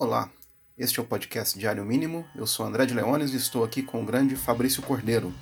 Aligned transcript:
Olá, 0.00 0.30
este 0.78 1.00
é 1.00 1.02
o 1.02 1.04
podcast 1.04 1.58
Diário 1.58 1.84
Mínimo. 1.84 2.24
Eu 2.32 2.46
sou 2.46 2.64
André 2.64 2.86
de 2.86 2.94
Leones 2.94 3.32
e 3.32 3.36
estou 3.36 3.64
aqui 3.64 3.82
com 3.82 4.00
o 4.00 4.06
grande 4.06 4.36
Fabrício 4.36 4.80
Cordeiro. 4.80 5.34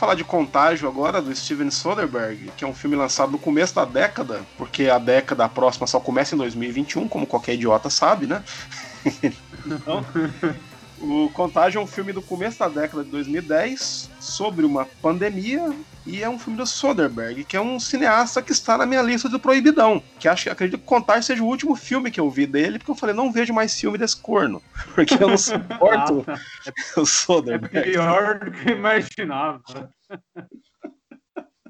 Falar 0.00 0.14
de 0.14 0.24
Contágio 0.24 0.88
agora, 0.88 1.20
do 1.20 1.34
Steven 1.36 1.70
Soderbergh, 1.70 2.50
que 2.56 2.64
é 2.64 2.66
um 2.66 2.72
filme 2.72 2.96
lançado 2.96 3.32
no 3.32 3.38
começo 3.38 3.74
da 3.74 3.84
década, 3.84 4.40
porque 4.56 4.88
a 4.88 4.98
década 4.98 5.46
próxima 5.46 5.86
só 5.86 6.00
começa 6.00 6.34
em 6.34 6.38
2021, 6.38 7.06
como 7.06 7.26
qualquer 7.26 7.52
idiota 7.52 7.90
sabe, 7.90 8.26
né? 8.26 8.42
Então, 9.66 10.02
o 10.98 11.28
Contágio 11.34 11.78
é 11.78 11.84
um 11.84 11.86
filme 11.86 12.14
do 12.14 12.22
começo 12.22 12.58
da 12.58 12.68
década 12.68 13.04
de 13.04 13.10
2010 13.10 14.08
sobre 14.18 14.64
uma 14.64 14.86
pandemia 15.02 15.70
e 16.06 16.22
é 16.22 16.28
um 16.28 16.38
filme 16.38 16.56
do 16.56 16.66
Soderbergh, 16.66 17.44
que 17.44 17.56
é 17.56 17.60
um 17.60 17.78
cineasta 17.78 18.42
que 18.42 18.52
está 18.52 18.76
na 18.78 18.86
minha 18.86 19.02
lista 19.02 19.28
do 19.28 19.38
Proibidão, 19.38 20.02
que 20.18 20.28
acho 20.28 20.50
acredito 20.50 20.80
que 20.80 20.86
Contágio 20.86 21.22
seja 21.24 21.42
o 21.42 21.46
último 21.46 21.76
filme 21.76 22.10
que 22.10 22.18
eu 22.20 22.30
vi 22.30 22.46
dele, 22.46 22.78
porque 22.78 22.90
eu 22.90 22.96
falei, 22.96 23.14
não 23.14 23.30
vejo 23.32 23.52
mais 23.52 23.78
filme 23.78 23.98
desse 23.98 24.16
corno, 24.16 24.62
porque 24.94 25.14
eu 25.14 25.28
não 25.28 25.36
suporto 25.38 26.24
o 26.96 27.02
É 27.02 27.04
Soderbergh. 27.04 27.92
pior 27.92 28.38
do 28.38 28.50
que 28.50 28.70
eu 28.70 28.76
imaginava. 28.76 29.90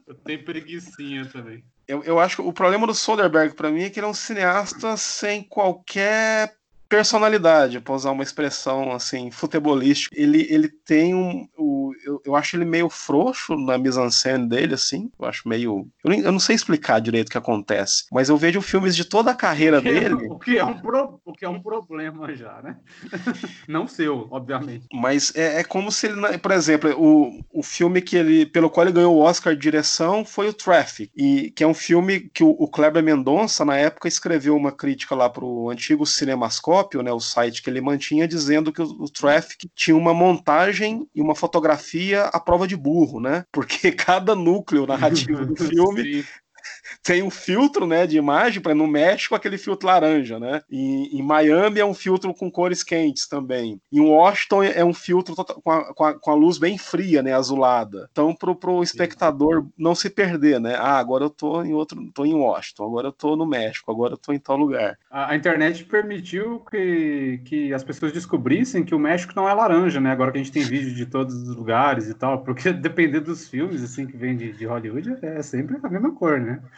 Eu 0.07 0.15
tenho 0.25 0.45
preguiçinha 0.45 1.27
também. 1.27 1.65
Eu, 1.87 2.03
eu 2.05 2.21
acho 2.21 2.37
que 2.37 2.43
o 2.43 2.53
problema 2.53 2.87
do 2.87 2.95
Soderbergh 2.95 3.55
pra 3.55 3.71
mim 3.71 3.83
é 3.83 3.91
que 3.91 3.99
ele 3.99 4.07
é 4.07 4.09
um 4.09 4.15
cineasta 4.15 4.97
sem 4.97 5.43
qualquer 5.43 6.55
personalidade, 6.91 7.81
pra 7.81 7.95
usar 7.95 8.11
uma 8.11 8.23
expressão 8.25 8.93
assim, 8.93 9.31
futebolística. 9.31 10.15
Ele, 10.19 10.47
ele 10.51 10.69
tem 10.69 11.15
um. 11.15 11.49
O, 11.57 11.93
eu, 12.05 12.21
eu 12.27 12.37
acho 12.37 12.57
ele 12.57 12.65
meio 12.65 12.91
frouxo 12.91 13.57
na 13.57 13.79
mise-en-scène 13.79 14.49
dele, 14.49 14.75
assim. 14.75 15.11
Eu 15.19 15.27
acho 15.27 15.49
meio. 15.49 15.89
Eu, 16.05 16.13
eu 16.13 16.33
não 16.33 16.41
sei 16.41 16.57
explicar 16.57 17.01
direito 17.01 17.29
o 17.29 17.31
que 17.31 17.39
acontece, 17.39 18.05
mas 18.13 18.29
eu 18.29 18.37
vejo 18.37 18.61
filmes 18.61 18.95
de 18.97 19.05
toda 19.05 19.31
a 19.31 19.35
carreira 19.35 19.81
dele. 19.81 20.29
O 20.41 20.43
que 20.43 20.59
é 20.59 20.65
um, 20.65 20.79
pro- 20.81 21.21
o 21.25 21.33
que 21.33 21.45
é 21.45 21.49
um 21.49 21.63
problema 21.63 22.35
já, 22.35 22.61
né? 22.63 22.77
Não 23.69 23.87
seu, 23.87 24.27
obviamente. 24.31 24.87
Mas 24.93 25.35
é, 25.37 25.61
é 25.61 25.65
como 25.65 25.93
se 25.93 26.07
ele, 26.07 26.39
por 26.39 26.51
exemplo, 26.51 26.91
o, 26.99 27.41
o 27.53 27.63
filme 27.63 28.01
que 28.01 28.17
ele, 28.17 28.47
pelo 28.47 28.71
qual 28.71 28.87
ele 28.87 28.95
ganhou 28.95 29.15
o 29.15 29.21
Oscar 29.21 29.55
de 29.55 29.61
direção 29.61 30.25
foi 30.25 30.49
o 30.49 30.53
Traffic, 30.55 31.11
e 31.15 31.51
que 31.51 31.63
é 31.63 31.67
um 31.67 31.75
filme 31.75 32.21
que 32.33 32.43
o, 32.43 32.51
o 32.59 32.69
Kleber 32.69 33.03
Mendonça 33.03 33.65
na 33.65 33.77
época 33.77 34.09
escreveu 34.09 34.57
uma 34.57 34.73
crítica 34.73 35.15
lá 35.15 35.29
para 35.29 35.45
o 35.45 35.71
antigo 35.71 36.07
Cinemascópio, 36.81 37.03
né, 37.03 37.13
o 37.13 37.21
site 37.21 37.63
que 37.63 37.71
ele 37.71 37.81
mantinha, 37.81 38.27
dizendo 38.27 38.73
que 38.73 38.81
o, 38.81 38.85
o 38.85 39.09
Traffic 39.09 39.69
tinha 39.75 39.97
uma 39.97 40.15
montagem 40.15 41.07
e 41.15 41.21
uma 41.21 41.35
fotografia 41.35 42.25
à 42.25 42.41
prova 42.41 42.67
de 42.67 42.77
burro, 42.77 43.21
né? 43.21 43.45
Porque 43.53 43.93
cada 43.93 44.35
núcleo 44.35 44.87
narrativo 44.87 45.45
do 45.47 45.57
filme 45.57 46.23
Sim. 46.23 46.25
Tem 47.03 47.23
um 47.23 47.31
filtro, 47.31 47.87
né, 47.87 48.07
de 48.07 48.17
imagem, 48.17 48.61
para 48.63 48.75
no 48.75 48.87
México 48.87 49.35
aquele 49.35 49.59
filtro 49.59 49.87
laranja, 49.87 50.39
né? 50.39 50.63
Em, 50.71 51.19
em 51.19 51.23
Miami 51.23 51.81
é 51.81 51.85
um 51.85 51.95
filtro 51.95 52.33
com 52.35 52.51
cores 52.51 52.83
quentes 52.83 53.27
também. 53.29 53.81
Em 53.93 54.01
Washington 54.01 54.63
é 54.63 54.85
um 54.85 54.95
filtro 54.95 55.35
tota- 55.35 55.55
com 55.55 55.71
a, 55.71 55.95
com 55.95 56.05
a- 56.05 56.19
com 56.19 56.31
a 56.31 56.35
luz 56.35 56.59
bem 56.59 56.79
fria, 56.79 57.23
né, 57.23 57.33
azulada. 57.35 58.09
Então 58.13 58.35
pro, 58.35 58.55
pro 58.55 58.83
espectador 58.83 59.67
não 59.77 59.95
se 59.95 60.11
perder, 60.11 60.61
né? 60.61 60.75
Ah, 60.77 60.99
agora 60.99 61.25
eu 61.25 61.31
tô 61.31 61.63
em 61.63 61.73
outro, 61.73 61.99
tô 62.13 62.25
em 62.25 62.35
Washington, 62.35 62.85
agora 62.85 63.09
eu 63.09 63.13
tô 63.13 63.37
no 63.37 63.47
México, 63.47 63.91
agora 63.91 64.15
eu 64.15 64.19
tô 64.19 64.33
em 64.33 64.39
tal 64.39 64.57
lugar. 64.57 64.99
A, 65.11 65.31
a 65.33 65.37
internet 65.37 65.85
permitiu 65.85 66.61
que, 66.71 67.41
que 67.45 67.73
as 67.75 67.83
pessoas 67.85 68.13
descobrissem 68.13 68.85
que 68.85 68.95
o 68.95 68.99
México 68.99 69.33
não 69.37 69.49
é 69.49 69.53
laranja, 69.55 70.01
né? 70.01 70.11
Agora 70.11 70.33
que 70.33 70.39
a 70.39 70.43
gente 70.43 70.53
tem 70.53 70.67
vídeo 70.67 70.95
de 70.95 71.07
todos 71.07 71.35
os 71.35 71.57
lugares 71.57 72.09
e 72.09 72.15
tal, 72.15 72.43
porque 72.45 72.73
dependendo 72.73 73.27
dos 73.27 73.49
filmes 73.49 73.83
assim 73.83 74.07
que 74.07 74.17
vem 74.17 74.37
de, 74.37 74.53
de 74.53 74.65
Hollywood, 74.67 75.17
é 75.23 75.43
sempre 75.43 75.79
a 75.83 75.89
mesma 75.89 76.15
cor, 76.15 76.41
né? 76.41 76.61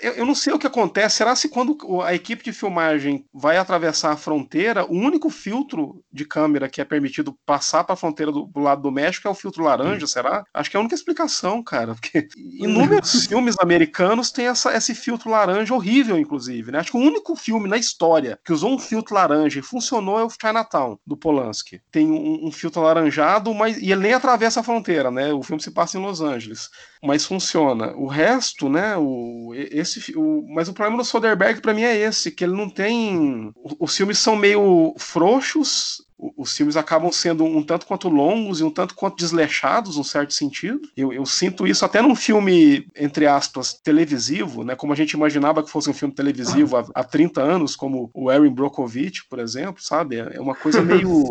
Eu, 0.00 0.12
eu 0.12 0.26
não 0.26 0.34
sei 0.34 0.52
o 0.52 0.58
que 0.58 0.66
acontece. 0.66 1.16
Será 1.16 1.34
se 1.36 1.48
quando 1.48 1.76
a 2.02 2.14
equipe 2.14 2.42
de 2.44 2.52
filmagem 2.52 3.24
vai 3.32 3.56
atravessar 3.56 4.12
a 4.12 4.16
fronteira, 4.16 4.84
o 4.84 4.94
único 4.94 5.30
filtro 5.30 6.02
de 6.12 6.24
câmera 6.24 6.68
que 6.68 6.80
é 6.80 6.84
permitido 6.84 7.36
passar 7.46 7.84
para 7.84 7.94
a 7.94 7.96
fronteira 7.96 8.32
do, 8.32 8.46
do 8.46 8.60
lado 8.60 8.82
do 8.82 8.90
México 8.90 9.28
é 9.28 9.30
o 9.30 9.34
filtro 9.34 9.62
laranja, 9.62 10.06
será? 10.06 10.44
Acho 10.52 10.70
que 10.70 10.76
é 10.76 10.78
a 10.78 10.80
única 10.80 10.94
explicação, 10.94 11.62
cara. 11.62 11.94
Porque 11.94 12.28
inúmeros 12.36 13.26
filmes 13.26 13.56
americanos 13.60 14.30
têm 14.30 14.46
essa, 14.46 14.74
esse 14.76 14.94
filtro 14.94 15.30
laranja 15.30 15.74
horrível, 15.74 16.18
inclusive. 16.18 16.72
Né? 16.72 16.78
Acho 16.78 16.92
que 16.92 16.98
o 16.98 17.00
único 17.00 17.36
filme 17.36 17.68
na 17.68 17.76
história 17.76 18.38
que 18.44 18.52
usou 18.52 18.72
um 18.72 18.78
filtro 18.78 19.14
laranja 19.14 19.58
e 19.58 19.62
funcionou 19.62 20.18
é 20.18 20.24
o 20.24 20.30
Chinatown, 20.30 20.98
do 21.06 21.16
Polanski. 21.16 21.80
Tem 21.90 22.06
um, 22.06 22.46
um 22.46 22.52
filtro 22.52 22.80
alaranjado, 22.80 23.52
mas 23.54 23.76
e 23.76 23.92
ele 23.92 24.02
nem 24.02 24.14
atravessa 24.14 24.60
a 24.60 24.64
fronteira, 24.64 25.10
né? 25.10 25.32
O 25.32 25.42
filme 25.42 25.62
se 25.62 25.70
passa 25.70 25.98
em 25.98 26.02
Los 26.02 26.20
Angeles 26.20 26.68
mas 27.02 27.24
funciona. 27.24 27.94
O 27.96 28.06
resto, 28.06 28.68
né, 28.68 28.96
o, 28.96 29.54
esse, 29.70 30.16
o, 30.16 30.44
mas 30.48 30.68
o 30.68 30.72
problema 30.72 30.98
do 30.98 31.04
Soderbergh 31.04 31.60
pra 31.60 31.74
mim 31.74 31.82
é 31.82 31.96
esse, 31.96 32.30
que 32.30 32.44
ele 32.44 32.56
não 32.56 32.68
tem, 32.68 33.52
os 33.78 33.96
filmes 33.96 34.18
são 34.18 34.36
meio 34.36 34.94
frouxos, 34.98 36.02
os 36.36 36.54
filmes 36.54 36.76
acabam 36.76 37.10
sendo 37.10 37.44
um 37.44 37.62
tanto 37.62 37.86
quanto 37.86 38.08
longos 38.08 38.60
e 38.60 38.64
um 38.64 38.70
tanto 38.70 38.94
quanto 38.94 39.16
desleixados, 39.16 39.96
num 39.96 40.04
certo 40.04 40.34
sentido. 40.34 40.80
Eu, 40.94 41.12
eu 41.12 41.24
sinto 41.24 41.66
isso 41.66 41.84
até 41.84 42.02
num 42.02 42.14
filme, 42.14 42.86
entre 42.94 43.26
aspas, 43.26 43.72
televisivo, 43.72 44.62
né, 44.62 44.74
como 44.74 44.92
a 44.92 44.96
gente 44.96 45.12
imaginava 45.12 45.62
que 45.62 45.70
fosse 45.70 45.88
um 45.88 45.94
filme 45.94 46.14
televisivo 46.14 46.76
há, 46.76 46.84
há 46.94 47.04
30 47.04 47.40
anos, 47.40 47.74
como 47.74 48.10
o 48.12 48.30
Erin 48.30 48.52
Brockovich, 48.52 49.24
por 49.28 49.38
exemplo, 49.38 49.82
sabe? 49.82 50.16
É 50.16 50.40
uma 50.40 50.54
coisa 50.54 50.82
meio... 50.82 51.30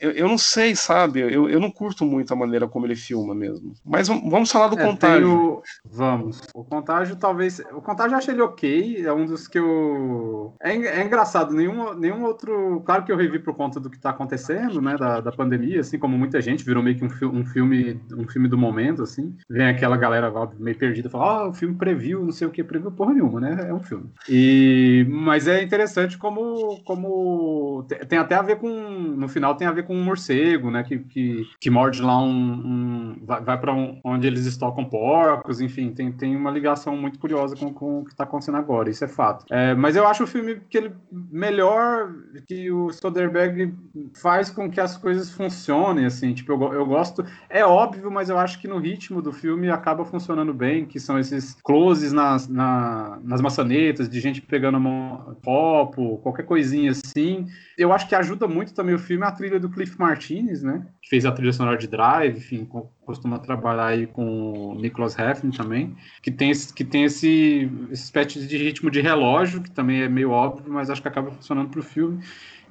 Eu, 0.00 0.10
eu 0.12 0.28
não 0.28 0.38
sei, 0.38 0.74
sabe? 0.74 1.20
Eu, 1.20 1.48
eu 1.48 1.60
não 1.60 1.70
curto 1.70 2.04
muito 2.04 2.32
a 2.32 2.36
maneira 2.36 2.66
como 2.68 2.86
ele 2.86 2.96
filma 2.96 3.34
mesmo. 3.34 3.72
Mas 3.84 4.08
vam- 4.08 4.28
vamos 4.28 4.50
falar 4.50 4.68
do 4.68 4.78
É, 4.78 4.82
contágio. 4.84 5.28
o- 5.58 5.62
Vamos. 5.84 6.40
O 6.54 6.64
contágio, 6.64 7.16
talvez. 7.16 7.60
O 7.72 7.80
contágio 7.80 8.14
eu 8.14 8.18
achei 8.18 8.34
ele 8.34 8.42
ok. 8.42 9.04
É 9.06 9.12
um 9.12 9.26
dos 9.26 9.46
que 9.48 9.58
eu. 9.58 10.54
É, 10.60 10.72
é 10.72 11.04
engraçado. 11.04 11.52
Nenhum, 11.54 11.94
nenhum 11.94 12.24
outro. 12.24 12.82
Claro 12.84 13.04
que 13.04 13.12
eu 13.12 13.16
revi 13.16 13.38
por 13.38 13.54
conta 13.54 13.78
do 13.80 13.90
que 13.90 13.98
tá 13.98 14.10
acontecendo, 14.10 14.80
né? 14.80 14.96
Da, 14.96 15.20
da 15.20 15.32
pandemia, 15.32 15.80
assim 15.80 15.98
como 15.98 16.16
muita 16.18 16.40
gente. 16.40 16.64
Virou 16.64 16.82
meio 16.82 16.96
que 16.96 17.04
um, 17.04 17.10
fi- 17.10 17.24
um 17.24 17.44
filme 17.44 18.00
um 18.16 18.26
filme 18.28 18.48
do 18.48 18.58
momento, 18.58 19.02
assim. 19.02 19.34
Vem 19.48 19.66
aquela 19.68 19.96
galera 19.96 20.32
meio 20.58 20.76
perdida 20.78 21.10
fala: 21.10 21.26
Ah, 21.44 21.48
o 21.48 21.54
filme 21.54 21.74
previu, 21.76 22.24
não 22.24 22.32
sei 22.32 22.46
o 22.46 22.50
que, 22.50 22.62
previu 22.64 22.90
porra 22.90 23.12
nenhuma, 23.14 23.40
né? 23.40 23.66
É 23.68 23.74
um 23.74 23.82
filme. 23.82 24.10
E, 24.28 25.06
mas 25.08 25.46
é 25.48 25.62
interessante 25.62 26.18
como. 26.18 26.80
como 26.84 27.84
tem 28.08 28.18
até 28.18 28.34
a 28.34 28.42
ver 28.42 28.56
com. 28.56 28.68
No 28.68 29.28
final 29.28 29.54
tem 29.56 29.65
a 29.66 29.72
ver 29.72 29.84
com 29.84 29.94
um 29.96 30.02
morcego, 30.04 30.70
né? 30.70 30.82
Que, 30.82 30.98
que, 30.98 31.46
que 31.60 31.70
morde 31.70 32.00
lá 32.02 32.18
um. 32.20 32.30
um- 32.30 33.16
vai 33.24 33.40
vai 33.42 33.58
para 33.60 33.72
onde 34.04 34.26
eles 34.26 34.46
estocam 34.46 34.84
porcos, 34.84 35.60
enfim, 35.60 35.90
tem, 35.92 36.12
tem 36.12 36.36
uma 36.36 36.50
ligação 36.50 36.96
muito 36.96 37.18
curiosa 37.18 37.56
com, 37.56 37.72
com 37.72 38.00
o 38.00 38.04
que 38.04 38.10
está 38.12 38.24
acontecendo 38.24 38.56
agora, 38.56 38.88
isso 38.90 39.04
é 39.04 39.08
fato. 39.08 39.44
É, 39.50 39.74
mas 39.74 39.96
eu 39.96 40.06
acho 40.06 40.24
o 40.24 40.26
filme 40.26 40.60
que 40.68 40.76
ele 40.78 40.92
melhor 41.12 42.12
que 42.46 42.70
o 42.70 42.90
Soderbergh 42.92 43.72
faz 44.20 44.50
com 44.50 44.70
que 44.70 44.80
as 44.80 44.96
coisas 44.96 45.30
funcionem, 45.30 46.04
assim, 46.04 46.32
tipo, 46.34 46.52
eu, 46.52 46.72
eu 46.74 46.86
gosto. 46.86 47.24
É 47.48 47.64
óbvio, 47.64 48.10
mas 48.10 48.28
eu 48.28 48.38
acho 48.38 48.60
que 48.60 48.68
no 48.68 48.78
ritmo 48.78 49.20
do 49.22 49.32
filme 49.32 49.70
acaba 49.70 50.04
funcionando 50.04 50.52
bem, 50.54 50.84
que 50.84 50.98
são 51.00 51.18
esses 51.18 51.54
closes 51.62 52.12
nas, 52.12 52.48
na- 52.48 53.18
nas 53.22 53.40
maçanetas, 53.40 54.08
de 54.08 54.20
gente 54.20 54.40
pegando 54.42 54.80
mão, 54.80 55.36
copo, 55.44 56.18
qualquer 56.18 56.44
coisinha 56.44 56.90
assim. 56.90 57.46
Eu 57.76 57.92
acho 57.92 58.08
que 58.08 58.14
ajuda 58.14 58.46
muito 58.48 58.72
também 58.74 58.94
o 58.94 58.98
filme 58.98 59.24
a 59.24 59.30
trilha 59.30 59.55
do 59.60 59.68
Cliff 59.70 59.98
Martinez, 59.98 60.62
né? 60.62 60.86
Que 61.02 61.08
fez 61.08 61.24
a 61.26 61.32
trilha 61.32 61.52
sonora 61.52 61.76
de 61.78 61.86
Drive, 61.86 62.38
enfim, 62.38 62.64
co- 62.64 62.90
costuma 63.04 63.38
trabalhar 63.38 63.86
aí 63.88 64.06
com 64.06 64.72
o 64.72 64.74
Nicholas 64.74 65.18
Hefn 65.18 65.50
também, 65.50 65.96
que 66.22 66.30
tem 66.30 66.50
esse, 66.50 66.72
que 66.72 66.84
tem 66.84 67.04
esse, 67.04 67.70
esse 67.90 68.04
espécie 68.04 68.46
de 68.46 68.56
ritmo 68.56 68.90
de 68.90 69.00
relógio, 69.00 69.62
que 69.62 69.70
também 69.70 70.02
é 70.02 70.08
meio 70.08 70.30
óbvio, 70.30 70.72
mas 70.72 70.90
acho 70.90 71.02
que 71.02 71.08
acaba 71.08 71.30
funcionando 71.30 71.70
pro 71.70 71.82
filme. 71.82 72.22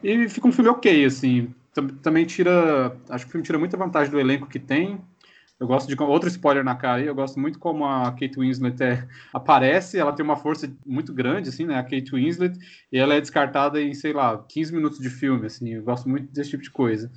E 0.04 0.28
fica 0.30 0.48
um 0.48 0.52
filme 0.52 0.70
ok, 0.70 1.06
assim. 1.06 1.54
Tam- 1.74 1.88
Também 1.88 2.26
tira. 2.26 2.96
Acho 3.10 3.26
que 3.26 3.30
o 3.30 3.32
filme 3.32 3.46
tira 3.46 3.58
muita 3.60 3.78
vantagem 3.78 4.12
do 4.12 4.20
elenco 4.20 4.48
que 4.48 4.60
tem. 4.60 5.00
Eu 5.60 5.68
gosto 5.68 5.88
de. 5.88 6.02
Outro 6.02 6.28
spoiler 6.28 6.64
na 6.64 6.76
cara 6.76 7.02
aí, 7.02 7.08
eu 7.08 7.16
gosto 7.16 7.40
muito 7.40 7.58
como 7.60 7.86
a 7.86 8.12
Kate 8.12 8.38
Winslet 8.38 8.82
é- 8.84 9.08
aparece, 9.34 9.98
ela 9.98 10.12
tem 10.12 10.24
uma 10.24 10.36
força 10.36 10.72
muito 10.86 11.14
grande, 11.14 11.50
assim, 11.50 11.66
né? 11.66 11.78
A 11.80 11.84
Kate 11.84 12.12
Winslet, 12.12 12.58
e 12.92 12.98
ela 12.98 13.14
é 13.14 13.22
descartada 13.22 13.82
em, 13.82 13.94
sei 13.94 14.12
lá, 14.14 14.44
15 14.50 14.74
minutos 14.74 15.00
de 15.00 15.10
filme, 15.10 15.46
assim. 15.46 15.74
Eu 15.74 15.84
gosto 15.84 16.10
muito 16.10 16.32
desse 16.32 16.50
tipo 16.52 16.64
de 16.64 16.72
coisa. 16.72 17.10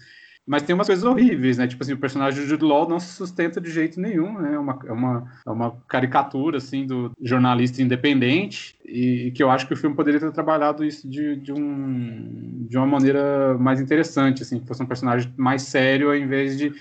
Mas 0.47 0.63
tem 0.63 0.75
umas 0.75 0.87
coisas 0.87 1.05
horríveis, 1.05 1.59
né? 1.59 1.67
Tipo 1.67 1.83
assim, 1.83 1.93
o 1.93 1.99
personagem 1.99 2.41
do 2.43 2.49
Jude 2.49 2.65
Law 2.65 2.89
não 2.89 2.99
se 2.99 3.13
sustenta 3.13 3.61
de 3.61 3.71
jeito 3.71 4.01
nenhum, 4.01 4.41
né? 4.41 4.55
É 4.55 4.59
uma, 4.59 4.79
é 4.87 4.93
uma, 4.93 5.33
é 5.47 5.51
uma 5.51 5.77
caricatura, 5.87 6.57
assim, 6.57 6.87
do 6.87 7.13
jornalista 7.21 7.83
independente 7.83 8.75
e 8.83 9.31
que 9.33 9.43
eu 9.43 9.51
acho 9.51 9.67
que 9.67 9.75
o 9.75 9.77
filme 9.77 9.95
poderia 9.95 10.19
ter 10.19 10.33
trabalhado 10.33 10.83
isso 10.85 11.07
de, 11.07 11.37
de, 11.37 11.53
um, 11.53 12.67
de 12.67 12.79
uma 12.79 12.87
maneira 12.87 13.59
mais 13.59 13.79
interessante, 13.79 14.43
assim, 14.43 14.59
que 14.59 14.67
fosse 14.67 14.83
um 14.83 14.87
personagem 14.87 15.31
mais 15.37 15.63
sério 15.63 16.09
ao 16.09 16.17
invés 16.17 16.57
de 16.57 16.73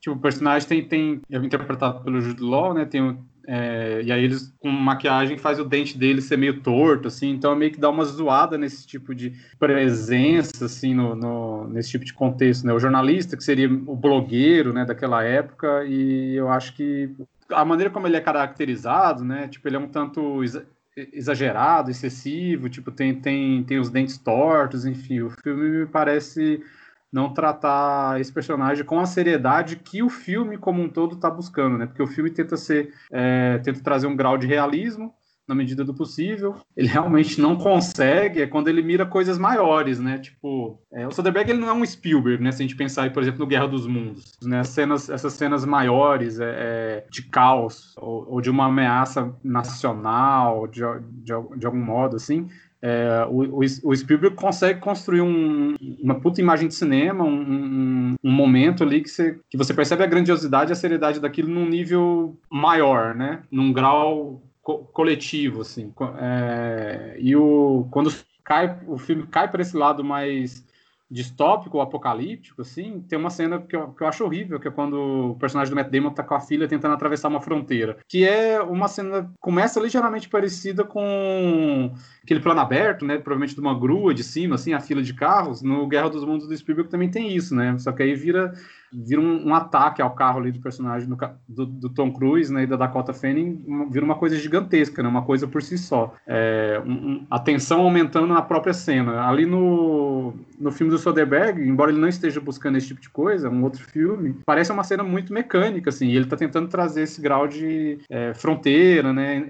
tipo, 0.00 0.16
o 0.16 0.20
personagem 0.20 0.68
tem, 0.68 0.84
tem 0.88 1.20
é 1.30 1.36
interpretado 1.38 2.02
pelo 2.02 2.20
Jude 2.20 2.42
Law, 2.42 2.74
né? 2.74 2.84
Tem 2.84 3.18
é, 3.46 4.02
e 4.04 4.12
aí 4.12 4.22
eles 4.22 4.54
com 4.60 4.68
maquiagem 4.70 5.36
faz 5.38 5.58
o 5.58 5.64
dente 5.64 5.96
dele 5.98 6.20
ser 6.20 6.36
meio 6.36 6.60
torto, 6.60 7.08
assim, 7.08 7.30
então 7.30 7.56
meio 7.56 7.72
que 7.72 7.80
dá 7.80 7.88
uma 7.88 8.04
zoada 8.04 8.56
nesse 8.56 8.86
tipo 8.86 9.14
de 9.14 9.32
presença, 9.58 10.66
assim, 10.66 10.94
no, 10.94 11.16
no- 11.16 11.66
nesse 11.68 11.90
tipo 11.90 12.04
de 12.04 12.12
contexto, 12.14 12.66
né? 12.66 12.72
O 12.72 12.78
jornalista, 12.78 13.36
que 13.36 13.42
seria 13.42 13.66
o 13.68 13.96
blogueiro, 13.96 14.72
né, 14.72 14.84
daquela 14.84 15.24
época, 15.24 15.84
e 15.86 16.34
eu 16.36 16.48
acho 16.50 16.74
que 16.74 17.10
a 17.50 17.64
maneira 17.64 17.90
como 17.90 18.06
ele 18.06 18.16
é 18.16 18.20
caracterizado, 18.20 19.24
né, 19.24 19.48
tipo, 19.48 19.66
ele 19.66 19.76
é 19.76 19.78
um 19.78 19.88
tanto 19.88 20.44
exa- 20.44 20.66
exagerado, 21.12 21.90
excessivo, 21.90 22.68
tipo, 22.68 22.90
tem, 22.92 23.14
tem, 23.20 23.64
tem 23.64 23.78
os 23.78 23.90
dentes 23.90 24.18
tortos, 24.18 24.84
enfim, 24.84 25.20
o 25.22 25.30
filme 25.42 25.68
me 25.80 25.86
parece 25.86 26.62
não 27.12 27.32
tratar 27.32 28.20
esse 28.20 28.32
personagem 28.32 28.84
com 28.84 29.00
a 29.00 29.06
seriedade 29.06 29.76
que 29.76 30.02
o 30.02 30.08
filme 30.08 30.56
como 30.56 30.82
um 30.82 30.88
todo 30.88 31.16
está 31.16 31.30
buscando, 31.30 31.76
né? 31.76 31.86
Porque 31.86 32.02
o 32.02 32.06
filme 32.06 32.30
tenta 32.30 32.56
ser, 32.56 32.92
é, 33.10 33.58
tenta 33.58 33.82
trazer 33.82 34.06
um 34.06 34.16
grau 34.16 34.38
de 34.38 34.46
realismo 34.46 35.12
na 35.50 35.54
medida 35.54 35.84
do 35.84 35.92
possível. 35.92 36.54
Ele 36.76 36.86
realmente 36.86 37.40
não 37.40 37.56
consegue 37.56 38.40
é 38.40 38.46
quando 38.46 38.68
ele 38.68 38.82
mira 38.82 39.04
coisas 39.04 39.36
maiores, 39.36 39.98
né? 39.98 40.18
Tipo, 40.18 40.80
é, 40.92 41.08
o 41.08 41.10
Soderbergh 41.10 41.50
ele 41.50 41.58
não 41.58 41.68
é 41.68 41.72
um 41.72 41.84
Spielberg, 41.84 42.40
né? 42.40 42.52
Se 42.52 42.62
a 42.62 42.66
gente 42.66 42.76
pensar, 42.76 43.02
aí, 43.02 43.10
por 43.10 43.20
exemplo, 43.20 43.40
no 43.40 43.46
Guerra 43.48 43.66
dos 43.66 43.84
Mundos, 43.84 44.38
né? 44.40 44.62
Cenas, 44.62 45.10
essas 45.10 45.32
cenas 45.32 45.64
maiores 45.64 46.38
é, 46.38 46.44
é, 46.46 47.06
de 47.10 47.22
caos 47.24 47.96
ou, 47.98 48.34
ou 48.34 48.40
de 48.40 48.48
uma 48.48 48.66
ameaça 48.66 49.34
nacional, 49.42 50.68
de, 50.68 50.82
de, 51.24 51.32
de 51.56 51.66
algum 51.66 51.84
modo, 51.84 52.14
assim. 52.14 52.48
É, 52.82 53.26
o, 53.28 53.58
o, 53.84 53.94
Spielberg 53.96 54.34
consegue 54.36 54.80
construir 54.80 55.20
um- 55.20 55.76
uma 56.02 56.18
puta 56.18 56.40
imagem 56.40 56.66
de 56.68 56.74
cinema, 56.74 57.24
um, 57.24 57.40
um- 57.40 58.14
um 58.24 58.30
momento 58.32 58.82
ali 58.82 59.02
que 59.02 59.08
você, 59.10 59.38
que 59.50 59.56
você 59.56 59.74
percebe 59.74 60.02
a 60.02 60.06
grandiosidade 60.06 60.70
e 60.70 60.72
a 60.72 60.76
seriedade 60.76 61.20
daquilo 61.20 61.48
num 61.50 61.68
nível 61.68 62.38
maior, 62.50 63.14
né? 63.14 63.42
Num 63.50 63.72
grau 63.72 64.42
co- 64.62 64.78
coletivo, 64.92 65.60
assim. 65.60 65.92
É, 66.18 67.16
e 67.18 67.36
o, 67.36 67.86
quando 67.90 68.10
cai, 68.44 68.78
o 68.86 68.96
filme 68.98 69.26
cai 69.26 69.50
para 69.50 69.62
esse 69.62 69.76
lado 69.76 70.02
mais 70.02 70.64
distópico, 71.10 71.80
apocalíptico, 71.80 72.62
assim, 72.62 73.04
tem 73.08 73.18
uma 73.18 73.30
cena 73.30 73.60
que 73.60 73.74
eu, 73.74 73.88
que 73.88 74.02
eu 74.02 74.06
acho 74.06 74.24
horrível, 74.24 74.60
que 74.60 74.68
é 74.68 74.70
quando 74.70 75.32
o 75.32 75.34
personagem 75.36 75.74
do 75.74 75.76
Matt 75.76 75.90
Damon 75.90 76.10
tá 76.10 76.22
com 76.22 76.34
a 76.34 76.40
filha 76.40 76.68
tentando 76.68 76.94
atravessar 76.94 77.28
uma 77.28 77.40
fronteira. 77.40 77.98
Que 78.06 78.24
é 78.24 78.60
uma 78.60 78.86
cena, 78.86 79.30
começa 79.40 79.80
ligeiramente 79.80 80.28
parecida 80.28 80.84
com 80.84 81.92
aquele 82.22 82.40
plano 82.40 82.60
aberto, 82.60 83.04
né, 83.04 83.18
provavelmente 83.18 83.54
de 83.54 83.60
uma 83.60 83.76
grua 83.76 84.14
de 84.14 84.22
cima, 84.22 84.54
assim, 84.54 84.72
a 84.72 84.80
fila 84.80 85.02
de 85.02 85.12
carros. 85.12 85.62
No 85.62 85.88
Guerra 85.88 86.10
dos 86.10 86.24
Mundos 86.24 86.46
do 86.46 86.56
Spielberg 86.56 86.88
também 86.88 87.10
tem 87.10 87.34
isso, 87.34 87.54
né, 87.54 87.76
só 87.78 87.90
que 87.90 88.02
aí 88.02 88.14
vira 88.14 88.52
vira 88.92 89.20
um, 89.20 89.48
um 89.48 89.54
ataque 89.54 90.00
ao 90.02 90.10
carro 90.14 90.40
ali 90.40 90.52
do 90.52 90.60
personagem 90.60 91.08
do, 91.08 91.16
do- 91.48 91.66
do 91.66 91.88
Tom 91.88 92.12
Cruise 92.12 92.52
né, 92.52 92.64
e 92.64 92.66
da 92.66 92.76
Dakota 92.76 93.12
Fanning, 93.12 93.64
vira 93.90 94.04
uma 94.04 94.14
coisa 94.16 94.36
gigantesca, 94.36 95.02
né, 95.02 95.08
uma 95.08 95.22
coisa 95.22 95.46
por 95.46 95.62
si 95.62 95.76
só. 95.78 96.14
É, 96.26 96.80
um- 96.84 96.90
um- 96.92 97.26
a 97.30 97.38
tensão 97.38 97.80
aumentando 97.82 98.26
na 98.26 98.42
própria 98.42 98.72
cena. 98.72 99.26
Ali 99.26 99.46
no, 99.46 100.34
no 100.58 100.70
filme 100.72 100.90
do 100.90 100.98
Soderbergh, 100.98 101.60
embora 101.60 101.90
ele 101.90 102.00
não 102.00 102.08
esteja 102.08 102.40
buscando 102.40 102.76
esse 102.78 102.88
tipo 102.88 103.00
de 103.00 103.10
coisa, 103.10 103.48
um 103.48 103.62
outro 103.64 103.82
filme, 103.84 104.36
parece 104.46 104.72
uma 104.72 104.84
cena 104.84 105.02
muito 105.02 105.32
mecânica, 105.32 105.90
assim, 105.90 106.06
e 106.08 106.16
ele 106.16 106.24
está 106.24 106.36
tentando 106.36 106.68
trazer 106.68 107.02
esse 107.02 107.20
grau 107.20 107.46
de 107.46 107.98
é, 108.10 108.34
fronteira, 108.34 109.12
né, 109.12 109.46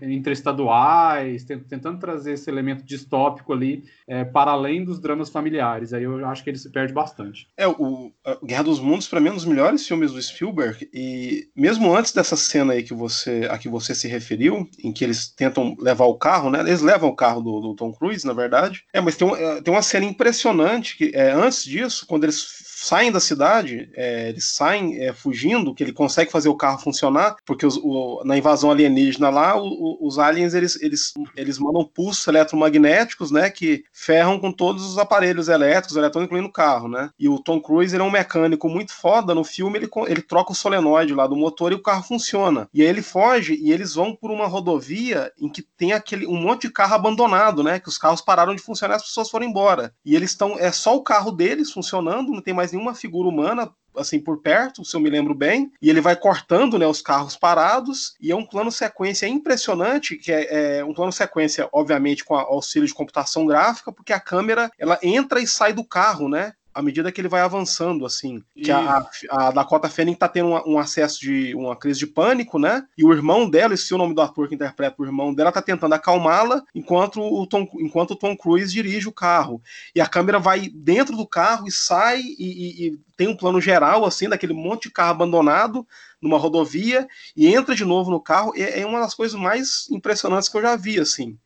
interestaduais, 0.50 1.44
ten- 1.44 1.60
tentando 1.60 1.98
trazer 1.98 2.32
esse 2.32 2.50
elemento 2.50 2.84
distópico 2.84 3.52
ali 3.52 3.84
é, 4.08 4.24
para 4.24 4.50
além 4.50 4.84
dos 4.84 4.98
dramas 5.00 5.30
familiares. 5.30 5.92
Aí 5.92 6.02
eu 6.02 6.24
acho 6.26 6.42
que 6.42 6.50
ele 6.50 6.58
se 6.58 6.70
perde 6.70 6.92
bastante. 6.92 7.48
É, 7.56 7.66
o, 7.68 8.10
Guerra 8.44 8.64
dos 8.64 8.80
Mundos, 8.80 9.08
pra 9.08 9.20
mim, 9.20 9.29
é 9.30 9.32
um 9.32 9.36
dos 9.36 9.44
melhores 9.44 9.86
filmes 9.86 10.12
do 10.12 10.20
Spielberg, 10.22 10.88
e 10.92 11.48
mesmo 11.56 11.94
antes 11.94 12.12
dessa 12.12 12.36
cena 12.36 12.72
aí 12.74 12.82
que 12.82 12.94
você, 12.94 13.46
a 13.50 13.58
que 13.58 13.68
você 13.68 13.94
se 13.94 14.08
referiu, 14.08 14.68
em 14.82 14.92
que 14.92 15.04
eles 15.04 15.28
tentam 15.34 15.74
levar 15.78 16.04
o 16.06 16.18
carro, 16.18 16.50
né? 16.50 16.60
Eles 16.60 16.80
levam 16.80 17.08
o 17.10 17.16
carro 17.16 17.40
do, 17.40 17.60
do 17.60 17.74
Tom 17.74 17.92
Cruise, 17.92 18.26
na 18.26 18.32
verdade. 18.32 18.84
É, 18.92 19.00
mas 19.00 19.16
tem, 19.16 19.26
um- 19.26 19.36
é, 19.36 19.60
tem 19.62 19.72
uma 19.72 19.82
cena 19.82 20.04
impressionante 20.06 20.96
que 20.96 21.12
é, 21.14 21.30
antes 21.32 21.64
disso, 21.64 22.04
quando 22.06 22.24
eles 22.24 22.42
saem 22.86 23.12
da 23.12 23.20
cidade, 23.20 23.90
é, 23.94 24.28
eles 24.30 24.46
saem 24.46 24.98
é, 24.98 25.12
fugindo, 25.12 25.74
que 25.74 25.82
ele 25.82 25.92
consegue 25.92 26.30
fazer 26.30 26.48
o 26.48 26.56
carro 26.56 26.78
funcionar, 26.78 27.36
porque 27.44 27.66
os- 27.66 27.76
o- 27.82 28.22
na 28.24 28.36
invasão 28.36 28.70
alienígena 28.70 29.28
lá, 29.30 29.56
o- 29.56 29.66
o- 29.66 30.06
os 30.06 30.18
aliens 30.18 30.54
eles, 30.54 30.80
eles, 30.82 31.12
eles 31.36 31.58
mandam 31.58 31.84
pulsos 31.84 32.26
eletromagnéticos, 32.26 33.30
né, 33.30 33.50
que 33.50 33.84
ferram 33.92 34.38
com 34.38 34.52
todos 34.52 34.84
os 34.84 34.98
aparelhos 34.98 35.48
elétricos, 35.48 35.96
eletrônicos, 35.96 36.26
incluindo 36.30 36.48
o 36.48 36.52
carro, 36.52 36.88
né? 36.88 37.10
E 37.18 37.28
o 37.28 37.38
Tom 37.38 37.60
Cruise 37.60 37.94
ele 37.94 38.02
é 38.02 38.06
um 38.06 38.10
mecânico 38.10 38.68
muito 38.68 38.92
foda. 38.92 39.34
No 39.34 39.44
filme 39.44 39.78
ele, 39.78 39.88
ele 40.06 40.22
troca 40.22 40.52
o 40.52 40.54
solenoide 40.54 41.14
lá 41.14 41.26
do 41.26 41.36
motor 41.36 41.72
e 41.72 41.74
o 41.74 41.82
carro 41.82 42.02
funciona. 42.02 42.68
E 42.72 42.82
aí 42.82 42.88
ele 42.88 43.02
foge 43.02 43.54
e 43.54 43.72
eles 43.72 43.94
vão 43.94 44.14
por 44.14 44.30
uma 44.30 44.46
rodovia 44.46 45.32
em 45.38 45.48
que 45.48 45.62
tem 45.76 45.92
aquele 45.92 46.26
um 46.26 46.36
monte 46.36 46.62
de 46.66 46.72
carro 46.72 46.94
abandonado, 46.94 47.62
né? 47.62 47.78
Que 47.80 47.88
os 47.88 47.98
carros 47.98 48.20
pararam 48.20 48.54
de 48.54 48.62
funcionar, 48.62 48.96
as 48.96 49.02
pessoas 49.02 49.30
foram 49.30 49.46
embora. 49.46 49.92
E 50.04 50.14
eles 50.14 50.30
estão 50.30 50.58
é 50.58 50.70
só 50.72 50.96
o 50.96 51.02
carro 51.02 51.30
deles 51.32 51.70
funcionando, 51.72 52.30
não 52.32 52.40
tem 52.42 52.54
mais 52.54 52.69
nenhuma 52.72 52.94
figura 52.94 53.28
humana 53.28 53.70
assim 53.96 54.20
por 54.20 54.40
perto, 54.40 54.84
se 54.84 54.94
eu 54.94 55.00
me 55.00 55.10
lembro 55.10 55.34
bem, 55.34 55.70
e 55.80 55.90
ele 55.90 56.00
vai 56.00 56.16
cortando 56.16 56.78
né, 56.78 56.86
os 56.86 57.02
carros 57.02 57.36
parados, 57.36 58.14
e 58.20 58.30
é 58.30 58.36
um 58.36 58.46
plano 58.46 58.70
sequência 58.70 59.26
impressionante, 59.26 60.16
que 60.16 60.32
é, 60.32 60.78
é 60.78 60.84
um 60.84 60.94
plano 60.94 61.12
sequência, 61.12 61.68
obviamente, 61.72 62.24
com 62.24 62.34
auxílio 62.34 62.86
de 62.86 62.94
computação 62.94 63.46
gráfica, 63.46 63.92
porque 63.92 64.12
a 64.12 64.20
câmera 64.20 64.70
ela 64.78 64.98
entra 65.02 65.40
e 65.40 65.46
sai 65.46 65.72
do 65.72 65.84
carro, 65.84 66.28
né? 66.28 66.52
À 66.72 66.80
medida 66.82 67.10
que 67.10 67.20
ele 67.20 67.28
vai 67.28 67.40
avançando, 67.40 68.06
assim. 68.06 68.42
Que 68.54 68.70
a, 68.70 68.98
a, 69.30 69.48
a 69.48 69.50
Dakota 69.50 69.88
Fanning 69.88 70.14
tá 70.14 70.28
tendo 70.28 70.50
um, 70.50 70.74
um 70.74 70.78
acesso 70.78 71.20
de 71.20 71.52
uma 71.56 71.74
crise 71.74 71.98
de 71.98 72.06
pânico, 72.06 72.58
né? 72.58 72.86
E 72.96 73.04
o 73.04 73.12
irmão 73.12 73.50
dela, 73.50 73.74
esse 73.74 73.92
é 73.92 73.96
o 73.96 73.98
nome 73.98 74.14
do 74.14 74.20
ator 74.22 74.46
que 74.48 74.54
interpreta 74.54 74.94
o 74.98 75.04
irmão 75.04 75.34
dela, 75.34 75.50
tá 75.50 75.60
tentando 75.60 75.94
acalmá-la 75.94 76.62
enquanto 76.74 77.20
o, 77.20 77.44
Tom, 77.46 77.66
enquanto 77.80 78.12
o 78.12 78.16
Tom 78.16 78.36
Cruise 78.36 78.72
dirige 78.72 79.08
o 79.08 79.12
carro. 79.12 79.60
E 79.94 80.00
a 80.00 80.06
câmera 80.06 80.38
vai 80.38 80.68
dentro 80.72 81.16
do 81.16 81.26
carro 81.26 81.66
e 81.66 81.72
sai 81.72 82.20
e, 82.20 82.34
e- 82.38 82.86
e 82.88 82.98
tem 83.16 83.26
um 83.28 83.36
plano 83.36 83.60
geral, 83.60 84.04
assim, 84.04 84.28
daquele 84.28 84.52
monte 84.52 84.84
de 84.84 84.90
carro 84.92 85.10
abandonado 85.10 85.86
numa 86.22 86.38
rodovia 86.38 87.08
e 87.36 87.52
entra 87.52 87.74
de 87.74 87.84
novo 87.84 88.10
no 88.10 88.20
carro. 88.20 88.52
É, 88.56 88.80
é 88.80 88.86
uma 88.86 89.00
das 89.00 89.14
coisas 89.14 89.38
mais 89.38 89.88
impressionantes 89.90 90.48
que 90.48 90.56
eu 90.56 90.62
já 90.62 90.76
vi, 90.76 91.00
assim. 91.00 91.36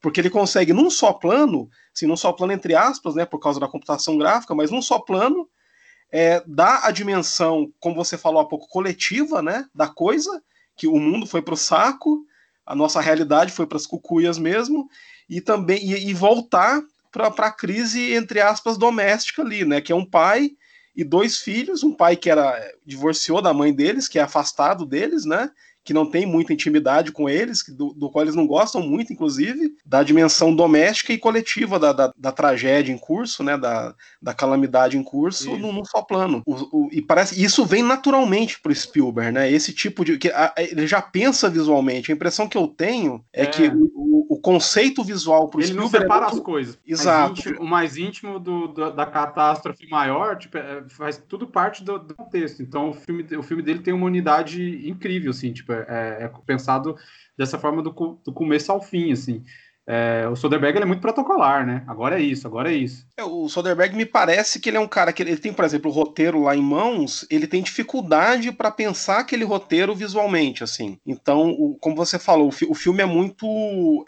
Porque 0.00 0.20
ele 0.20 0.30
consegue, 0.30 0.72
num 0.72 0.90
só 0.90 1.12
plano, 1.12 1.68
assim, 1.94 2.06
num 2.06 2.16
só 2.16 2.32
plano 2.32 2.52
entre 2.52 2.74
aspas, 2.74 3.14
né, 3.14 3.26
por 3.26 3.38
causa 3.38 3.60
da 3.60 3.68
computação 3.68 4.16
gráfica, 4.16 4.54
mas 4.54 4.70
num 4.70 4.80
só 4.80 4.98
plano, 4.98 5.48
é, 6.10 6.42
dá 6.46 6.86
a 6.86 6.90
dimensão, 6.90 7.72
como 7.78 7.94
você 7.94 8.16
falou 8.16 8.40
há 8.40 8.48
pouco, 8.48 8.68
coletiva, 8.68 9.42
né, 9.42 9.66
da 9.74 9.88
coisa, 9.88 10.42
que 10.76 10.86
o 10.86 10.98
mundo 10.98 11.26
foi 11.26 11.42
para 11.42 11.54
o 11.54 11.56
saco, 11.56 12.24
a 12.64 12.74
nossa 12.74 13.00
realidade 13.00 13.52
foi 13.52 13.66
para 13.66 13.76
as 13.76 13.86
cucuias 13.86 14.38
mesmo, 14.38 14.88
e 15.28 15.40
também 15.40 15.78
e, 15.84 16.08
e 16.08 16.14
voltar 16.14 16.80
para 17.12 17.28
a 17.28 17.52
crise, 17.52 18.14
entre 18.14 18.40
aspas, 18.40 18.78
doméstica 18.78 19.42
ali, 19.42 19.64
né, 19.64 19.80
que 19.80 19.92
é 19.92 19.94
um 19.94 20.04
pai 20.04 20.52
e 20.96 21.04
dois 21.04 21.38
filhos, 21.38 21.82
um 21.82 21.94
pai 21.94 22.16
que 22.16 22.30
era 22.30 22.58
divorciou 22.84 23.40
da 23.40 23.54
mãe 23.54 23.72
deles, 23.72 24.08
que 24.08 24.18
é 24.18 24.22
afastado 24.22 24.86
deles, 24.86 25.24
né, 25.24 25.50
que 25.90 25.94
não 25.94 26.06
tem 26.06 26.24
muita 26.24 26.52
intimidade 26.52 27.10
com 27.10 27.28
eles, 27.28 27.64
do, 27.68 27.92
do 27.92 28.08
qual 28.08 28.22
eles 28.24 28.36
não 28.36 28.46
gostam 28.46 28.80
muito, 28.80 29.12
inclusive, 29.12 29.74
da 29.84 30.04
dimensão 30.04 30.54
doméstica 30.54 31.12
e 31.12 31.18
coletiva 31.18 31.80
da, 31.80 31.92
da, 31.92 32.12
da 32.16 32.30
tragédia 32.30 32.92
em 32.92 32.96
curso, 32.98 33.42
né, 33.42 33.58
da, 33.58 33.92
da 34.22 34.32
calamidade 34.32 34.96
em 34.96 35.02
curso, 35.02 35.56
num, 35.56 35.72
num 35.72 35.84
só 35.84 36.00
plano. 36.00 36.42
O- 36.46 36.84
o- 36.84 36.88
e 36.92 37.02
parece 37.02 37.42
isso 37.42 37.66
vem 37.66 37.82
naturalmente 37.82 38.60
pro 38.60 38.72
Spielberg, 38.72 39.32
né? 39.32 39.50
Esse 39.50 39.72
tipo 39.72 40.04
de 40.04 40.16
que 40.16 40.28
a- 40.28 40.54
ele 40.56 40.86
já 40.86 41.02
pensa 41.02 41.50
visualmente. 41.50 42.12
A 42.12 42.14
impressão 42.14 42.46
que 42.48 42.56
eu 42.56 42.68
tenho 42.68 43.24
é, 43.32 43.42
É. 43.42 43.46
que 43.46 43.66
o, 43.66 44.26
o- 44.30 44.40
conceito 44.40 45.02
visual 45.04 45.48
pro 45.48 45.60
Ele 45.60 45.74
não 45.74 45.88
Spielberg 45.88 46.04
separa 46.04 46.24
é 46.24 46.26
as 46.28 46.32
muito- 46.34 46.44
coisas. 46.44 46.78
Exato. 46.86 47.28
Mais 47.34 47.38
íntimo- 47.46 47.60
o 47.60 47.66
mais 47.66 47.96
íntimo 47.98 48.38
do- 48.38 48.68
do- 48.68 48.90
da 48.92 49.04
catástrofe 49.04 49.86
maior 49.88 50.38
tipo, 50.38 50.56
é- 50.56 50.82
faz 50.88 51.22
tudo 51.28 51.46
parte 51.48 51.82
do, 51.84 51.98
do 51.98 52.14
contexto. 52.14 52.62
Então 52.62 52.90
o 52.90 52.94
filme, 52.94 53.26
o 53.36 53.42
filme 53.42 53.62
dele 53.62 53.80
tem 53.80 53.92
uma 53.92 54.06
unidade 54.06 54.88
incrível, 54.88 55.30
assim, 55.30 55.52
tipo, 55.52 55.72
é, 55.88 56.24
é 56.24 56.32
pensado 56.46 56.96
dessa 57.36 57.58
forma 57.58 57.82
do, 57.82 57.90
do 58.24 58.32
começo 58.32 58.70
ao 58.70 58.82
fim, 58.82 59.12
assim. 59.12 59.44
É, 59.92 60.28
o 60.28 60.36
Soderbergh 60.36 60.76
ele 60.76 60.84
é 60.84 60.86
muito 60.86 61.00
protocolar, 61.00 61.66
né? 61.66 61.82
Agora 61.88 62.16
é 62.20 62.22
isso, 62.22 62.46
agora 62.46 62.70
é 62.72 62.76
isso. 62.76 63.04
É, 63.16 63.24
O 63.24 63.48
Soderbergh 63.48 63.96
me 63.96 64.06
parece 64.06 64.60
que 64.60 64.68
ele 64.70 64.76
é 64.76 64.80
um 64.80 64.86
cara 64.86 65.12
que 65.12 65.20
ele, 65.20 65.36
tem, 65.36 65.52
por 65.52 65.64
exemplo, 65.64 65.90
o 65.90 65.94
roteiro 65.94 66.42
lá 66.44 66.54
em 66.54 66.62
mãos, 66.62 67.26
ele 67.28 67.46
tem 67.46 67.60
dificuldade 67.60 68.52
para 68.52 68.70
pensar 68.70 69.18
aquele 69.18 69.42
roteiro 69.44 69.92
visualmente, 69.94 70.62
assim. 70.62 70.96
Então, 71.04 71.50
o- 71.50 71.76
como 71.80 71.96
você 71.96 72.18
falou, 72.20 72.48
o, 72.48 72.52
fi- 72.52 72.66
o 72.70 72.74
filme 72.74 73.02
é 73.02 73.06
muito, 73.06 73.44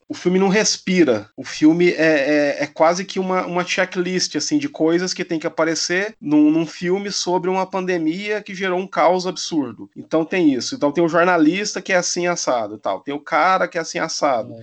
o 0.08 0.14
filme 0.14 0.38
não 0.38 0.48
respira. 0.48 1.28
O 1.36 1.42
filme 1.44 1.90
é, 1.90 2.58
é- 2.60 2.62
é 2.64 2.66
quase 2.68 3.04
que 3.04 3.18
uma, 3.18 3.44
uma 3.44 3.64
checklist 3.64 4.36
assim 4.36 4.58
de 4.58 4.68
coisas 4.68 5.12
que 5.12 5.24
tem 5.24 5.38
que 5.40 5.46
aparecer 5.48 6.14
num, 6.20 6.48
num 6.50 6.66
filme 6.66 7.10
sobre 7.10 7.50
uma 7.50 7.66
pandemia 7.66 8.40
que 8.40 8.54
gerou 8.54 8.78
um 8.78 8.86
caos 8.86 9.26
absurdo. 9.26 9.90
Então 9.96 10.24
tem 10.24 10.54
isso. 10.54 10.74
Então 10.76 10.92
tem 10.92 11.02
o 11.02 11.08
jornalista 11.08 11.82
que 11.82 11.92
é 11.92 11.96
assim 11.96 12.26
assado, 12.28 12.76
e 12.76 12.78
tal. 12.78 13.00
Tem 13.00 13.12
o 13.14 13.20
cara 13.20 13.66
que 13.66 13.78
é 13.78 13.80
assim 13.80 13.98
assado. 13.98 14.54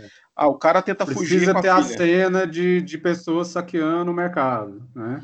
Ah, 0.41 0.47
o 0.47 0.57
cara 0.57 0.81
tenta 0.81 1.05
fugir 1.05 1.35
Precisa 1.35 1.61
ter 1.61 1.67
a 1.67 1.75
a 1.75 1.83
cena 1.83 2.47
de, 2.47 2.81
de 2.81 2.97
pessoas 2.97 3.49
saqueando 3.49 4.09
o 4.09 4.13
mercado, 4.13 4.81
né? 4.95 5.21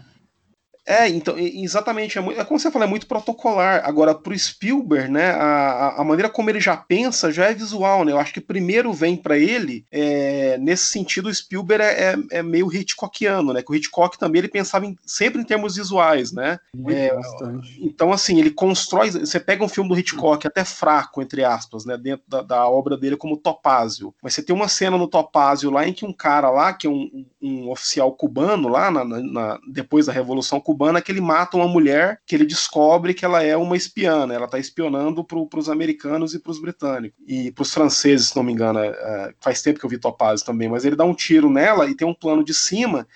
É, 0.85 1.07
então, 1.09 1.35
exatamente. 1.37 2.17
É, 2.17 2.21
muito- 2.21 2.39
é 2.39 2.45
como 2.45 2.59
você 2.59 2.69
falou, 2.69 2.87
é 2.87 2.89
muito 2.89 3.07
protocolar. 3.07 3.81
Agora, 3.85 4.13
pro 4.13 4.37
Spielberg, 4.37 5.09
né, 5.11 5.31
a, 5.31 5.95
a- 5.97 6.03
maneira 6.03 6.29
como 6.29 6.49
ele 6.49 6.59
já 6.59 6.77
pensa 6.77 7.31
já 7.31 7.45
é 7.45 7.53
visual, 7.53 8.05
né? 8.05 8.11
Eu 8.11 8.19
acho 8.19 8.31
que 8.33 8.39
primeiro 8.39 8.93
vem 8.93 9.17
pra 9.17 9.35
ele, 9.37 9.83
é, 9.91 10.57
nesse 10.59 10.85
sentido, 10.85 11.27
o 11.27 11.33
Spielberg 11.33 11.83
é, 11.83 12.13
é- 12.13 12.37
é 12.39 12.43
meio 12.43 12.71
Hitchcockiano, 12.71 13.51
né? 13.51 13.63
Que 13.63 13.71
o 13.71 13.75
Hitchcock 13.75 14.17
também 14.19 14.39
ele 14.39 14.47
pensava 14.47 14.85
em- 14.85 14.95
sempre 15.05 15.41
em 15.41 15.45
termos 15.45 15.75
visuais, 15.75 16.31
né? 16.31 16.59
Muito 16.75 16.95
É, 16.95 17.13
bastante. 17.15 17.79
Então, 17.81 18.13
assim, 18.13 18.39
ele 18.39 18.51
constrói. 18.51 19.09
Você 19.09 19.39
pega 19.39 19.63
um 19.63 19.69
filme 19.69 19.89
do 19.89 19.97
Hitchcock, 19.97 20.45
até 20.45 20.63
fraco, 20.63 21.19
entre 21.21 21.43
aspas, 21.43 21.83
né? 21.85 21.97
Dentro 21.97 22.23
da, 22.27 22.41
da 22.43 22.67
obra 22.69 22.95
dele, 22.95 23.17
como 23.17 23.37
Topázio. 23.37 24.13
Mas 24.21 24.35
você 24.35 24.43
tem 24.43 24.55
uma 24.55 24.67
cena 24.67 24.97
no 24.97 25.07
Topázio 25.07 25.71
lá 25.71 25.87
em 25.87 25.93
que 25.93 26.05
um 26.05 26.13
cara 26.13 26.49
lá, 26.51 26.73
que 26.73 26.85
é 26.85 26.89
um, 26.89 27.25
um 27.45 27.69
oficial 27.69 28.11
cubano, 28.13 28.67
lá 28.67 28.89
na- 28.89 29.03
na- 29.05 29.59
depois 29.71 30.07
da 30.07 30.13
Revolução 30.13 30.59
Cubana, 30.59 31.01
que 31.01 31.11
ele 31.11 31.21
mata 31.21 31.57
uma 31.57 31.67
mulher 31.67 32.19
que 32.25 32.35
ele 32.35 32.45
descobre 32.45 33.13
que 33.13 33.23
ela 33.25 33.43
é 33.43 33.55
uma 33.55 33.77
espiã, 33.77 34.25
né? 34.25 34.35
Ela 34.35 34.47
tá 34.47 34.57
espionando 34.59 35.23
pro, 35.23 35.47
pros 35.47 35.69
americanos 35.69 36.33
e 36.33 36.39
pros 36.39 36.59
britânicos. 36.59 37.17
E 37.27 37.51
pros 37.51 37.73
franceses, 37.73 38.29
se 38.29 38.35
não 38.35 38.43
me 38.43 38.51
engano. 38.53 38.79
é, 38.79 38.87
é, 38.87 39.33
faz 39.39 39.61
tempo 39.61 39.79
que 39.79 39.85
eu 39.85 39.89
vi 39.89 39.97
Topázio 39.99 40.45
também, 40.45 40.67
mas 40.69 40.85
ele 40.85 40.95
dá 40.95 41.03
um 41.05 41.13
tiro 41.13 41.49
nela 41.49 41.87
e 41.89 41.95
tem 41.95 42.07
um 42.07 42.13
plano 42.13 42.43
de 42.43 42.53
cima 42.53 43.07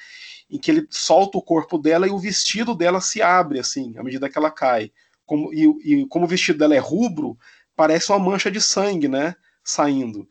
em 0.50 0.58
que 0.58 0.72
ele 0.72 0.88
solta 0.90 1.38
o 1.38 1.42
corpo 1.42 1.78
dela 1.78 2.08
e 2.08 2.12
o 2.12 2.18
vestido 2.20 2.76
dela 2.76 3.02
se 3.02 3.22
abre, 3.22 3.60
assim, 3.60 3.96
à 3.98 4.04
medida 4.04 4.30
que 4.30 4.38
ela 4.38 4.52
cai. 4.52 4.92
Como, 5.26 5.54
e, 5.54 5.66
e 6.02 6.06
como 6.08 6.26
o 6.26 6.28
vestido 6.28 6.60
dela 6.60 6.76
é 6.76 6.80
rubro, 6.80 7.38
parece 7.76 8.12
uma 8.12 8.20
mancha 8.20 8.50
de 8.50 8.60
sangue, 8.60 9.08
né? 9.08 9.36
Saindo. 9.64 10.28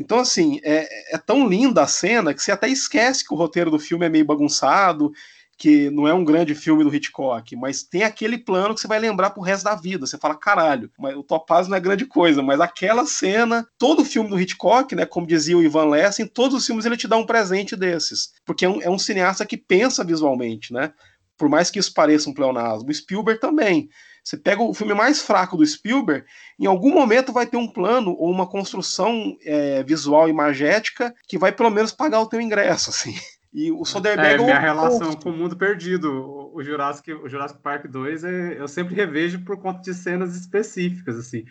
Então, 0.00 0.18
assim, 0.18 0.58
é, 0.64 1.14
é 1.14 1.18
tão 1.18 1.46
linda 1.46 1.82
a 1.82 1.86
cena 1.86 2.32
que 2.32 2.42
você 2.42 2.50
até 2.50 2.66
esquece 2.66 3.22
que 3.22 3.34
o 3.34 3.36
roteiro 3.36 3.70
do 3.70 3.78
filme 3.78 4.06
é 4.06 4.08
meio 4.08 4.24
bagunçado, 4.24 5.12
que 5.58 5.90
não 5.90 6.08
é 6.08 6.14
um 6.14 6.24
grande 6.24 6.54
filme 6.54 6.82
do 6.82 6.94
Hitchcock, 6.94 7.54
mas 7.54 7.82
tem 7.82 8.02
aquele 8.02 8.38
plano 8.38 8.74
que 8.74 8.80
você 8.80 8.88
vai 8.88 8.98
lembrar 8.98 9.28
pro 9.28 9.42
resto 9.42 9.64
da 9.64 9.74
vida. 9.74 10.06
Você 10.06 10.16
fala, 10.16 10.34
caralho, 10.34 10.90
mas 10.98 11.14
o 11.14 11.22
Topaz 11.22 11.68
não 11.68 11.76
é 11.76 11.80
grande 11.80 12.06
coisa, 12.06 12.42
mas 12.42 12.62
aquela 12.62 13.04
cena, 13.04 13.68
todo 13.76 14.02
filme 14.02 14.30
do 14.30 14.40
Hitchcock, 14.40 14.94
né, 14.94 15.04
como 15.04 15.26
dizia 15.26 15.58
o 15.58 15.62
Ivan 15.62 15.90
Lessing, 15.90 16.26
todos 16.28 16.56
os 16.56 16.66
filmes 16.66 16.86
ele 16.86 16.96
te 16.96 17.06
dá 17.06 17.18
um 17.18 17.26
presente 17.26 17.76
desses, 17.76 18.32
porque 18.46 18.64
é 18.64 18.70
um, 18.70 18.80
é 18.80 18.88
um 18.88 18.98
cineasta 18.98 19.44
que 19.44 19.58
pensa 19.58 20.02
visualmente, 20.02 20.72
né? 20.72 20.94
Por 21.36 21.50
mais 21.50 21.70
que 21.70 21.78
isso 21.78 21.92
pareça 21.92 22.30
um 22.30 22.34
pleonasmo. 22.34 22.92
Spielberg 22.92 23.38
também. 23.38 23.90
Você 24.30 24.36
pega 24.36 24.62
o 24.62 24.72
filme 24.72 24.94
mais 24.94 25.22
fraco 25.22 25.56
do 25.56 25.66
Spielberg, 25.66 26.24
em 26.56 26.64
algum 26.64 26.94
momento 26.94 27.32
vai 27.32 27.46
ter 27.48 27.56
um 27.56 27.66
plano 27.66 28.12
ou 28.16 28.30
uma 28.30 28.46
construção 28.46 29.36
é, 29.44 29.82
visual 29.82 30.28
imagética 30.28 31.12
que 31.26 31.36
vai 31.36 31.50
pelo 31.50 31.68
menos 31.68 31.90
pagar 31.90 32.20
o 32.20 32.28
teu 32.28 32.40
ingresso, 32.40 32.90
assim. 32.90 33.12
E 33.52 33.72
o 33.72 33.84
Soderbergh 33.84 34.30
É, 34.30 34.34
é 34.34 34.38
minha 34.38 34.58
relação 34.60 35.16
com 35.16 35.30
o 35.30 35.36
mundo 35.36 35.56
perdido. 35.56 36.08
O, 36.54 36.62
Jurassic, 36.62 37.12
o 37.12 37.28
Jurassic 37.28 37.60
Park 37.60 37.86
2 37.88 38.22
é, 38.22 38.60
eu 38.60 38.68
sempre 38.68 38.94
revejo 38.94 39.44
por 39.44 39.60
conta 39.60 39.80
de 39.80 39.92
cenas 39.92 40.36
específicas, 40.36 41.16
assim. 41.18 41.44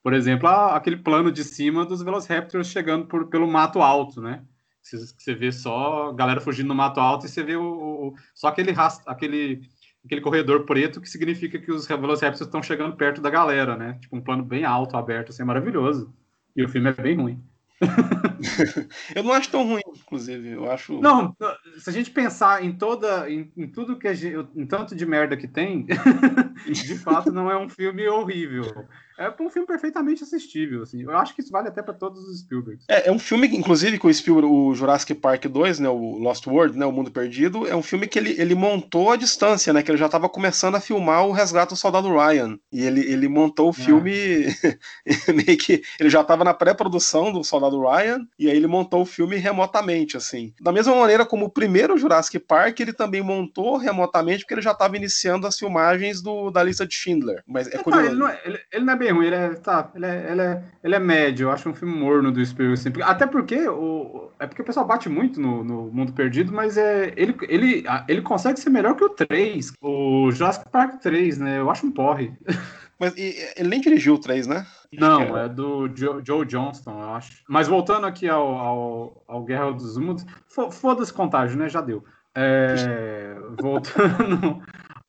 Por 0.00 0.14
exemplo, 0.14 0.48
aquele 0.48 0.96
plano 0.96 1.32
de 1.32 1.42
cima 1.42 1.84
dos 1.84 2.02
Velociraptors 2.02 2.68
chegando 2.68 3.06
por, 3.08 3.28
pelo 3.28 3.48
mato 3.50 3.82
alto, 3.82 4.20
né? 4.20 4.44
Você, 4.80 4.96
você 4.96 5.34
vê 5.34 5.50
só 5.50 6.10
a 6.10 6.12
galera 6.14 6.40
fugindo 6.40 6.68
no 6.68 6.74
mato 6.76 7.00
alto 7.00 7.26
e 7.26 7.28
você 7.28 7.42
vê 7.42 7.56
o, 7.56 7.64
o- 7.64 8.14
só 8.32 8.46
aquele, 8.46 8.70
rast- 8.70 9.02
aquele, 9.06 9.60
aquele 10.04 10.20
corredor 10.20 10.64
preto 10.64 11.00
que 11.00 11.08
significa 11.08 11.58
que 11.58 11.70
os 11.70 11.86
Velociraptors 11.86 12.40
estão 12.40 12.62
chegando 12.62 12.96
perto 12.96 13.20
da 13.20 13.30
galera, 13.30 13.76
né? 13.76 13.98
Tipo 14.00 14.16
um 14.16 14.20
plano 14.20 14.44
bem 14.44 14.64
alto, 14.64 14.96
aberto, 14.96 15.30
assim, 15.30 15.44
maravilhoso. 15.44 16.14
E 16.56 16.64
o 16.64 16.68
filme 16.68 16.90
é 16.90 16.92
bem 16.92 17.16
ruim. 17.16 17.42
Eu 19.14 19.22
não 19.22 19.32
acho 19.32 19.50
tão 19.50 19.66
ruim, 19.66 19.80
inclusive. 19.96 20.50
Eu 20.50 20.70
acho. 20.70 21.00
Não, 21.00 21.34
se 21.78 21.88
a 21.88 21.92
gente 21.92 22.10
pensar 22.10 22.62
em 22.64 22.72
toda, 22.72 23.30
em, 23.30 23.50
em 23.56 23.66
tudo 23.66 23.98
que 23.98 24.08
a 24.08 24.14
gente, 24.14 24.48
em 24.54 24.66
tanto 24.66 24.94
de 24.94 25.06
merda 25.06 25.36
que 25.36 25.48
tem, 25.48 25.86
de 26.66 26.98
fato 26.98 27.32
não 27.32 27.50
é 27.50 27.56
um 27.56 27.68
filme 27.68 28.06
horrível. 28.06 28.86
É 29.20 29.42
um 29.42 29.50
filme 29.50 29.66
perfeitamente 29.66 30.24
assistível, 30.24 30.82
assim. 30.82 31.02
Eu 31.02 31.16
acho 31.18 31.34
que 31.34 31.42
isso 31.42 31.52
vale 31.52 31.68
até 31.68 31.82
para 31.82 31.92
todos 31.92 32.26
os 32.26 32.40
Spielbergs. 32.40 32.86
É, 32.88 33.08
é 33.08 33.12
um 33.12 33.18
filme, 33.18 33.48
que, 33.50 33.56
inclusive, 33.56 33.98
que 33.98 34.06
o 34.06 34.14
Spielberg, 34.14 34.48
o 34.50 34.74
Jurassic 34.74 35.14
Park 35.14 35.44
2, 35.44 35.78
né, 35.78 35.88
o 35.90 36.16
Lost 36.18 36.46
World, 36.46 36.78
né, 36.78 36.86
o 36.86 36.92
Mundo 36.92 37.10
Perdido, 37.10 37.66
é 37.68 37.76
um 37.76 37.82
filme 37.82 38.06
que 38.08 38.18
ele, 38.18 38.34
ele 38.40 38.54
montou 38.54 39.10
a 39.12 39.16
distância, 39.16 39.72
né, 39.74 39.82
que 39.82 39.90
ele 39.90 39.98
já 39.98 40.06
estava 40.06 40.26
começando 40.26 40.74
a 40.76 40.80
filmar 40.80 41.26
o 41.26 41.32
Resgate 41.32 41.74
do 41.74 41.76
Soldado 41.76 42.08
Ryan, 42.10 42.58
e 42.72 42.82
ele, 42.82 43.00
ele 43.00 43.28
montou 43.28 43.68
o 43.68 43.72
filme 43.74 44.46
meio 45.46 45.58
que, 45.58 45.82
ele 45.98 46.08
já 46.10 46.22
estava 46.22 46.42
na 46.44 46.54
pré-produção 46.54 47.32
do 47.32 47.44
Soldado 47.44 47.80
Ryan, 47.80 48.26
e 48.38 48.48
aí 48.50 48.56
ele 48.56 48.66
montou 48.66 49.02
o 49.02 49.06
filme 49.06 49.36
remotamente, 49.36 50.16
assim. 50.16 50.54
Da 50.60 50.72
mesma 50.72 50.94
maneira 50.94 51.26
como 51.26 51.46
o 51.46 51.50
primeiro 51.50 51.98
Jurassic 51.98 52.38
Park, 52.38 52.80
ele 52.80 52.92
também 52.92 53.22
montou 53.22 53.76
remotamente, 53.76 54.44
porque 54.44 54.54
ele 54.54 54.62
já 54.62 54.72
estava 54.72 54.96
iniciando 54.96 55.46
as 55.46 55.58
filmagens 55.58 56.22
do, 56.22 56.50
da 56.50 56.62
lista 56.62 56.86
de 56.86 56.94
Schindler, 56.94 57.42
mas 57.46 57.66
é 57.68 57.72
Tá, 57.72 57.82
curioso. 57.82 58.06
ele, 58.08 58.16
não 58.16 58.28
é, 58.28 58.40
ele- 58.44 58.60
ele 58.72 58.84
não 58.84 58.92
é 58.92 58.96
bem 58.96 59.09
ruim, 59.12 59.26
ele 59.26 59.34
é, 59.36 59.48
tá, 59.54 59.90
ele 59.94 60.06
é, 60.06 60.32
ele 60.32 60.40
é, 60.40 60.64
ele 60.84 60.94
é 60.94 60.98
médio. 60.98 61.44
Eu 61.44 61.52
acho 61.52 61.68
um 61.68 61.74
filme 61.74 61.94
morno 61.94 62.30
do 62.32 62.44
Spielberg. 62.44 62.80
Assim, 62.80 63.02
até 63.02 63.26
porque 63.26 63.68
o, 63.68 64.30
é 64.38 64.46
porque 64.46 64.62
o 64.62 64.64
pessoal 64.64 64.86
bate 64.86 65.08
muito 65.08 65.40
no, 65.40 65.62
no 65.64 65.90
Mundo 65.92 66.12
Perdido, 66.12 66.52
mas 66.52 66.76
é, 66.76 67.12
ele, 67.16 67.36
ele, 67.48 67.84
ele 68.08 68.22
consegue 68.22 68.58
ser 68.60 68.70
melhor 68.70 68.94
que 68.96 69.04
o 69.04 69.08
3, 69.10 69.72
o 69.80 70.30
Jurassic 70.30 70.68
Park 70.70 71.00
3, 71.00 71.38
né? 71.38 71.58
Eu 71.58 71.70
acho 71.70 71.86
um 71.86 71.92
porre. 71.92 72.32
Mas 73.00 73.14
ele 73.16 73.66
nem 73.70 73.80
dirigiu 73.80 74.12
o 74.16 74.18
3, 74.18 74.46
né? 74.46 74.66
Não, 74.92 75.34
é 75.34 75.48
do 75.48 75.88
Jo- 75.88 76.20
Joe 76.22 76.44
Johnston, 76.44 76.90
eu 77.02 77.14
acho. 77.14 77.42
Mas 77.48 77.66
voltando 77.66 78.06
aqui 78.06 78.28
ao, 78.28 78.46
ao, 78.54 79.24
ao 79.26 79.42
Guerra 79.42 79.72
dos 79.72 79.96
Mundos, 79.96 80.26
fo- 80.46 80.70
foda-se 80.70 81.10
contágio, 81.10 81.58
né? 81.58 81.66
Já 81.66 81.80
deu. 81.80 82.04
É, 82.36 83.34
voltando 83.58 84.62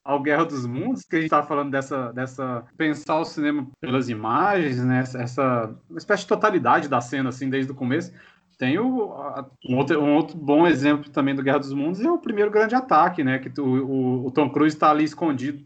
ao 0.04 0.22
Guerra 0.22 0.46
dos 0.46 0.66
Mundos, 0.66 1.04
que 1.04 1.16
a 1.16 1.22
gente 1.22 1.30
tava 1.30 1.46
falando 1.48 1.72
dessa, 1.72 2.12
dessa 2.12 2.64
pensar 2.78 3.20
o 3.20 3.26
cinema 3.26 3.68
pelas 3.80 4.10
imagens, 4.10 4.84
né? 4.84 5.00
Essa, 5.00 5.76
espécie 5.96 6.24
de 6.24 6.28
totalidade 6.30 6.88
da 6.90 7.00
cena, 7.02 7.30
assim, 7.30 7.50
desde 7.50 7.72
o 7.72 7.76
começo. 7.76 8.12
Tem 8.58 8.78
o, 8.80 9.12
a- 9.14 9.48
um, 9.68 9.78
outro, 9.78 10.00
um 10.02 10.16
outro 10.16 10.38
bom 10.38 10.68
exemplo 10.68 11.10
também 11.10 11.34
do 11.36 11.44
Guerra 11.44 11.60
dos 11.60 11.74
Mundos 11.74 12.00
é 12.02 12.12
o 12.12 12.18
primeiro 12.20 12.52
grande 12.52 12.76
ataque, 12.76 13.24
né? 13.24 13.40
Que 13.40 13.50
tu- 13.50 13.64
o, 13.64 14.26
o 14.28 14.32
Tom 14.32 14.50
Cruise 14.50 14.76
está 14.76 14.90
ali 14.92 15.04
escondido 15.04 15.64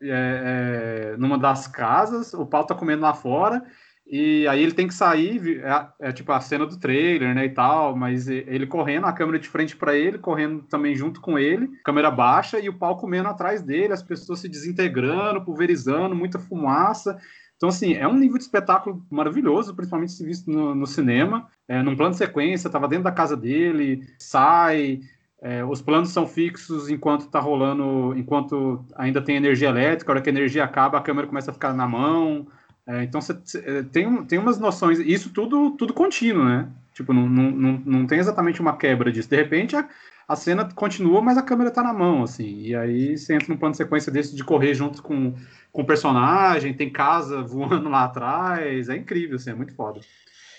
é, 0.00 1.12
é, 1.14 1.16
numa 1.16 1.38
das 1.38 1.66
casas, 1.66 2.32
o 2.34 2.46
pau 2.46 2.64
tá 2.64 2.74
comendo 2.74 3.02
lá 3.02 3.14
fora, 3.14 3.64
e 4.10 4.48
aí 4.48 4.62
ele 4.62 4.72
tem 4.72 4.88
que 4.88 4.94
sair, 4.94 5.60
é, 5.62 6.08
é 6.08 6.12
tipo 6.12 6.32
a 6.32 6.40
cena 6.40 6.66
do 6.66 6.78
trailer, 6.78 7.34
né, 7.34 7.44
e 7.44 7.50
tal, 7.50 7.94
mas 7.94 8.26
ele 8.26 8.66
correndo, 8.66 9.06
a 9.06 9.12
câmera 9.12 9.38
de 9.38 9.48
frente 9.48 9.76
para 9.76 9.94
ele, 9.94 10.18
correndo 10.18 10.62
também 10.62 10.94
junto 10.94 11.20
com 11.20 11.38
ele, 11.38 11.68
câmera 11.84 12.10
baixa 12.10 12.58
e 12.58 12.68
o 12.68 12.74
pau 12.74 12.96
comendo 12.96 13.28
atrás 13.28 13.60
dele, 13.60 13.92
as 13.92 14.02
pessoas 14.02 14.40
se 14.40 14.48
desintegrando, 14.48 15.44
pulverizando, 15.44 16.16
muita 16.16 16.38
fumaça. 16.38 17.18
Então, 17.58 17.68
assim, 17.68 17.94
é 17.94 18.08
um 18.08 18.16
nível 18.16 18.38
de 18.38 18.44
espetáculo 18.44 19.04
maravilhoso, 19.10 19.74
principalmente 19.74 20.12
se 20.12 20.24
visto 20.24 20.50
no, 20.50 20.74
no 20.74 20.86
cinema. 20.86 21.48
É, 21.66 21.82
num 21.82 21.96
plano 21.96 22.12
de 22.12 22.18
sequência, 22.18 22.70
tava 22.70 22.88
dentro 22.88 23.04
da 23.04 23.12
casa 23.12 23.36
dele, 23.36 24.06
sai, 24.16 25.00
é, 25.42 25.64
os 25.64 25.82
planos 25.82 26.10
são 26.10 26.26
fixos 26.26 26.88
enquanto 26.88 27.28
tá 27.28 27.40
rolando, 27.40 28.14
enquanto 28.16 28.84
ainda 28.96 29.20
tem 29.20 29.36
energia 29.36 29.68
elétrica, 29.68 30.10
a 30.10 30.14
hora 30.14 30.22
que 30.22 30.30
a 30.30 30.32
energia 30.32 30.64
acaba, 30.64 30.96
a 30.96 31.02
câmera 31.02 31.26
começa 31.26 31.50
a 31.50 31.54
ficar 31.54 31.74
na 31.74 31.86
mão. 31.86 32.46
É, 32.88 33.02
então 33.04 33.20
cê, 33.20 33.36
cê, 33.44 33.62
é, 33.66 33.82
tem, 33.82 34.24
tem 34.24 34.38
umas 34.38 34.58
noções, 34.58 34.98
isso 34.98 35.30
tudo, 35.30 35.72
tudo 35.72 35.92
contínuo, 35.92 36.44
né? 36.44 36.68
Tipo, 36.94 37.12
não, 37.12 37.28
não, 37.28 37.50
não, 37.50 37.82
não 37.84 38.06
tem 38.06 38.18
exatamente 38.18 38.60
uma 38.60 38.76
quebra 38.76 39.12
disso. 39.12 39.28
De 39.28 39.36
repente 39.36 39.76
a, 39.76 39.86
a 40.26 40.34
cena 40.34 40.64
continua, 40.74 41.20
mas 41.20 41.36
a 41.36 41.42
câmera 41.42 41.70
tá 41.70 41.82
na 41.82 41.92
mão, 41.92 42.22
assim. 42.22 42.62
E 42.62 42.74
aí 42.74 43.16
você 43.16 43.34
entra 43.34 43.48
num 43.48 43.58
plano 43.58 43.72
de 43.72 43.76
sequência 43.76 44.10
desse 44.10 44.34
de 44.34 44.42
correr 44.42 44.74
junto 44.74 45.02
com, 45.02 45.34
com 45.70 45.82
o 45.82 45.86
personagem, 45.86 46.74
tem 46.74 46.90
casa 46.90 47.42
voando 47.46 47.88
lá 47.90 48.04
atrás. 48.04 48.88
É 48.88 48.96
incrível, 48.96 49.36
assim, 49.36 49.50
é 49.50 49.54
muito 49.54 49.74
foda. 49.74 50.00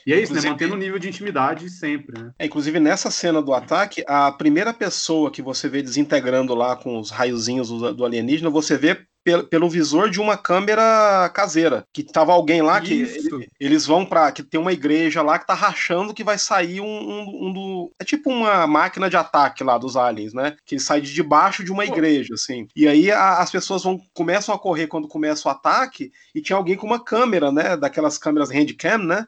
E 0.06 0.14
é 0.14 0.22
isso, 0.22 0.34
né? 0.34 0.40
Inclusive- 0.40 0.50
Mantendo 0.52 0.74
o 0.76 0.78
nível 0.78 1.00
de 1.00 1.10
intimidade 1.10 1.70
sempre, 1.70 2.20
né? 2.20 2.32
É, 2.40 2.46
inclusive, 2.46 2.80
nessa 2.80 3.12
cena 3.12 3.42
do 3.42 3.54
ataque, 3.54 4.04
a 4.08 4.32
primeira 4.32 4.74
pessoa 4.74 5.30
que 5.32 5.42
você 5.42 5.68
vê 5.68 5.82
desintegrando 5.82 6.56
lá 6.56 6.76
com 6.76 6.98
os 7.00 7.12
raiozinhos 7.12 7.70
do, 7.70 7.94
do 7.94 8.06
alienígena, 8.06 8.50
você 8.50 8.78
vê 8.78 9.06
pel- 9.30 9.44
pelo 9.48 9.70
visor 9.70 10.10
de 10.10 10.20
uma 10.20 10.36
câmera 10.36 11.30
caseira. 11.34 11.86
Que 11.94 12.04
tava 12.04 12.32
alguém 12.34 12.62
lá 12.62 12.82
que 12.82 12.94
ele- 13.02 13.48
eles 13.60 13.86
vão 13.86 14.06
pra. 14.06 14.32
que 14.32 14.42
tem 14.42 14.60
uma 14.60 14.74
igreja 14.74 15.22
lá 15.22 15.38
que 15.38 15.46
tá 15.46 15.54
rachando 15.54 16.14
que 16.14 16.24
vai 16.24 16.38
sair 16.38 16.82
um, 16.82 16.86
um- 16.86 17.48
um 17.48 17.54
do. 17.54 17.92
É 18.00 18.04
tipo 18.04 18.32
uma 18.32 18.66
máquina 18.66 19.10
de 19.10 19.18
ataque 19.18 19.64
lá 19.64 19.78
dos 19.78 19.96
aliens, 19.96 20.34
né? 20.34 20.56
Que 20.66 20.80
sai 20.80 21.02
de 21.02 21.14
debaixo 21.14 21.64
de 21.64 21.72
uma 21.72 21.86
Pô. 21.86 21.94
igreja, 21.94 22.34
assim. 22.34 22.68
E 22.76 22.88
aí 22.88 23.12
a- 23.12 23.38
as 23.38 23.52
pessoas 23.52 23.84
vão 23.84 24.00
começam 24.14 24.54
a 24.56 24.60
correr 24.60 24.88
quando 24.88 25.08
começa 25.08 25.48
o 25.48 25.52
ataque 25.52 26.12
e 26.34 26.42
tinha 26.42 26.58
alguém 26.58 26.76
com 26.76 26.88
uma 26.88 27.04
câmera, 27.04 27.52
né? 27.52 27.78
Daquelas 27.78 28.18
câmeras 28.18 28.50
handcam, 28.50 28.98
né? 29.00 29.26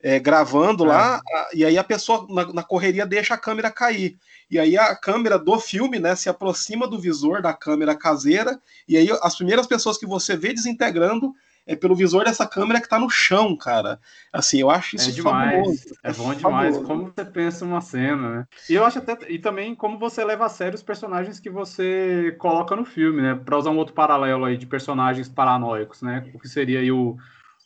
é, 0.00 0.16
gravando 0.20 0.84
É. 0.84 0.86
lá, 0.86 1.20
e 1.52 1.64
aí 1.64 1.76
a 1.76 1.82
pessoa 1.82 2.24
na, 2.30 2.52
na 2.52 2.62
correria 2.62 3.04
deixa 3.04 3.34
a 3.34 3.36
câmera 3.36 3.68
cair. 3.68 4.16
E 4.50 4.58
aí 4.58 4.76
a 4.76 4.94
câmera 4.96 5.38
do 5.38 5.58
filme, 5.58 5.98
né, 5.98 6.14
se 6.16 6.28
aproxima 6.28 6.88
do 6.88 6.98
visor 6.98 7.42
da 7.42 7.52
câmera 7.52 7.94
caseira, 7.94 8.60
e 8.88 8.96
aí 8.96 9.08
as 9.22 9.36
primeiras 9.36 9.66
pessoas 9.66 9.98
que 9.98 10.06
você 10.06 10.36
vê 10.36 10.52
desintegrando 10.52 11.34
é 11.68 11.76
pelo 11.76 11.94
visor 11.94 12.24
dessa 12.24 12.46
câmera 12.46 12.80
que 12.80 12.88
tá 12.88 12.98
no 12.98 13.10
chão, 13.10 13.54
cara. 13.54 14.00
Assim, 14.32 14.58
eu 14.58 14.70
acho 14.70 14.96
isso 14.96 15.10
é 15.10 15.12
demais. 15.12 15.52
fabuloso. 15.52 15.84
É 16.02 16.12
bom 16.14 16.34
demais. 16.34 16.76
fabuloso. 16.76 16.84
Como 16.84 17.12
você 17.12 17.24
pensa 17.26 17.64
uma 17.66 17.82
cena, 17.82 18.36
né? 18.36 18.46
E 18.70 18.74
eu 18.74 18.86
acho 18.86 18.98
até. 18.98 19.30
E 19.30 19.38
também 19.38 19.74
como 19.74 19.98
você 19.98 20.24
leva 20.24 20.46
a 20.46 20.48
sério 20.48 20.74
os 20.74 20.82
personagens 20.82 21.38
que 21.38 21.50
você 21.50 22.34
coloca 22.38 22.74
no 22.74 22.86
filme, 22.86 23.20
né? 23.20 23.34
Pra 23.34 23.58
usar 23.58 23.70
um 23.70 23.76
outro 23.76 23.94
paralelo 23.94 24.46
aí 24.46 24.56
de 24.56 24.66
personagens 24.66 25.28
paranoicos, 25.28 26.00
né? 26.00 26.30
O 26.32 26.38
que 26.38 26.48
seria 26.48 26.80
aí 26.80 26.90
o, 26.90 27.18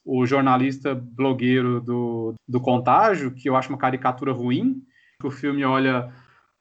o 0.05 0.27
jornalista 0.27 0.97
blogueiro 0.97 1.81
do, 1.81 2.35
do 2.49 2.61
Contágio, 2.61 3.31
que 3.31 3.49
eu 3.49 3.55
acho 3.55 3.69
uma 3.69 3.79
caricatura 3.79 4.33
ruim, 4.33 4.83
que 5.21 5.29
o 5.29 5.31
filme 5.31 5.65
olha 5.65 6.13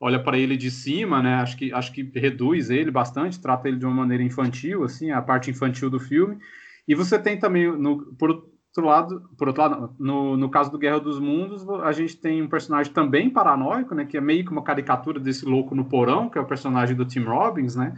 olha 0.01 0.21
para 0.21 0.37
ele 0.37 0.57
de 0.57 0.71
cima, 0.71 1.21
né? 1.21 1.35
Acho 1.35 1.55
que 1.55 1.71
acho 1.71 1.93
que 1.93 2.01
reduz 2.15 2.71
ele 2.71 2.89
bastante, 2.89 3.39
trata 3.39 3.67
ele 3.67 3.77
de 3.77 3.85
uma 3.85 3.93
maneira 3.93 4.23
infantil, 4.23 4.83
assim, 4.83 5.11
a 5.11 5.21
parte 5.21 5.51
infantil 5.51 5.89
do 5.89 5.99
filme. 5.99 6.39
E 6.87 6.95
você 6.95 7.19
tem 7.19 7.37
também 7.37 7.71
no 7.71 8.13
por 8.15 8.31
outro 8.31 8.85
lado, 8.85 9.29
por 9.37 9.47
outro 9.47 9.61
lado, 9.61 9.95
no, 9.99 10.35
no 10.35 10.49
caso 10.49 10.71
do 10.71 10.79
Guerra 10.79 10.99
dos 10.99 11.19
Mundos, 11.19 11.67
a 11.83 11.91
gente 11.91 12.17
tem 12.17 12.41
um 12.41 12.47
personagem 12.47 12.91
também 12.91 13.29
paranoico, 13.29 13.93
né? 13.93 14.05
Que 14.05 14.17
é 14.17 14.21
meio 14.21 14.43
que 14.43 14.51
uma 14.51 14.63
caricatura 14.63 15.19
desse 15.19 15.45
louco 15.45 15.75
no 15.75 15.85
porão, 15.85 16.29
que 16.29 16.37
é 16.37 16.41
o 16.41 16.47
personagem 16.47 16.95
do 16.95 17.05
Tim 17.05 17.21
Robbins, 17.21 17.75
né? 17.75 17.93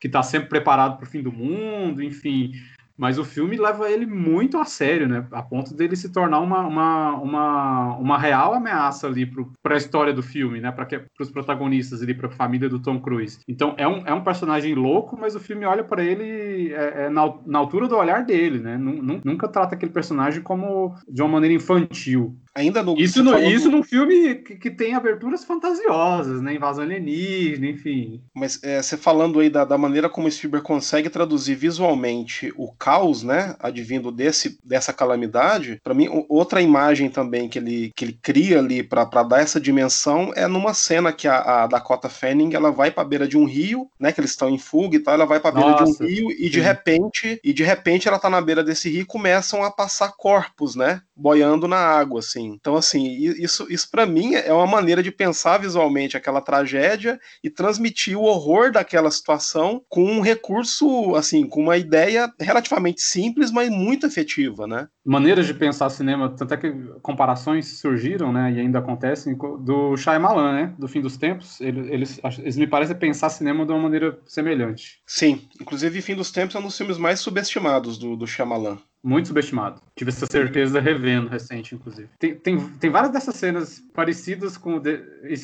Que 0.00 0.06
está 0.06 0.22
sempre 0.22 0.48
preparado 0.48 0.96
para 0.96 1.06
o 1.06 1.10
fim 1.10 1.22
do 1.22 1.32
mundo, 1.32 2.02
enfim. 2.02 2.52
Mas 2.96 3.18
o 3.18 3.24
filme 3.24 3.56
leva 3.56 3.90
ele 3.90 4.06
muito 4.06 4.58
a 4.58 4.64
sério, 4.64 5.08
né? 5.08 5.26
A 5.32 5.42
ponto 5.42 5.74
dele 5.74 5.96
se 5.96 6.12
tornar 6.12 6.40
uma, 6.40 6.66
uma, 6.66 7.14
uma, 7.16 7.96
uma 7.96 8.18
real 8.18 8.54
ameaça 8.54 9.06
ali 9.06 9.30
para 9.62 9.74
a 9.74 9.76
história 9.76 10.12
do 10.12 10.22
filme, 10.22 10.60
né? 10.60 10.70
Para 10.70 10.86
os 11.20 11.30
protagonistas 11.30 12.02
ali, 12.02 12.14
para 12.14 12.28
a 12.28 12.32
família 12.32 12.68
do 12.68 12.80
Tom 12.80 13.00
Cruise. 13.00 13.40
Então 13.48 13.74
é 13.76 13.86
um, 13.86 14.06
é 14.06 14.14
um 14.14 14.22
personagem 14.22 14.74
louco, 14.74 15.18
mas 15.18 15.34
o 15.34 15.40
filme 15.40 15.64
olha 15.64 15.82
para 15.82 16.04
ele 16.04 16.72
é, 16.72 17.06
é 17.06 17.10
na, 17.10 17.34
na 17.46 17.58
altura 17.58 17.88
do 17.88 17.96
olhar 17.96 18.24
dele, 18.24 18.60
né? 18.60 18.76
Nunca 18.78 19.48
trata 19.48 19.74
aquele 19.74 19.92
personagem 19.92 20.42
como 20.42 20.94
de 21.08 21.22
uma 21.22 21.30
maneira 21.30 21.54
infantil. 21.54 22.36
Ainda 22.54 22.84
no. 22.84 22.96
Isso, 22.96 23.22
no, 23.22 23.36
isso 23.38 23.68
num 23.68 23.82
filme 23.82 24.36
que, 24.36 24.54
que, 24.54 24.70
tem 24.70 24.94
aberturas 24.94 25.44
fantasiosas, 25.44 26.40
né? 26.40 26.54
Invasão 26.54 26.84
alienígena, 26.84 27.66
enfim. 27.66 28.22
Mas 28.32 28.62
é, 28.62 28.80
você 28.80 28.96
falando 28.96 29.40
aí 29.40 29.50
da, 29.50 29.64
da 29.64 29.76
maneira 29.76 30.08
como 30.08 30.28
o 30.28 30.30
Spielberg 30.30 30.64
consegue 30.64 31.10
traduzir 31.10 31.56
visualmente 31.56 32.52
o 32.56 32.72
caos, 32.72 33.24
né? 33.24 33.56
Advindo 33.58 34.12
desse, 34.12 34.56
dessa 34.64 34.92
calamidade, 34.92 35.80
para 35.82 35.94
mim, 35.94 36.08
outra 36.28 36.62
imagem 36.62 37.10
também 37.10 37.48
que 37.48 37.58
ele, 37.58 37.92
que 37.96 38.04
ele 38.04 38.18
cria 38.22 38.60
ali 38.60 38.84
para 38.84 39.04
dar 39.24 39.40
essa 39.40 39.60
dimensão 39.60 40.32
é 40.36 40.46
numa 40.46 40.74
cena 40.74 41.12
que 41.12 41.26
a, 41.26 41.64
a 41.64 41.66
Dakota 41.66 42.08
Fanning 42.08 42.54
ela 42.54 42.70
vai 42.70 42.92
para 42.92 43.02
beira 43.02 43.26
de 43.26 43.36
um 43.36 43.46
rio, 43.46 43.90
né? 43.98 44.12
Que 44.12 44.20
eles 44.20 44.30
estão 44.30 44.48
em 44.48 44.58
fuga 44.58 44.96
e 44.96 45.00
tal, 45.00 45.14
ela 45.14 45.26
vai 45.26 45.40
para 45.40 45.50
beira 45.50 45.70
Nossa, 45.72 46.04
de 46.04 46.04
um 46.04 46.06
rio 46.06 46.30
e 46.30 46.48
de 46.48 46.60
repente 46.60 47.40
e 47.42 47.52
de 47.52 47.64
repente 47.64 48.06
ela 48.06 48.18
tá 48.18 48.30
na 48.30 48.40
beira 48.40 48.62
desse 48.62 48.88
rio 48.88 49.02
e 49.02 49.06
começam 49.06 49.64
a 49.64 49.72
passar 49.72 50.12
corpos, 50.16 50.76
né? 50.76 51.02
Boiando 51.16 51.68
na 51.68 51.76
água, 51.76 52.20
assim. 52.20 52.46
Então, 52.46 52.76
assim, 52.76 53.06
isso, 53.38 53.66
isso 53.70 53.90
para 53.90 54.06
mim 54.06 54.34
é 54.34 54.52
uma 54.52 54.66
maneira 54.66 55.02
de 55.02 55.12
pensar 55.12 55.58
visualmente 55.58 56.16
aquela 56.16 56.40
tragédia 56.40 57.20
e 57.42 57.48
transmitir 57.48 58.18
o 58.18 58.22
horror 58.22 58.72
daquela 58.72 59.10
situação 59.10 59.82
com 59.88 60.04
um 60.04 60.20
recurso, 60.20 61.14
assim, 61.14 61.46
com 61.46 61.62
uma 61.62 61.76
ideia 61.76 62.32
relativamente 62.40 63.02
simples, 63.02 63.50
mas 63.50 63.70
muito 63.70 64.06
efetiva, 64.06 64.66
né? 64.66 64.88
Maneiras 65.04 65.46
de 65.46 65.54
pensar 65.54 65.90
cinema, 65.90 66.30
tanto 66.30 66.54
é 66.54 66.56
que 66.56 66.72
comparações 67.02 67.78
surgiram, 67.78 68.32
né, 68.32 68.52
e 68.52 68.60
ainda 68.60 68.78
acontecem, 68.78 69.36
do 69.36 69.96
Shyamalan, 69.96 70.52
né, 70.52 70.74
do 70.78 70.88
Fim 70.88 71.02
dos 71.02 71.18
Tempos, 71.18 71.60
eles, 71.60 71.88
eles, 71.90 72.20
eles 72.38 72.56
me 72.56 72.66
parecem 72.66 72.96
pensar 72.96 73.28
cinema 73.28 73.66
de 73.66 73.72
uma 73.72 73.82
maneira 73.82 74.18
semelhante. 74.26 75.02
Sim, 75.06 75.42
inclusive 75.60 76.00
Fim 76.00 76.14
dos 76.14 76.32
Tempos 76.32 76.54
é 76.54 76.58
um 76.58 76.62
dos 76.62 76.76
filmes 76.76 76.96
mais 76.96 77.20
subestimados 77.20 77.98
do, 77.98 78.16
do 78.16 78.26
Shyamalan. 78.26 78.78
Muito 79.04 79.28
subestimado. 79.28 79.82
Tive 79.94 80.08
essa 80.08 80.24
certeza 80.24 80.80
revendo 80.80 81.28
recente, 81.28 81.74
inclusive. 81.74 82.08
Tem, 82.18 82.34
tem, 82.36 82.58
tem 82.58 82.90
várias 82.90 83.12
dessas 83.12 83.34
cenas 83.36 83.78
parecidas 83.92 84.56
com 84.56 84.78
de, 84.78 84.98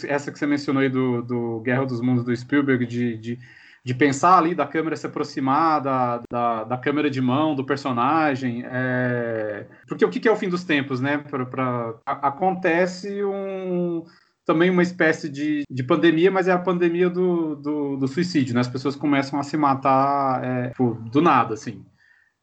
essa 0.09 0.33
que 0.33 0.39
você 0.39 0.47
mencionou 0.47 0.83
aí 0.83 0.89
do, 0.89 1.21
do 1.21 1.61
Guerra 1.61 1.85
dos 1.85 2.01
Mundos 2.01 2.25
do 2.25 2.35
Spielberg, 2.35 2.87
de, 2.87 3.19
de, 3.19 3.39
de 3.85 3.95
pensar 3.95 4.39
ali 4.39 4.55
da 4.55 4.67
câmera 4.67 4.97
se 4.97 5.07
aproximar 5.07 5.83
da, 5.83 6.23
da, 6.33 6.65
da 6.65 6.79
câmera 6.79 7.11
de 7.11 7.21
mão 7.21 7.55
do 7.55 7.63
personagem. 7.63 8.65
É... 8.65 9.67
Porque 9.87 10.07
o 10.07 10.09
que, 10.09 10.27
é 10.27 10.33
o 10.33 10.37
fim 10.37 10.49
dos 10.49 10.65
tempos, 10.65 10.99
né? 10.99 11.19
Pra, 11.19 11.45
pra... 11.45 11.95
Acontece 12.07 13.23
um 13.23 14.07
também 14.47 14.71
uma 14.71 14.83
espécie 14.83 15.29
de, 15.29 15.65
de 15.71 15.85
pandemia, 15.85 16.31
mas 16.31 16.49
é 16.49 16.53
a 16.53 16.59
pandemia 16.59 17.11
do, 17.11 17.55
do, 17.57 17.97
do 17.99 18.09
suicídio, 18.09 18.55
né? 18.55 18.61
As 18.61 18.69
pessoas 18.69 18.97
começam 18.97 19.39
a 19.39 19.43
se 19.43 19.57
matar 19.57 20.43
é, 20.43 20.69
tipo, 20.71 20.95
do 21.13 21.21
nada, 21.21 21.55
assim. 21.55 21.85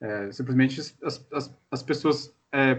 É, 0.02 0.32
simplesmente 0.32 0.80
as, 0.80 1.26
as, 1.34 1.58
as 1.72 1.84
pessoas 1.84 2.32
é, 2.52 2.76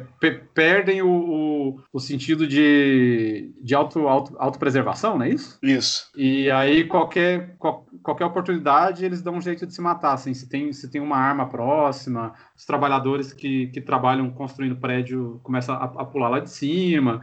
perdem 0.54 1.02
o, 1.02 1.08
o, 1.10 1.80
o, 1.92 2.00
sentido 2.00 2.46
de, 2.46 3.52
de 3.60 3.74
auto, 3.74 4.08
auto, 4.08 4.34
autopreservação, 4.38 5.18
não 5.18 5.24
é 5.24 5.30
isso? 5.30 5.58
Isso. 5.62 6.10
E 6.16 6.50
aí 6.50 6.84
qualquer, 6.84 7.56
qual, 7.58 7.86
qualquer 8.02 8.24
oportunidade 8.24 9.04
eles 9.04 9.20
dão 9.20 9.34
um 9.34 9.40
jeito 9.40 9.66
de 9.66 9.74
se 9.74 9.80
matar, 9.80 10.14
assim, 10.14 10.32
se 10.32 10.48
tem, 10.48 10.72
se 10.72 10.90
tem 10.90 11.00
uma 11.00 11.18
arma 11.18 11.48
próxima, 11.48 12.32
os 12.56 12.64
trabalhadores 12.64 13.32
que, 13.32 13.66
que 13.68 13.80
trabalham 13.80 14.30
construindo 14.30 14.76
prédio 14.76 15.40
começam 15.42 15.74
a, 15.74 15.84
a 15.84 16.04
pular 16.04 16.28
lá 16.28 16.40
de 16.40 16.50
cima, 16.50 17.22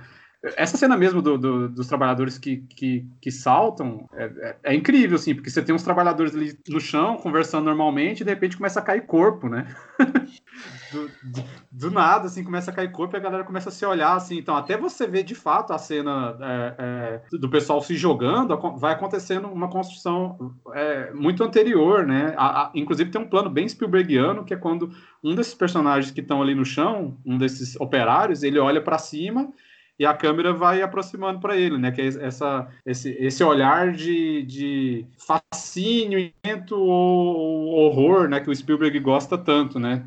essa 0.56 0.78
cena 0.78 0.96
mesmo 0.96 1.22
do, 1.22 1.38
do, 1.38 1.70
dos 1.70 1.88
trabalhadores 1.88 2.38
que, 2.38 2.58
que, 2.58 3.06
que 3.20 3.32
saltam 3.32 4.08
é, 4.14 4.26
é, 4.26 4.56
é, 4.64 4.76
incrível, 4.76 5.16
assim, 5.16 5.34
porque 5.34 5.50
você 5.50 5.62
tem 5.62 5.74
uns 5.74 5.84
trabalhadores 5.84 6.36
ali 6.36 6.58
no 6.70 6.80
chão 6.80 7.18
conversando 7.18 7.66
normalmente 7.66 8.22
e 8.22 8.24
de 8.24 8.30
repente 8.30 8.58
começa 8.58 8.80
a 8.80 8.84
cair 8.84 9.06
corpo, 9.06 9.50
né? 9.50 9.68
do, 11.24 11.44
do, 11.72 11.92
nada, 11.92 12.28
assim, 12.28 12.44
começa 12.44 12.70
a 12.70 12.74
cair 12.74 12.92
corpo 12.92 13.16
e 13.16 13.18
a 13.18 13.22
galera 13.22 13.44
começa 13.44 13.70
a 13.70 13.72
se 13.72 13.86
olhar, 13.86 14.16
assim. 14.16 14.38
Então, 14.38 14.56
até 14.56 14.78
você 14.78 15.08
ver 15.08 15.24
de 15.24 15.34
fato 15.34 15.74
a 15.74 15.78
cena 15.78 16.38
é, 16.40 17.22
é 17.32 17.38
do 17.38 17.50
pessoal 17.50 17.82
se 17.82 17.96
jogando, 17.96 18.56
vai 18.78 18.94
acontecendo 18.94 19.48
uma 19.48 19.70
construção 19.70 20.54
é, 20.74 21.12
muito 21.12 21.44
anterior, 21.44 22.06
né? 22.06 22.34
A, 22.38 22.64
a, 22.64 22.72
inclusive, 22.76 23.10
tem 23.10 23.22
um 23.22 23.30
plano 23.30 23.50
bem 23.50 23.68
Spielbergiano, 23.68 24.46
que 24.46 24.54
é 24.54 24.58
quando 24.58 24.92
um 25.24 25.34
desses 25.34 25.56
personagens 25.56 26.12
que 26.12 26.22
estão 26.22 26.42
ali 26.42 26.54
no 26.54 26.66
chão, 26.66 27.18
um 27.26 27.38
desses 27.38 27.76
operários, 27.78 28.44
ele 28.44 28.60
olha 28.60 28.82
para 28.82 28.98
cima 28.98 29.52
e 29.98 30.06
a 30.06 30.14
câmera 30.14 30.54
vai 30.54 30.82
aproximando 30.82 31.40
para 31.40 31.56
ele, 31.56 31.78
né? 31.78 31.92
Que 31.92 32.02
é 32.02 32.08
essa, 32.08 32.68
esse, 32.86 33.12
esse 33.20 33.44
olhar 33.44 33.92
de, 33.94 34.44
de 34.44 35.06
fascínio 35.18 36.32
ou 36.72 37.68
horror, 37.76 38.28
né? 38.28 38.40
Que 38.40 38.50
o 38.50 38.56
Spielberg 38.56 39.00
gosta 39.00 39.38
tanto, 39.38 39.80
né? 39.80 40.04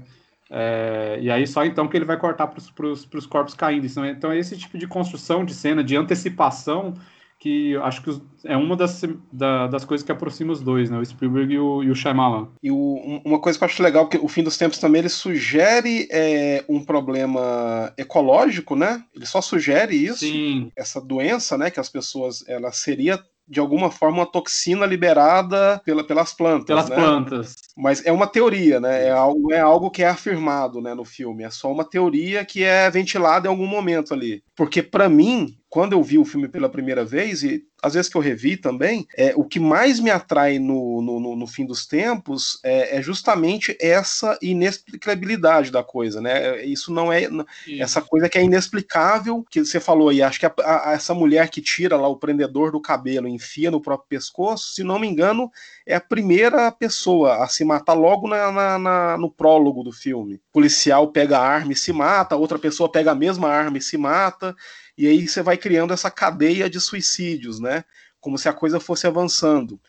É, 0.50 1.18
e 1.20 1.30
aí 1.30 1.46
só 1.46 1.64
então 1.64 1.86
que 1.88 1.96
ele 1.96 2.04
vai 2.04 2.16
cortar 2.16 2.46
para 2.46 2.86
os 2.86 3.26
corpos 3.26 3.54
caindo. 3.54 3.86
Então, 4.06 4.32
é 4.32 4.38
esse 4.38 4.56
tipo 4.56 4.78
de 4.78 4.86
construção 4.86 5.44
de 5.44 5.54
cena, 5.54 5.84
de 5.84 5.96
antecipação, 5.96 6.94
que 7.38 7.76
acho 7.76 8.02
que 8.02 8.20
é 8.44 8.56
uma 8.56 8.76
das, 8.76 9.02
da, 9.32 9.68
das 9.68 9.84
coisas 9.84 10.04
que 10.04 10.10
aproxima 10.10 10.52
os 10.52 10.60
dois, 10.60 10.90
né? 10.90 10.98
O 10.98 11.04
Spielberg 11.04 11.54
e 11.54 11.58
o, 11.58 11.82
e 11.84 11.90
o 11.90 11.94
Shyamalan. 11.94 12.48
E 12.62 12.70
o, 12.70 13.20
uma 13.24 13.38
coisa 13.38 13.56
que 13.56 13.64
eu 13.64 13.66
acho 13.66 13.82
legal, 13.82 14.08
que 14.08 14.18
o 14.18 14.28
Fim 14.28 14.42
dos 14.42 14.58
Tempos 14.58 14.78
também, 14.78 15.00
ele 15.00 15.08
sugere 15.08 16.08
é, 16.10 16.64
um 16.68 16.84
problema 16.84 17.92
ecológico, 17.96 18.74
né? 18.74 19.02
Ele 19.14 19.26
só 19.26 19.40
sugere 19.40 19.94
isso. 19.94 20.20
Sim. 20.20 20.72
Essa 20.76 21.00
doença, 21.00 21.56
né? 21.56 21.70
Que 21.70 21.80
as 21.80 21.88
pessoas, 21.88 22.44
ela 22.48 22.72
seria 22.72 23.22
de 23.48 23.58
alguma 23.58 23.90
forma 23.90 24.18
uma 24.18 24.26
toxina 24.26 24.84
liberada 24.84 25.80
pela, 25.84 26.04
pelas 26.04 26.34
plantas. 26.34 26.66
Pelas 26.66 26.88
né? 26.88 26.96
plantas. 26.96 27.54
Mas 27.76 28.04
é 28.04 28.12
uma 28.12 28.26
teoria, 28.26 28.78
né? 28.78 29.06
É 29.06 29.10
algo, 29.10 29.52
é 29.52 29.60
algo 29.60 29.90
que 29.90 30.02
é 30.02 30.08
afirmado 30.08 30.82
né, 30.82 30.92
no 30.92 31.04
filme. 31.04 31.44
É 31.44 31.50
só 31.50 31.72
uma 31.72 31.84
teoria 31.84 32.44
que 32.44 32.62
é 32.62 32.90
ventilada 32.90 33.46
em 33.46 33.50
algum 33.50 33.66
momento 33.66 34.12
ali. 34.12 34.42
Porque, 34.54 34.82
para 34.82 35.08
mim, 35.08 35.56
quando 35.68 35.92
eu 35.92 36.02
vi 36.02 36.18
o 36.18 36.24
filme 36.24 36.48
pela 36.48 36.68
primeira 36.68 37.04
vez, 37.04 37.42
e 37.42 37.62
às 37.82 37.94
vezes 37.94 38.10
que 38.10 38.16
eu 38.16 38.22
revi 38.22 38.56
também, 38.56 39.06
é, 39.16 39.34
o 39.36 39.44
que 39.44 39.60
mais 39.60 40.00
me 40.00 40.10
atrai 40.10 40.58
no, 40.58 41.02
no, 41.02 41.36
no 41.36 41.46
fim 41.46 41.64
dos 41.64 41.86
tempos 41.86 42.58
é, 42.64 42.96
é, 42.96 43.02
justamente 43.02 43.76
essa 43.80 44.38
inexplicabilidade 44.40 45.70
da 45.70 45.82
coisa, 45.82 46.20
né? 46.20 46.64
Isso 46.64 46.92
não 46.92 47.12
é. 47.12 47.22
Isso. 47.22 47.82
Essa 47.82 48.00
coisa 48.00 48.28
que 48.28 48.38
é 48.38 48.42
inexplicável, 48.42 49.44
que 49.50 49.64
você 49.64 49.78
falou 49.78 50.08
aí, 50.08 50.22
acho 50.22 50.40
que 50.40 50.46
a, 50.46 50.52
a, 50.58 50.92
essa 50.92 51.14
mulher 51.14 51.50
que 51.50 51.60
tira 51.60 51.96
lá 51.96 52.08
o 52.08 52.16
prendedor 52.16 52.72
do 52.72 52.80
cabelo, 52.80 53.28
enfia 53.28 53.70
no 53.70 53.80
próprio 53.80 54.08
pescoço, 54.08 54.72
se 54.74 54.82
não 54.82 54.98
me 54.98 55.06
engano, 55.06 55.50
é 55.86 55.94
a 55.94 56.00
primeira 56.00 56.72
pessoa 56.72 57.44
a 57.44 57.46
se 57.46 57.64
matar 57.64 57.94
logo 57.94 58.26
na, 58.26 58.50
na, 58.50 58.78
na 58.78 59.18
no 59.18 59.30
prólogo 59.30 59.84
do 59.84 59.92
filme. 59.92 60.36
O 60.36 60.40
policial 60.52 61.08
pega 61.12 61.38
a 61.38 61.46
arma 61.46 61.72
e 61.72 61.76
se 61.76 61.92
mata, 61.92 62.36
outra 62.36 62.58
pessoa 62.58 62.90
pega 62.90 63.12
a 63.12 63.14
mesma 63.14 63.48
arma 63.48 63.78
e 63.78 63.82
se 63.82 63.98
mata 63.98 64.56
e 64.98 65.06
aí 65.06 65.28
você 65.28 65.42
vai 65.42 65.56
criando 65.56 65.94
essa 65.94 66.10
cadeia 66.10 66.68
de 66.68 66.80
suicídios, 66.80 67.60
né? 67.60 67.84
Como 68.20 68.36
se 68.36 68.48
a 68.48 68.52
coisa 68.52 68.80
fosse 68.80 69.06
avançando. 69.06 69.80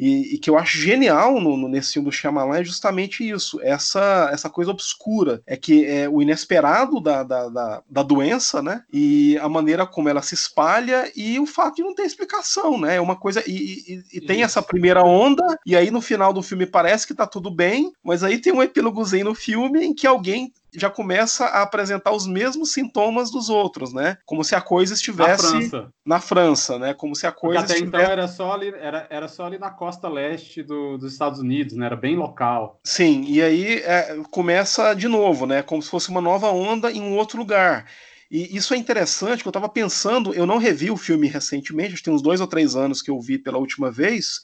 E, 0.00 0.34
e 0.34 0.38
que 0.38 0.48
eu 0.48 0.56
acho 0.56 0.78
genial 0.78 1.38
no, 1.38 1.58
no, 1.58 1.68
nesse 1.68 1.92
filme 1.92 2.08
do 2.08 2.12
Shyamalan 2.12 2.58
é 2.58 2.64
justamente 2.64 3.28
isso, 3.28 3.60
essa, 3.60 4.30
essa 4.32 4.48
coisa 4.48 4.70
obscura, 4.70 5.42
é 5.46 5.58
que 5.58 5.84
é 5.84 6.08
o 6.08 6.22
inesperado 6.22 6.98
da, 7.00 7.22
da, 7.22 7.48
da, 7.50 7.82
da 7.86 8.02
doença, 8.02 8.62
né? 8.62 8.82
E 8.90 9.36
a 9.36 9.48
maneira 9.48 9.86
como 9.86 10.08
ela 10.08 10.22
se 10.22 10.34
espalha 10.34 11.12
e 11.14 11.38
o 11.38 11.44
fato 11.44 11.76
de 11.76 11.82
não 11.82 11.94
ter 11.94 12.04
explicação, 12.04 12.80
né? 12.80 12.96
É 12.96 13.00
uma 13.00 13.14
coisa. 13.14 13.44
E, 13.46 13.52
e, 13.52 14.04
e 14.14 14.20
tem 14.22 14.42
essa 14.42 14.62
primeira 14.62 15.02
onda, 15.02 15.44
e 15.66 15.76
aí 15.76 15.90
no 15.90 16.00
final 16.00 16.32
do 16.32 16.42
filme 16.42 16.64
parece 16.64 17.06
que 17.06 17.14
tá 17.14 17.26
tudo 17.26 17.50
bem, 17.50 17.92
mas 18.02 18.24
aí 18.24 18.38
tem 18.38 18.54
um 18.54 18.62
epílogozinho 18.62 19.26
no 19.26 19.34
filme 19.34 19.84
em 19.84 19.92
que 19.92 20.06
alguém 20.06 20.50
já 20.74 20.90
começa 20.90 21.44
a 21.46 21.62
apresentar 21.62 22.12
os 22.12 22.26
mesmos 22.26 22.72
sintomas 22.72 23.30
dos 23.30 23.48
outros, 23.48 23.92
né? 23.92 24.18
Como 24.24 24.44
se 24.44 24.54
a 24.54 24.60
coisa 24.60 24.94
estivesse 24.94 25.44
Na 25.44 25.50
França. 25.60 25.92
na 26.04 26.20
França, 26.20 26.78
né? 26.78 26.94
Como 26.94 27.14
se 27.14 27.26
a 27.26 27.30
Porque 27.32 27.46
coisa 27.46 27.64
até 27.64 27.74
estivesse... 27.74 28.02
então 28.04 28.12
era 28.12 28.28
só 28.28 28.52
ali, 28.52 28.68
era, 28.68 29.06
era 29.10 29.28
só 29.28 29.46
ali 29.46 29.58
na 29.58 29.70
costa 29.70 30.08
leste 30.08 30.62
do- 30.62 30.98
dos 30.98 31.12
Estados 31.12 31.40
Unidos, 31.40 31.74
né? 31.76 31.86
Era 31.86 31.96
bem 31.96 32.16
local. 32.16 32.80
Sim, 32.84 33.24
e 33.26 33.42
aí 33.42 33.74
é, 33.78 34.16
começa 34.30 34.94
de 34.94 35.08
novo, 35.08 35.46
né? 35.46 35.62
Como 35.62 35.82
se 35.82 35.90
fosse 35.90 36.08
uma 36.08 36.20
nova 36.20 36.50
onda 36.50 36.90
em 36.90 37.00
um 37.00 37.16
outro 37.16 37.38
lugar. 37.38 37.86
E 38.30 38.56
isso 38.56 38.72
é 38.72 38.76
interessante, 38.76 39.42
que 39.42 39.48
eu 39.48 39.50
estava 39.50 39.68
pensando, 39.68 40.32
eu 40.32 40.46
não 40.46 40.56
revi 40.58 40.88
o 40.90 40.96
filme 40.96 41.26
recentemente, 41.26 41.94
acho 41.94 41.96
que 41.96 42.04
tem 42.04 42.14
uns 42.14 42.22
dois 42.22 42.40
ou 42.40 42.46
três 42.46 42.76
anos 42.76 43.02
que 43.02 43.10
eu 43.10 43.20
vi 43.20 43.36
pela 43.38 43.58
última 43.58 43.90
vez, 43.90 44.40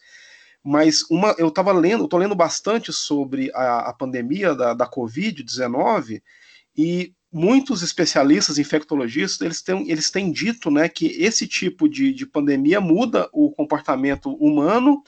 mas 0.66 1.05
uma, 1.11 1.35
eu 1.38 1.48
estava 1.48 1.72
lendo, 1.72 2.09
tô 2.09 2.18
lendo 2.18 2.35
bastante 2.35 2.92
sobre 2.92 3.50
a, 3.55 3.90
a 3.90 3.92
pandemia 3.92 4.55
da, 4.55 4.74
da 4.74 4.90
Covid-19, 4.90 6.20
e 6.76 7.12
muitos 7.33 7.83
especialistas, 7.83 8.59
infectologistas, 8.59 9.40
eles 9.42 9.62
têm, 9.62 9.90
eles 9.90 10.11
têm 10.11 10.33
dito 10.33 10.70
né, 10.70 10.88
que 10.88 11.07
esse 11.22 11.46
tipo 11.46 11.88
de, 11.88 12.12
de 12.12 12.26
pandemia 12.26 12.81
muda 12.81 13.29
o 13.33 13.50
comportamento 13.50 14.33
humano 14.35 15.02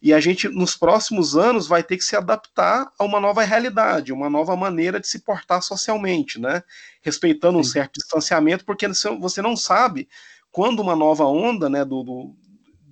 e 0.00 0.12
a 0.12 0.20
gente, 0.20 0.48
nos 0.48 0.76
próximos 0.76 1.36
anos, 1.36 1.66
vai 1.66 1.82
ter 1.82 1.96
que 1.96 2.04
se 2.04 2.14
adaptar 2.16 2.90
a 2.98 3.04
uma 3.04 3.18
nova 3.18 3.42
realidade, 3.42 4.12
uma 4.12 4.28
nova 4.28 4.54
maneira 4.54 5.00
de 5.00 5.08
se 5.08 5.20
portar 5.20 5.62
socialmente, 5.62 6.38
né? 6.38 6.62
Respeitando 7.02 7.58
um 7.58 7.64
Sim. 7.64 7.70
certo 7.72 7.94
distanciamento, 7.94 8.64
porque 8.64 8.86
você- 8.86 9.16
você 9.16 9.40
não 9.40 9.56
sabe 9.56 10.08
quando 10.52 10.80
uma 10.80 10.94
nova 10.94 11.24
onda 11.24 11.68
né, 11.68 11.84
do, 11.84 12.02
do- 12.02 12.36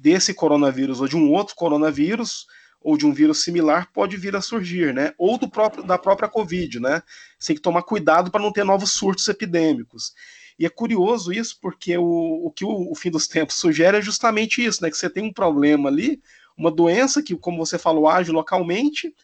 desse 0.04 0.34
coronavírus 0.34 1.00
ou 1.00 1.08
de 1.08 1.16
um 1.16 1.32
outro 1.32 1.54
coronavírus 1.56 2.46
ou 2.78 2.94
de 2.98 3.06
um 3.06 3.14
vírus 3.14 3.42
similar 3.42 3.90
pode 3.90 4.18
vir 4.18 4.36
a 4.36 4.42
surgir, 4.42 4.92
né? 4.92 5.14
Ou 5.16 5.38
do 5.38 5.48
próprio, 5.48 5.82
da 5.82 5.96
própria 5.96 6.28
Covid, 6.28 6.78
né? 6.78 7.02
Você 7.38 7.46
tem 7.48 7.56
que 7.56 7.62
tomar 7.62 7.82
cuidado 7.84 8.30
para 8.30 8.42
não 8.42 8.52
ter 8.52 8.64
novos 8.64 8.92
surtos 8.92 9.26
epidêmicos. 9.26 10.12
E 10.58 10.66
é 10.66 10.68
curioso 10.68 11.32
isso, 11.32 11.56
porque 11.58 11.96
o, 11.96 12.04
o 12.46 12.50
que 12.50 12.66
o, 12.66 12.92
o 12.92 12.94
fim 12.94 13.10
dos 13.10 13.26
tempos 13.26 13.56
sugere 13.56 13.96
é 13.96 14.02
justamente 14.02 14.62
isso, 14.62 14.82
né? 14.82 14.90
Que 14.90 14.98
você 14.98 15.08
tem 15.08 15.24
um 15.24 15.32
problema 15.32 15.88
ali, 15.88 16.20
uma 16.54 16.70
doença 16.70 17.22
que, 17.22 17.34
como 17.34 17.64
você 17.64 17.78
falou, 17.78 18.06
age 18.06 18.30
localmente, 18.30 19.14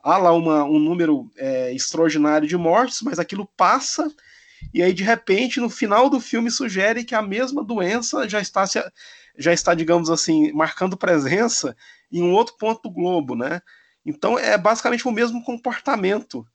há 0.00 0.18
lá 0.18 0.32
uma, 0.32 0.62
um 0.62 0.78
número 0.78 1.28
é, 1.36 1.74
extraordinário 1.74 2.46
de 2.46 2.56
mortes, 2.56 3.02
mas 3.02 3.18
aquilo 3.18 3.44
passa, 3.56 4.08
e 4.72 4.82
aí, 4.82 4.92
de 4.92 5.02
repente, 5.02 5.60
no 5.60 5.70
final 5.70 6.10
do 6.10 6.20
filme, 6.20 6.50
sugere 6.50 7.04
que 7.04 7.14
a 7.14 7.22
mesma 7.22 7.64
doença 7.64 8.28
já 8.28 8.40
está, 8.40 8.66
se- 8.66 8.82
já 9.38 9.52
está 9.52 9.72
digamos 9.74 10.10
assim, 10.10 10.52
marcando 10.52 10.96
presença 10.96 11.76
em 12.10 12.22
um 12.22 12.32
outro 12.32 12.56
ponto 12.58 12.82
do 12.82 12.90
globo, 12.90 13.34
né? 13.36 13.62
Então, 14.04 14.38
é 14.38 14.56
basicamente 14.58 15.06
o 15.06 15.12
mesmo 15.12 15.42
comportamento, 15.44 16.46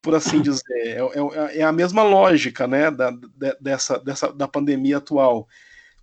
por 0.00 0.14
assim 0.14 0.40
dizer. 0.42 0.62
É, 0.78 0.98
é- 0.98 1.58
é 1.58 1.62
a 1.62 1.72
mesma 1.72 2.02
lógica, 2.02 2.66
né, 2.66 2.90
da, 2.90 3.10
de- 3.10 3.56
dessa, 3.60 3.98
dessa, 3.98 4.32
da 4.32 4.46
pandemia 4.48 4.98
atual. 4.98 5.48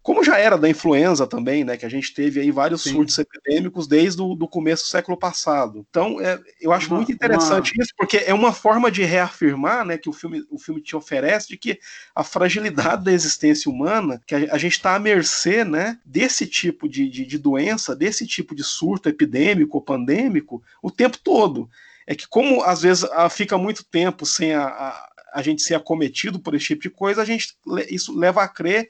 Como 0.03 0.23
já 0.23 0.39
era 0.39 0.57
da 0.57 0.67
influenza 0.67 1.27
também, 1.27 1.63
né? 1.63 1.77
Que 1.77 1.85
a 1.85 1.89
gente 1.89 2.11
teve 2.13 2.39
aí 2.39 2.49
vários 2.49 2.81
Sim. 2.81 2.93
surtos 2.93 3.17
epidêmicos 3.19 3.87
desde 3.87 4.19
o 4.19 4.33
do 4.33 4.47
começo 4.47 4.85
do 4.85 4.87
século 4.89 5.15
passado. 5.15 5.85
Então, 5.89 6.19
é, 6.19 6.39
eu 6.59 6.71
acho 6.71 6.87
Uma- 6.87 6.97
muito 6.97 7.11
interessante 7.11 7.73
isso, 7.79 7.91
porque 7.95 8.17
é 8.17 8.33
uma 8.33 8.51
forma 8.51 8.89
de 8.89 9.03
reafirmar, 9.03 9.85
né, 9.85 9.99
que 9.99 10.09
o 10.09 10.13
filme, 10.13 10.43
o 10.49 10.57
filme 10.57 10.81
te 10.81 10.95
oferece, 10.95 11.49
de 11.49 11.57
que 11.57 11.79
a 12.15 12.23
fragilidade 12.23 13.03
da 13.03 13.13
existência 13.13 13.69
humana, 13.71 14.19
que 14.25 14.33
a, 14.33 14.55
a 14.55 14.57
gente 14.57 14.73
está 14.73 14.95
à 14.95 14.99
mercê, 14.99 15.63
né, 15.63 15.99
desse 16.03 16.47
tipo 16.47 16.89
de, 16.89 17.07
de, 17.07 17.23
de 17.23 17.37
doença, 17.37 17.95
desse 17.95 18.25
tipo 18.25 18.55
de 18.55 18.63
surto 18.63 19.07
epidêmico 19.07 19.77
ou 19.77 19.83
pandêmico, 19.83 20.63
o 20.81 20.89
tempo 20.89 21.19
todo. 21.19 21.69
É 22.07 22.15
que 22.15 22.27
como 22.27 22.63
às 22.63 22.81
vezes 22.81 23.07
fica 23.29 23.55
muito 23.55 23.83
tempo 23.83 24.25
sem 24.25 24.53
a, 24.53 24.63
a, 24.65 25.09
a 25.35 25.41
gente 25.43 25.61
ser 25.61 25.75
acometido 25.75 26.39
por 26.39 26.55
esse 26.55 26.65
tipo 26.65 26.81
de 26.81 26.89
coisa, 26.89 27.21
a 27.21 27.25
gente 27.25 27.55
isso 27.87 28.17
leva 28.17 28.41
a 28.41 28.47
crer 28.47 28.89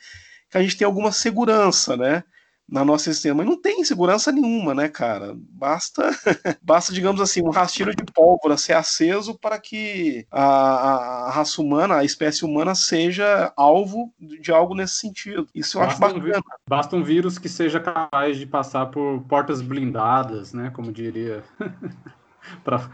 que 0.51 0.57
a 0.57 0.61
gente 0.63 0.77
tem 0.77 0.85
alguma 0.85 1.11
segurança, 1.11 1.97
né? 1.97 2.23
Na 2.69 2.85
nossa 2.85 3.09
existência, 3.09 3.35
mas 3.35 3.45
não 3.45 3.61
tem 3.61 3.83
segurança 3.83 4.31
nenhuma, 4.31 4.73
né, 4.73 4.87
cara? 4.87 5.33
Basta, 5.37 6.09
basta, 6.63 6.93
digamos 6.93 7.19
assim, 7.19 7.41
um 7.41 7.49
rastilho 7.49 7.93
de 7.93 8.05
pólvora 8.13 8.55
ser 8.57 8.73
aceso 8.73 9.37
para 9.37 9.59
que 9.59 10.25
a, 10.31 11.27
a- 11.27 11.31
raça 11.31 11.61
humana, 11.61 11.97
a 11.97 12.05
espécie 12.05 12.45
humana, 12.45 12.73
seja 12.73 13.51
alvo 13.57 14.13
de 14.19 14.53
algo 14.53 14.73
nesse 14.73 14.95
sentido. 14.97 15.47
Isso 15.53 15.77
eu 15.77 15.83
acho 15.83 15.99
Basta 15.99 16.05
um 16.17 16.19
bacana. 16.21 16.43
Basta 16.69 16.95
um 16.95 17.03
vírus 17.03 17.37
que 17.37 17.49
seja 17.49 17.79
capaz 17.81 18.37
de 18.37 18.45
passar 18.45 18.85
por 18.87 19.21
portas 19.23 19.61
blindadas, 19.61 20.53
né? 20.53 20.69
Como 20.69 20.93
diria. 20.93 21.43
para 22.63 22.89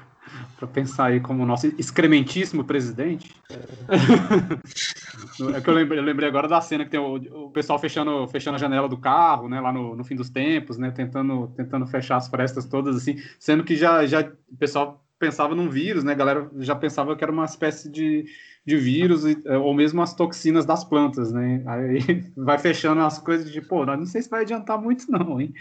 pensar 0.74 1.08
aí 1.08 1.20
como 1.20 1.44
o 1.44 1.46
nosso 1.46 1.68
excrementíssimo 1.78 2.64
presidente. 2.64 3.32
É 5.56 5.62
que 5.62 5.70
eu 5.70 5.74
lembrei, 5.74 6.00
eu 6.00 6.04
lembrei 6.04 6.28
agora 6.28 6.48
da 6.48 6.60
cena 6.62 6.84
que 6.84 6.92
tem 6.92 7.00
o, 7.00 7.16
o 7.46 7.52
pessoal 7.52 7.78
fechando, 7.78 8.28
fechando 8.28 8.56
a 8.56 8.60
janela 8.60 8.90
do 8.90 8.98
carro, 8.98 9.48
né? 9.48 9.60
Lá 9.60 9.72
no, 9.72 9.96
no 9.96 10.04
fim 10.04 10.16
dos 10.16 10.30
tempos, 10.30 10.78
né? 10.78 10.92
Tentando, 10.92 11.48
tentando 11.56 11.86
fechar 11.86 12.18
as 12.18 12.28
frestas 12.28 12.66
todas, 12.66 12.96
assim. 12.96 13.18
Sendo 13.40 13.64
que 13.64 13.76
já, 13.76 14.06
já 14.06 14.22
o 14.22 14.58
pessoal 14.58 15.04
pensava 15.20 15.56
num 15.56 15.70
vírus, 15.70 16.04
né? 16.04 16.14
A 16.14 16.16
galera 16.16 16.50
já 16.60 16.76
pensava 16.76 17.16
que 17.16 17.24
era 17.24 17.32
uma 17.32 17.46
espécie 17.46 17.90
de, 17.90 18.26
de 18.66 18.78
vírus, 18.78 19.26
e- 19.26 19.42
ou 19.62 19.74
mesmo 19.74 20.02
as 20.02 20.14
toxinas 20.14 20.66
das 20.66 20.84
plantas, 20.84 21.32
né? 21.32 21.64
Aí 21.68 22.32
vai 22.36 22.58
fechando 22.58 23.02
as 23.02 23.20
coisas 23.20 23.52
de, 23.52 23.62
pô, 23.62 23.86
não 23.86 24.06
sei 24.06 24.22
se 24.22 24.30
vai 24.30 24.42
adiantar 24.42 24.80
muito, 24.82 25.10
não, 25.12 25.40
hein? 25.40 25.54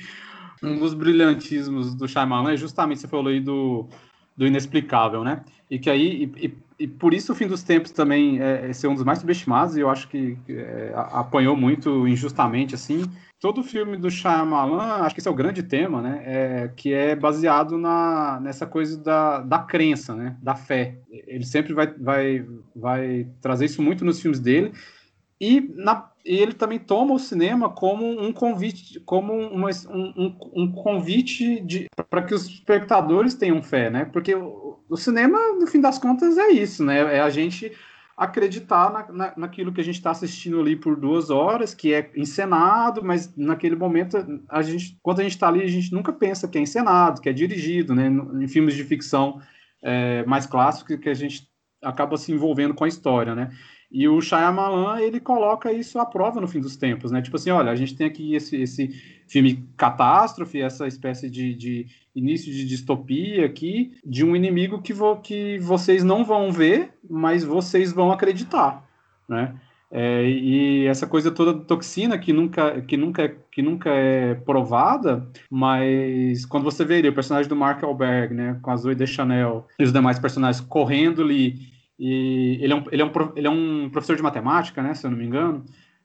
Um 0.63 0.79
dos 0.79 0.95
brilhantismos 0.95 1.95
do 1.95 2.09
Shyamalan 2.09 2.53
é 2.53 2.57
justamente, 2.57 3.01
você 3.01 3.09
falou 3.09 3.29
aí 3.29 3.41
do, 3.41 3.89
do 4.37 4.47
inexplicável, 4.47 5.25
né? 5.25 5.45
E 5.71 5.79
que 5.79 5.91
aí, 5.91 6.31
e, 6.37 6.55
e- 6.79 6.87
por 6.87 7.15
isso 7.15 7.33
o 7.33 7.35
fim 7.35 7.47
dos 7.47 7.63
tempos 7.63 7.91
também 7.91 8.41
é, 8.41 8.69
é 8.69 8.73
ser 8.73 8.87
um 8.87 8.95
dos 8.95 9.03
mais 9.05 9.19
subestimados, 9.19 9.77
e 9.77 9.81
eu 9.81 9.89
acho 9.89 10.09
que 10.09 10.37
é, 10.49 10.93
apanhou 10.95 11.57
muito 11.57 12.07
injustamente, 12.07 12.75
assim. 12.75 13.03
Todo 13.41 13.63
filme 13.63 13.97
do 13.97 14.11
Shyamalan, 14.11 15.03
acho 15.05 15.15
que 15.15 15.21
esse 15.21 15.29
é 15.29 15.31
o 15.31 15.35
grande 15.35 15.63
tema, 15.63 16.01
né? 16.03 16.23
É, 16.25 16.69
que 16.77 16.93
é 16.93 17.15
baseado 17.17 17.79
na, 17.79 18.39
nessa 18.41 18.67
coisa 18.67 18.97
da, 18.99 19.41
da 19.41 19.59
crença, 19.59 20.15
né? 20.15 20.37
Da 20.43 20.55
fé. 20.55 20.99
Ele 21.11 21.45
sempre 21.45 21.73
vai, 21.75 21.87
vai, 21.95 22.47
vai 22.75 23.27
trazer 23.41 23.67
isso 23.67 23.83
muito 23.83 24.05
nos 24.05 24.21
filmes 24.21 24.41
dele. 24.41 24.73
E, 25.41 25.61
na- 25.75 26.11
ele 26.27 26.53
também 26.53 26.79
toma 26.79 27.15
o 27.15 27.19
cinema 27.19 27.71
como 27.71 28.05
um 28.21 28.33
convite, 28.33 28.99
como 29.01 29.33
uma- 29.33 29.71
um, 29.89 30.13
um- 30.17 30.37
um 30.65 30.73
convite 30.73 31.65
para 32.11 32.23
que 32.23 32.35
os 32.35 32.47
espectadores 32.47 33.35
tenham 33.35 33.63
fé, 33.63 33.89
né? 33.89 34.05
Porque 34.07 34.35
o, 34.35 34.81
o 34.89 34.97
cinema, 34.97 35.39
no 35.59 35.67
fim 35.67 35.81
das 35.81 35.99
contas, 35.99 36.37
é 36.37 36.49
isso, 36.49 36.85
né? 36.85 37.17
É 37.17 37.21
a 37.21 37.31
gente 37.31 37.73
acreditar 38.17 38.91
na, 38.91 39.13
na, 39.13 39.33
naquilo 39.37 39.73
que 39.73 39.81
a 39.81 39.85
gente 39.85 39.97
está 39.97 40.11
assistindo 40.11 40.59
ali 40.59 40.75
por 40.75 40.97
duas 40.97 41.29
horas, 41.29 41.75
que 41.75 41.93
é 41.93 42.11
encenado, 42.17 43.05
mas 43.05 43.37
naquele 43.37 43.77
momento, 43.77 44.17
a 44.49 44.63
gente, 44.63 44.99
quando 45.03 45.21
a 45.21 45.23
gente 45.23 45.33
está 45.33 45.49
ali, 45.49 45.63
a 45.63 45.67
gente 45.67 45.93
nunca 45.93 46.13
pensa 46.13 46.49
que 46.49 46.57
é 46.57 46.61
encenado, 46.63 47.21
que 47.21 47.29
é 47.29 47.33
dirigido, 47.33 47.95
né? 47.95 48.09
Em 48.43 48.49
filmes 48.49 48.75
de 48.75 48.85
ficção 48.85 49.41
é, 49.83 50.25
mais 50.25 50.47
clássicos, 50.47 50.97
que 50.97 51.09
a 51.09 51.15
gente 51.15 51.47
acaba 51.83 52.17
se 52.17 52.33
envolvendo 52.33 52.75
com 52.75 52.85
a 52.85 52.89
história, 52.89 53.35
né? 53.35 53.51
E 53.91 54.09
o 54.09 54.21
Shyamalan, 54.21 55.01
ele 55.01 55.21
coloca 55.21 55.73
isso 55.73 55.99
à 55.99 56.05
prova 56.05 56.41
no 56.41 56.49
fim 56.49 56.61
dos 56.61 56.77
tempos, 56.77 57.13
né? 57.13 57.23
Tipo 57.23 57.37
assim, 57.37 57.51
olha, 57.51 57.71
a 57.71 57.77
gente 57.77 57.95
tem 57.95 58.07
aqui 58.07 58.35
esse, 58.35 58.57
esse 58.57 58.89
filme 59.29 59.65
catástrofe, 59.77 60.61
essa 60.61 60.87
espécie 60.87 61.31
de, 61.31 61.55
de 61.55 61.87
início 62.15 62.53
de 62.53 62.67
distopia 62.67 63.47
aqui, 63.47 63.93
de 64.05 64.25
um 64.25 64.35
inimigo 64.35 64.83
que, 64.83 64.93
vo, 64.93 65.17
que 65.17 65.59
vocês 65.59 66.03
não 66.03 66.25
vão 66.25 66.51
ver, 66.51 66.95
mas 67.09 67.45
vocês 67.45 67.93
vão 67.93 68.11
acreditar, 68.11 68.85
né? 69.29 69.55
É, 69.91 70.29
e 70.29 70.87
essa 70.87 71.07
coisa 71.07 71.31
toda 71.31 71.55
de 71.55 71.65
toxina 71.65 72.19
que 72.19 72.33
nunca, 72.33 72.81
que, 72.83 72.97
nunca, 72.97 73.29
que 73.53 73.63
nunca 73.63 73.91
é 73.91 74.35
provada, 74.35 75.27
mas 75.49 76.45
quando 76.45 76.65
você 76.65 76.85
vê 76.85 76.99
ele, 76.99 77.09
o 77.09 77.15
personagem 77.15 77.49
do 77.49 77.55
Mark 77.55 77.83
Wahlberg, 77.83 78.35
né, 78.35 78.59
com 78.61 78.71
a 78.73 78.77
Zoe 78.77 78.97
Deschanel 78.97 79.67
e 79.79 79.85
os 79.85 79.93
demais 79.93 80.19
personagens 80.19 80.65
correndo 80.65 81.23
ali, 81.23 81.76
e 81.99 82.59
ele 82.61 82.73
é 82.73 82.77
um, 82.77 82.85
ele 82.91 83.03
é 83.03 83.05
um, 83.05 83.13
ele 83.37 83.47
é 83.47 83.51
um 83.51 83.91
professor 83.91 84.17
de 84.17 84.23
matemática, 84.23 84.83
né, 84.83 84.95
se 84.95 85.07
eu 85.07 85.11
não 85.11 85.19
me 85.19 85.25
engano. 85.25 85.65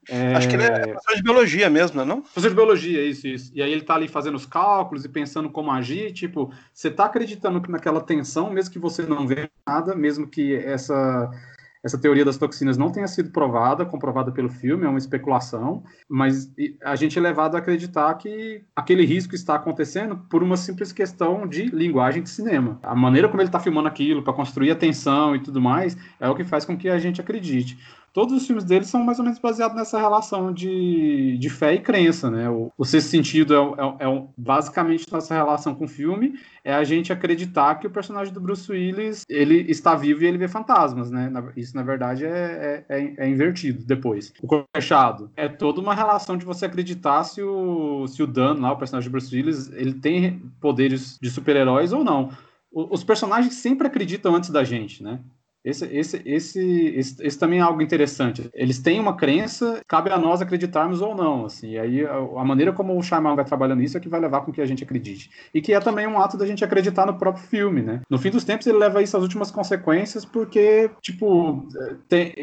É, 0.10 0.34
Acho 0.34 0.49
que 0.49 0.56
ele 0.56 0.63
é 0.63 0.88
professor 0.88 1.15
de 1.15 1.23
biologia 1.23 1.69
mesmo, 1.69 2.04
não 2.04 2.17
é? 2.17 2.21
Professor 2.21 2.49
de 2.49 2.56
biologia, 2.56 3.06
isso, 3.06 3.27
isso. 3.27 3.51
E 3.54 3.62
aí 3.62 3.71
ele 3.71 3.84
tá 3.84 3.93
ali 3.93 4.08
fazendo 4.08 4.36
os 4.36 4.47
cálculos 4.47 5.06
e 5.06 5.10
pensando 5.10 5.49
como 5.49 5.71
agir, 5.71 6.12
tipo, 6.12 6.51
você 6.73 6.89
tá 6.89 7.06
acreditando 7.06 7.62
que 7.62 7.69
naquela 7.69 8.01
tensão, 8.01 8.49
mesmo 8.51 8.71
que 8.71 8.80
você 8.80 9.04
não 9.04 9.27
vê 9.27 9.49
nada, 9.67 9.93
mesmo 9.93 10.27
que 10.27 10.56
essa 10.56 11.30
essa 11.84 11.98
teoria 11.98 12.24
das 12.24 12.38
toxinas 12.38 12.78
não 12.78 12.91
tenha 12.91 13.08
sido 13.08 13.32
provada, 13.32 13.86
comprovada 13.86 14.32
pelo 14.32 14.50
filme, 14.50 14.86
é 14.86 14.89
uma 14.89 15.00
especulação, 15.00 15.84
mas 16.08 16.52
a 16.84 16.96
gente 16.96 17.17
é 17.17 17.22
levado 17.22 17.56
a 17.56 17.60
acreditar 17.60 18.13
que 18.15 18.63
aquele 18.76 19.06
risco 19.06 19.34
está 19.34 19.56
acontecendo 19.56 20.15
por 20.30 20.44
uma 20.44 20.58
simples 20.58 20.91
questão 20.91 21.48
de 21.48 21.63
linguagem 21.65 22.22
de 22.22 22.30
cinema. 22.30 22.80
A 22.84 22.96
maneira 22.96 23.28
como 23.28 23.41
ele 23.41 23.50
está 23.50 23.60
filmando 23.60 23.88
aquilo, 23.88 24.22
para 24.24 24.34
construir 24.34 24.72
a 24.72 24.76
tensão 24.76 25.36
e 25.36 25.39
tudo 25.39 25.60
mais, 25.60 25.98
é 26.20 26.30
o 26.30 26.36
que 26.36 26.44
faz 26.44 26.65
com 26.65 26.78
que 26.78 26.88
a 26.88 27.00
gente 27.00 27.20
acredite 27.20 27.78
todos 28.13 28.36
os 28.36 28.45
filmes 28.45 28.63
dele 28.63 28.86
são 28.86 29.04
mais 29.04 29.19
ou 29.19 29.26
menos 29.26 29.39
baseados 29.39 29.76
nessa 29.76 30.00
relação 30.00 30.52
de, 30.54 31.38
de 31.38 31.50
fé 31.50 31.74
e 31.74 31.80
crença, 31.80 32.30
né? 32.30 32.50
O, 32.50 32.71
o 32.78 32.86
sexto 32.86 33.10
sentido 33.10 33.54
é, 33.56 34.06
é, 34.06 34.08
é 34.08 34.24
basicamente 34.38 35.12
nossa 35.12 35.34
relação 35.34 35.74
com 35.74 35.86
o 35.86 35.88
filme, 35.88 36.39
é 36.63 36.74
a 36.74 36.84
gente 36.84 37.12
acreditar 37.12 37.76
que 37.76 37.88
o 37.88 37.91
personagem 37.91 38.34
do 38.34 38.41
Bruce 38.41 38.71
Willis 38.71 39.24
ele 39.30 39.65
está 39.69 39.95
vivo 39.95 40.24
e 40.24 40.28
ele 40.28 40.38
vê 40.38 40.47
fantasmas, 40.47 41.10
né? 41.10 41.32
Isso, 41.56 41.76
na 41.76 41.84
verdade, 41.84 42.26
é, 42.26 42.86
é, 42.89 42.97
é, 42.97 43.13
é 43.17 43.30
invertido 43.30 43.86
depois. 43.86 44.34
O 44.41 44.63
fechado 44.76 45.32
é 45.36 45.47
toda 45.47 45.82
uma 45.82 45.95
relação 45.95 46.38
de 46.38 46.45
você 46.45 46.65
acreditar 46.65 47.24
se 47.24 47.41
o, 47.41 48.08
se 48.08 48.21
o 48.21 48.28
Dan, 48.28 48.56
lá, 48.60 48.71
o 48.71 48.78
personagem 48.78 49.10
do 49.10 49.12
Bruce 49.12 49.36
Willis, 49.36 49.71
ele 49.74 49.93
tem 49.93 50.39
poderes 50.60 51.17
de 51.21 51.30
super-heróis 51.30 51.93
ou 51.93 52.04
não. 52.04 52.30
Os 52.74 53.04
personagens 53.04 53.56
sempre 53.56 53.88
acreditam 53.88 54.34
antes 54.34 54.50
da 54.50 54.63
gente, 54.63 55.04
né? 55.04 55.19
Esse, 55.63 55.86
esse, 55.86 56.21
esse, 56.26 56.60
esse, 56.95 57.24
esse, 57.24 57.39
também 57.39 57.60
é 57.60 57.62
algo 57.62 57.82
interessante. 57.82 58.50
Eles 58.54 58.80
têm 58.80 59.00
uma 59.00 59.15
crença, 59.15 59.82
cabe 59.88 60.10
a 60.10 60.17
nós 60.17 60.41
acreditarmos 60.41 61.02
ou 61.02 61.15
não. 61.15 61.45
Assim, 61.45 61.78
aí 61.78 62.06
a, 62.06 62.15
a, 62.15 62.43
maneira 62.43 62.74
como 62.74 62.97
o 62.97 63.04
Shyamalan 63.04 63.36
vai 63.36 63.45
trabalhando 63.45 63.84
isso 63.84 63.97
é 63.97 64.00
que 64.00 64.10
vai 64.10 64.19
levar 64.19 64.41
com 64.41 64.52
que 64.52 64.62
a 64.62 64.65
gente 64.65 64.84
acredite. 64.84 65.30
E 65.54 65.62
que 65.62 65.74
é 65.74 65.80
também 65.80 66.08
um 66.08 66.19
ato 66.19 66.38
da 66.38 66.45
gente 66.45 66.63
acreditar 66.63 67.06
no 67.06 67.17
próprio 67.17 67.43
filme, 67.45 67.82
né? 67.82 68.02
No 68.10 68.17
fim 68.17 68.32
dos 68.32 68.43
tempos 68.43 68.65
ele 68.65 68.78
leva 68.78 69.04
isso 69.04 69.15
às 69.15 69.24
últimas 69.24 69.52
consequências 69.52 70.26
porque, 70.26 70.89
tipo, 71.00 71.67
tem, 72.10 72.34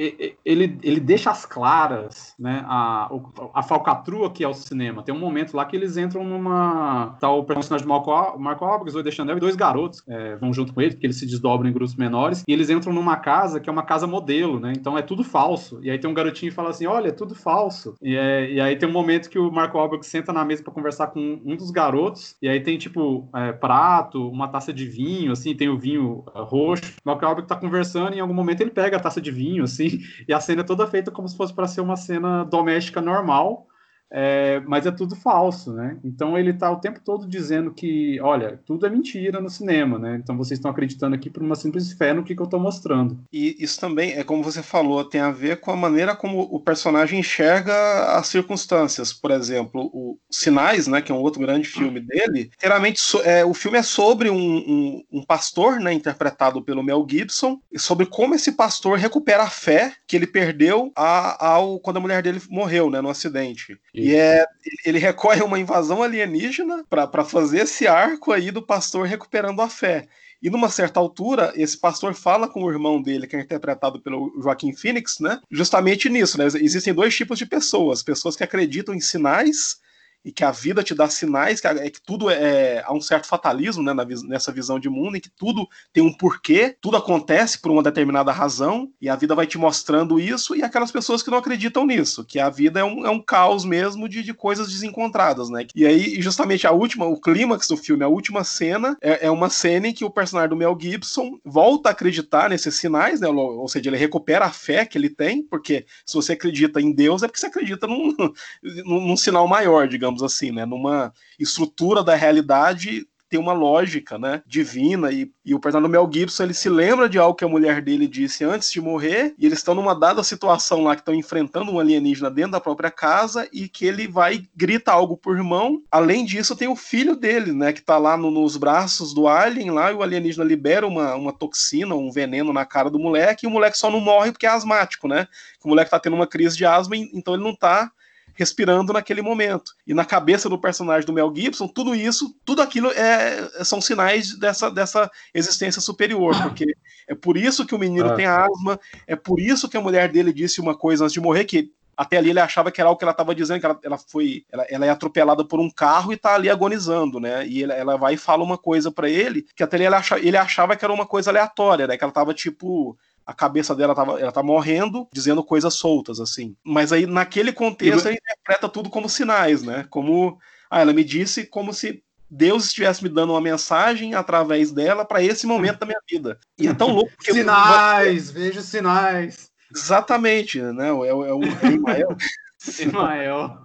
ele, 0.44 0.78
ele 0.83 1.00
deixa 1.00 1.31
as 1.31 1.44
claras, 1.44 2.35
né? 2.38 2.64
A, 2.66 3.11
a 3.54 3.62
falcatrua 3.62 4.31
que 4.31 4.44
é 4.44 4.48
o 4.48 4.54
cinema. 4.54 5.02
Tem 5.02 5.14
um 5.14 5.18
momento 5.18 5.57
lá 5.57 5.64
que 5.64 5.76
eles 5.76 5.96
entram 5.96 6.24
numa... 6.24 7.16
Tá 7.20 7.28
o 7.31 7.44
personagem 7.44 7.87
do 7.87 7.88
Marco, 7.88 8.38
Marco 8.38 8.64
Alves, 8.64 8.94
o 8.94 9.02
Chanel 9.11 9.37
e 9.37 9.40
dois 9.40 9.57
garotos 9.57 10.02
é, 10.09 10.37
vão 10.37 10.52
junto 10.52 10.72
com 10.72 10.81
ele, 10.81 10.92
porque 10.92 11.07
eles 11.07 11.18
se 11.18 11.26
desdobram 11.26 11.68
em 11.68 11.72
grupos 11.72 11.96
menores, 11.96 12.44
e 12.46 12.52
eles 12.52 12.70
entram 12.70 12.92
numa 12.92 13.08
numa 13.09 13.16
casa 13.16 13.59
que 13.59 13.71
é 13.71 13.73
uma 13.73 13.83
casa 13.83 14.07
modelo, 14.07 14.61
né? 14.61 14.73
Então 14.77 14.97
é 14.97 15.03
tudo 15.03 15.25
falso. 15.25 15.81
E 15.83 15.90
aí 15.90 15.99
tem 15.99 16.11
um 16.11 16.14
garotinho 16.14 16.53
que 16.53 16.57
fala 16.57 16.71
assim: 16.71 16.87
olha, 16.87 17.09
é 17.09 17.12
tudo 17.12 17.35
falso. 17.35 17.94
E, 18.03 18.14
é, 18.14 18.51
e 18.51 18.61
aí 18.61 18.77
tem 18.77 18.88
um 18.88 18.92
momento 18.92 19.31
que 19.31 19.38
o 19.38 19.51
Marco 19.51 19.79
Wahlberg 19.79 20.05
senta 20.05 20.33
na 20.33 20.44
mesa 20.44 20.62
para 20.62 20.73
conversar 20.73 21.09
com 21.09 21.40
um 21.44 21.57
dos 21.57 21.71
garotos, 21.71 22.37
e 22.42 22.49
aí 22.49 22.61
tem 22.61 22.77
tipo 22.77 23.29
é, 23.35 23.53
prato, 23.53 24.29
uma 24.29 24.49
taça 24.49 24.73
de 24.73 24.87
vinho, 24.87 25.33
assim, 25.33 25.55
tem 25.57 25.68
o 25.68 25.79
vinho 25.79 26.25
é, 26.35 26.40
roxo. 26.40 26.94
O 27.05 27.09
Marco 27.09 27.25
Wahlberg 27.25 27.49
tá 27.49 27.57
conversando 27.57 28.14
e 28.14 28.18
em 28.18 28.21
algum 28.21 28.35
momento 28.35 28.61
ele 28.61 28.71
pega 28.71 28.99
a 28.99 29.01
taça 29.01 29.21
de 29.21 29.31
vinho, 29.31 29.64
assim, 29.64 30.01
e 30.29 30.33
a 30.33 30.40
cena 30.40 30.61
é 30.61 30.64
toda 30.64 30.87
feita 30.87 31.11
como 31.11 31.29
se 31.29 31.37
fosse 31.37 31.55
para 31.55 31.66
ser 31.66 31.81
uma 31.81 31.97
cena 31.97 32.44
doméstica 32.44 33.01
normal. 33.01 33.67
É, 34.11 34.61
mas 34.66 34.87
é 34.87 34.90
tudo 34.90 35.14
falso, 35.14 35.73
né? 35.73 35.99
Então 36.03 36.38
ele 36.38 36.51
está 36.51 36.71
o 36.71 36.81
tempo 36.81 37.01
todo 37.05 37.27
dizendo 37.27 37.73
que, 37.73 38.18
olha, 38.21 38.61
tudo 38.64 38.87
é 38.87 38.90
mentira 38.90 39.40
no 39.40 39.51
cinema, 39.51 39.99
né? 39.99 40.18
Então 40.23 40.37
vocês 40.37 40.59
estão 40.59 40.71
acreditando 40.71 41.14
aqui 41.14 41.29
por 41.29 41.42
uma 41.42 41.55
simples 41.55 41.92
fé 41.92 42.12
no 42.12 42.25
que, 42.25 42.35
que 42.35 42.40
eu 42.40 42.44
estou 42.44 42.61
mostrando. 42.61 43.18
E 43.33 43.57
isso 43.59 43.79
também 43.79 44.12
é 44.12 44.25
como 44.25 44.42
você 44.42 44.62
falou, 44.62 45.05
tem 45.05 45.21
a 45.21 45.31
ver 45.31 45.61
com 45.61 45.71
a 45.71 45.77
maneira 45.77 46.16
como 46.16 46.40
o 46.40 46.61
personagem 46.61 47.21
enxerga 47.21 48.16
as 48.16 48.29
circunstâncias. 48.29 49.12
Por 49.12 49.31
exemplo, 49.31 49.90
o 49.92 50.18
Sinais, 50.31 50.87
né? 50.87 51.03
Que 51.03 51.12
é 51.12 51.14
um 51.14 51.21
outro 51.21 51.40
grande 51.40 51.68
filme 51.68 52.01
dele. 52.01 52.51
Inteiramente, 52.57 53.03
é, 53.25 53.44
o 53.44 53.53
filme 53.53 53.79
é 53.79 53.83
sobre 53.83 54.31
um, 54.31 54.37
um, 54.37 55.05
um 55.12 55.25
pastor, 55.25 55.79
né? 55.81 55.92
Interpretado 55.92 56.62
pelo 56.62 56.83
Mel 56.83 57.07
Gibson, 57.09 57.61
e 57.71 57.79
sobre 57.79 58.07
como 58.07 58.35
esse 58.35 58.53
pastor 58.53 58.99
recupera 58.99 59.42
a 59.42 59.51
fé 59.51 59.92
que 60.07 60.16
ele 60.16 60.27
perdeu 60.27 60.90
a, 60.97 61.47
ao 61.47 61.79
quando 61.81 61.99
a 61.99 62.01
mulher 62.01 62.23
dele 62.23 62.40
morreu, 62.49 62.90
né? 62.90 63.01
No 63.01 63.11
acidente. 63.11 63.79
E 63.98 64.14
é, 64.14 64.44
ele 64.84 64.98
recorre 64.98 65.40
a 65.40 65.44
uma 65.44 65.58
invasão 65.58 66.02
alienígena 66.02 66.84
para 66.88 67.24
fazer 67.24 67.61
esse 67.61 67.87
arco 67.87 68.32
aí 68.32 68.50
do 68.50 68.62
pastor 68.62 69.06
recuperando 69.06 69.61
a 69.61 69.68
fé. 69.68 70.06
E 70.40 70.48
numa 70.48 70.68
certa 70.68 71.00
altura, 71.00 71.52
esse 71.56 71.76
pastor 71.76 72.14
fala 72.14 72.48
com 72.48 72.62
o 72.62 72.70
irmão 72.70 73.02
dele, 73.02 73.26
que 73.26 73.34
é 73.34 73.40
interpretado 73.40 74.00
pelo 74.00 74.32
Joaquim 74.40 74.72
Phoenix, 74.72 75.18
né? 75.18 75.40
Justamente 75.50 76.08
nisso, 76.08 76.38
né? 76.38 76.46
Existem 76.46 76.94
dois 76.94 77.14
tipos 77.16 77.38
de 77.38 77.44
pessoas: 77.44 78.04
pessoas 78.04 78.37
que 78.37 78.44
acreditam 78.44 78.94
em 78.94 79.00
sinais 79.00 79.80
e 80.24 80.33
que 80.33 80.44
a 80.44 80.50
vida 80.50 80.83
te 80.83 80.94
dá 80.94 81.09
sinais, 81.09 81.61
que, 81.61 81.66
é 81.66 81.90
que 81.90 82.00
tudo 82.02 82.28
é. 82.31 82.83
Há 82.85 82.92
um 82.92 83.00
certo 83.00 83.26
fatalismo 83.26 83.83
né, 83.83 83.94
nessa 84.26 84.52
visão 84.52 84.78
de 84.78 84.88
mundo, 84.88 85.16
em 85.16 85.20
que 85.20 85.31
tudo 85.31 85.66
tem 85.92 86.02
um 86.02 86.12
porquê, 86.12 86.76
tudo 86.81 86.96
acontece 86.96 87.59
por 87.59 87.70
uma 87.70 87.83
determinada 87.83 88.31
razão, 88.33 88.90
e 89.00 89.09
a 89.09 89.16
vida 89.16 89.35
vai 89.35 89.46
te 89.46 89.57
mostrando 89.57 90.20
isso, 90.20 90.54
e 90.54 90.62
aquelas 90.62 90.90
pessoas 90.90 91.22
que 91.22 91.31
não 91.31 91.38
acreditam 91.38 91.87
nisso, 91.87 92.24
que 92.24 92.38
a 92.38 92.50
vida 92.50 92.81
é 92.81 92.85
um, 92.85 93.07
é 93.07 93.11
um 93.11 93.20
caos 93.20 93.64
mesmo 93.64 94.09
de, 94.09 94.22
de 94.22 94.35
coisas 94.35 94.68
desencontradas, 94.68 95.48
né? 95.48 95.66
E 95.74 95.87
aí, 95.87 96.20
justamente, 96.20 96.66
a 96.66 96.72
última, 96.72 97.07
o 97.07 97.20
clímax 97.20 97.68
do 97.68 97.76
filme, 97.76 98.04
a 98.04 98.09
última 98.09 98.44
cena, 98.44 98.96
é, 99.00 99.26
é 99.26 99.31
uma 99.31 99.48
cena 99.48 99.88
em 99.88 99.94
que 99.94 100.04
o 100.04 100.11
personagem 100.11 100.50
do 100.50 100.57
Mel 100.57 100.76
Gibson 100.78 101.38
volta 101.44 101.88
a 101.88 101.92
acreditar 101.92 102.50
nesses 102.50 102.74
sinais, 102.76 103.20
né? 103.20 103.28
Ou 103.28 103.68
seja, 103.68 103.88
ele 103.88 103.96
recupera 103.96 104.46
a 104.46 104.52
fé 104.52 104.85
que 104.85 104.98
ele 104.98 105.09
tem, 105.09 105.42
porque 105.42 105.87
se 106.04 106.14
você 106.14 106.33
acredita 106.33 106.81
em 106.81 106.92
Deus, 106.92 107.22
é 107.22 107.26
porque 107.26 107.40
você 107.40 107.46
acredita 107.46 107.87
num, 107.87 108.14
num, 108.85 109.07
num 109.07 109.16
sinal 109.16 109.46
maior, 109.48 109.88
digamos 109.88 110.08
digamos 110.09 110.23
assim, 110.23 110.51
né? 110.51 110.64
Numa 110.64 111.12
estrutura 111.38 112.03
da 112.03 112.14
realidade 112.14 113.07
tem 113.29 113.38
uma 113.38 113.53
lógica, 113.53 114.18
né, 114.18 114.42
divina 114.47 115.12
e, 115.12 115.31
e 115.44 115.55
o 115.55 115.61
personagem 115.61 115.90
do 115.90 115.92
Mel 115.92 116.11
Gibson 116.11 116.44
ele 116.44 116.55
se 116.55 116.68
lembra 116.68 117.09
de 117.09 117.18
algo 117.18 117.35
que 117.35 117.44
a 117.44 117.49
mulher 117.49 117.83
dele 117.83 118.09
disse 118.09 118.42
antes 118.42 118.73
de 118.73 118.81
morrer 118.81 119.35
e 119.38 119.44
eles 119.44 119.59
estão 119.59 119.75
numa 119.75 119.94
dada 119.94 120.25
situação 120.25 120.83
lá 120.83 120.94
que 120.94 121.03
estão 121.03 121.14
enfrentando 121.14 121.71
um 121.71 121.79
alienígena 121.79 122.31
dentro 122.31 122.53
da 122.53 122.61
própria 122.61 122.90
casa 122.90 123.47
e 123.53 123.68
que 123.68 123.85
ele 123.85 124.09
vai 124.09 124.49
grita 124.57 124.92
algo 124.92 125.14
por 125.14 125.37
irmão. 125.37 125.83
Além 125.90 126.25
disso 126.25 126.57
tem 126.57 126.68
o 126.68 126.77
filho 126.77 127.14
dele, 127.14 127.53
né, 127.53 127.71
que 127.73 127.83
tá 127.83 127.99
lá 127.99 128.16
no, 128.16 128.31
nos 128.31 128.57
braços 128.57 129.12
do 129.12 129.29
alien 129.29 129.73
lá 129.73 129.92
e 129.92 129.94
o 129.94 130.03
alienígena 130.03 130.44
libera 130.44 130.87
uma, 130.87 131.14
uma 131.14 131.33
toxina, 131.33 131.94
um 131.94 132.11
veneno 132.11 132.51
na 132.51 132.64
cara 132.64 132.88
do 132.88 132.99
moleque 132.99 133.44
e 133.44 133.47
o 133.47 133.51
moleque 133.51 133.77
só 133.77 133.90
não 133.90 134.01
morre 134.01 134.33
porque 134.33 134.47
é 134.47 134.51
asmático, 134.51 135.07
né? 135.07 135.29
O 135.62 135.68
moleque 135.68 135.90
tá 135.90 136.01
tendo 136.01 136.16
uma 136.16 136.27
crise 136.27 136.57
de 136.57 136.64
asma 136.64 136.97
então 136.97 137.35
ele 137.35 137.42
não 137.42 137.55
tá 137.55 137.92
respirando 138.38 138.92
naquele 138.92 139.20
momento. 139.20 139.72
E 139.85 139.92
na 139.92 140.05
cabeça 140.05 140.48
do 140.48 140.61
personagem 140.61 141.05
do 141.05 141.12
Mel 141.12 141.33
Gibson, 141.35 141.66
tudo 141.66 141.92
isso, 141.92 142.33
tudo 142.44 142.62
aquilo 142.62 142.88
é, 142.92 143.64
são 143.64 143.81
sinais 143.81 144.38
dessa, 144.38 144.70
dessa 144.70 145.11
existência 145.35 145.83
superior, 145.83 146.35
porque 146.42 146.66
é 147.09 147.14
por 147.16 147.37
isso 147.37 147.66
que 147.66 147.74
o 147.74 147.79
menino 147.79 148.11
ah. 148.11 148.14
tem 148.14 148.27
asma, 148.27 148.79
é 149.09 149.16
por 149.16 149.40
isso 149.40 149.68
que 149.68 149.77
a 149.77 149.81
mulher 149.81 150.11
dele 150.11 150.33
disse 150.33 150.61
uma 150.61 150.77
coisa 150.77 151.05
antes 151.05 151.14
de 151.14 151.20
morrer, 151.20 151.44
que 151.44 151.72
até 151.96 152.16
ali 152.16 152.31
ele 152.31 152.38
achava 152.38 152.70
que 152.70 152.81
era 152.81 152.88
o 152.88 152.96
que 152.96 153.03
ela 153.03 153.11
estava 153.11 153.35
dizendo, 153.35 153.59
que 153.59 153.66
ela, 153.66 153.81
ela 153.83 153.98
foi, 153.98 154.44
ela, 154.53 154.64
ela, 154.70 154.87
é 154.87 154.90
atropelada 154.90 155.44
por 155.44 155.59
um 155.59 155.68
carro 155.68 156.12
e 156.12 156.14
está 156.14 156.37
ali 156.37 156.48
agonizando, 156.48 157.18
né? 157.18 157.44
E 157.44 157.64
ela, 157.64 157.74
ela 157.74 157.96
vai 157.96 158.14
e 158.14 158.16
fala 158.16 158.44
uma 158.44 158.57
coisa 158.57 158.88
para 158.88 159.11
ele, 159.11 159.44
que 159.57 159.64
até 159.64 159.77
ali 159.77 159.87
ele 159.87 159.96
achava, 159.96 160.20
ele 160.20 160.37
achava 160.37 160.77
que 160.77 160.85
era 160.85 160.94
uma 160.94 161.05
coisa 161.05 161.33
aleatória, 161.33 161.88
né? 161.88 161.96
Que 161.96 162.05
ela 162.05 162.12
estava 162.12 162.33
tipo 162.33 162.96
a 163.28 163.34
cabeça 163.34 163.74
dela 163.74 163.94
tava, 163.94 164.18
ela 164.18 164.32
tá 164.32 164.42
morrendo, 164.42 165.06
dizendo 165.12 165.44
coisas 165.44 165.74
soltas, 165.74 166.18
assim. 166.18 166.56
Mas 166.64 166.94
aí, 166.94 167.04
naquele 167.04 167.52
contexto, 167.52 168.06
ela 168.06 168.16
interpreta 168.16 168.70
tudo 168.70 168.88
como 168.88 169.06
sinais, 169.06 169.62
né? 169.62 169.84
Como. 169.90 170.38
Ah, 170.70 170.80
ela 170.80 170.94
me 170.94 171.04
disse 171.04 171.44
como 171.44 171.74
se 171.74 172.02
Deus 172.30 172.64
estivesse 172.64 173.02
me 173.02 173.10
dando 173.10 173.34
uma 173.34 173.40
mensagem 173.40 174.14
através 174.14 174.72
dela 174.72 175.04
para 175.04 175.22
esse 175.22 175.46
momento 175.46 175.80
da 175.80 175.84
minha 175.84 176.00
vida. 176.10 176.40
E 176.58 176.68
é 176.68 176.72
tão 176.72 176.88
louco 176.88 177.12
que. 177.20 177.30
Sinais! 177.34 178.28
Eu... 178.28 178.34
Vejo 178.34 178.62
sinais! 178.62 179.50
Exatamente, 179.76 180.62
né? 180.62 180.86
É, 180.86 180.88
é, 180.88 181.08
é 181.10 181.12
o 181.12 181.42
Emael. 181.70 182.16
Emael. 182.80 183.58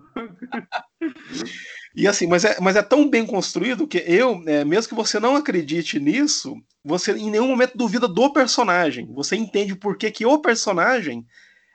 E 1.96 2.06
assim, 2.06 2.28
mas 2.28 2.44
é, 2.44 2.58
mas 2.60 2.76
é 2.76 2.82
tão 2.82 3.10
bem 3.10 3.26
construído 3.26 3.88
que 3.88 4.04
eu, 4.06 4.44
é, 4.46 4.66
mesmo 4.66 4.90
que 4.90 4.96
você 4.96 5.22
não 5.22 5.38
acredite 5.38 6.02
nisso, 6.02 6.54
você 6.84 7.14
em 7.14 7.30
nenhum 7.30 7.48
momento 7.48 7.78
duvida 7.78 8.08
do 8.08 8.34
personagem. 8.34 9.12
Você 9.14 9.36
entende 9.36 9.76
por 9.76 9.98
que, 9.98 10.12
que 10.12 10.26
o 10.26 10.40
personagem 10.40 11.26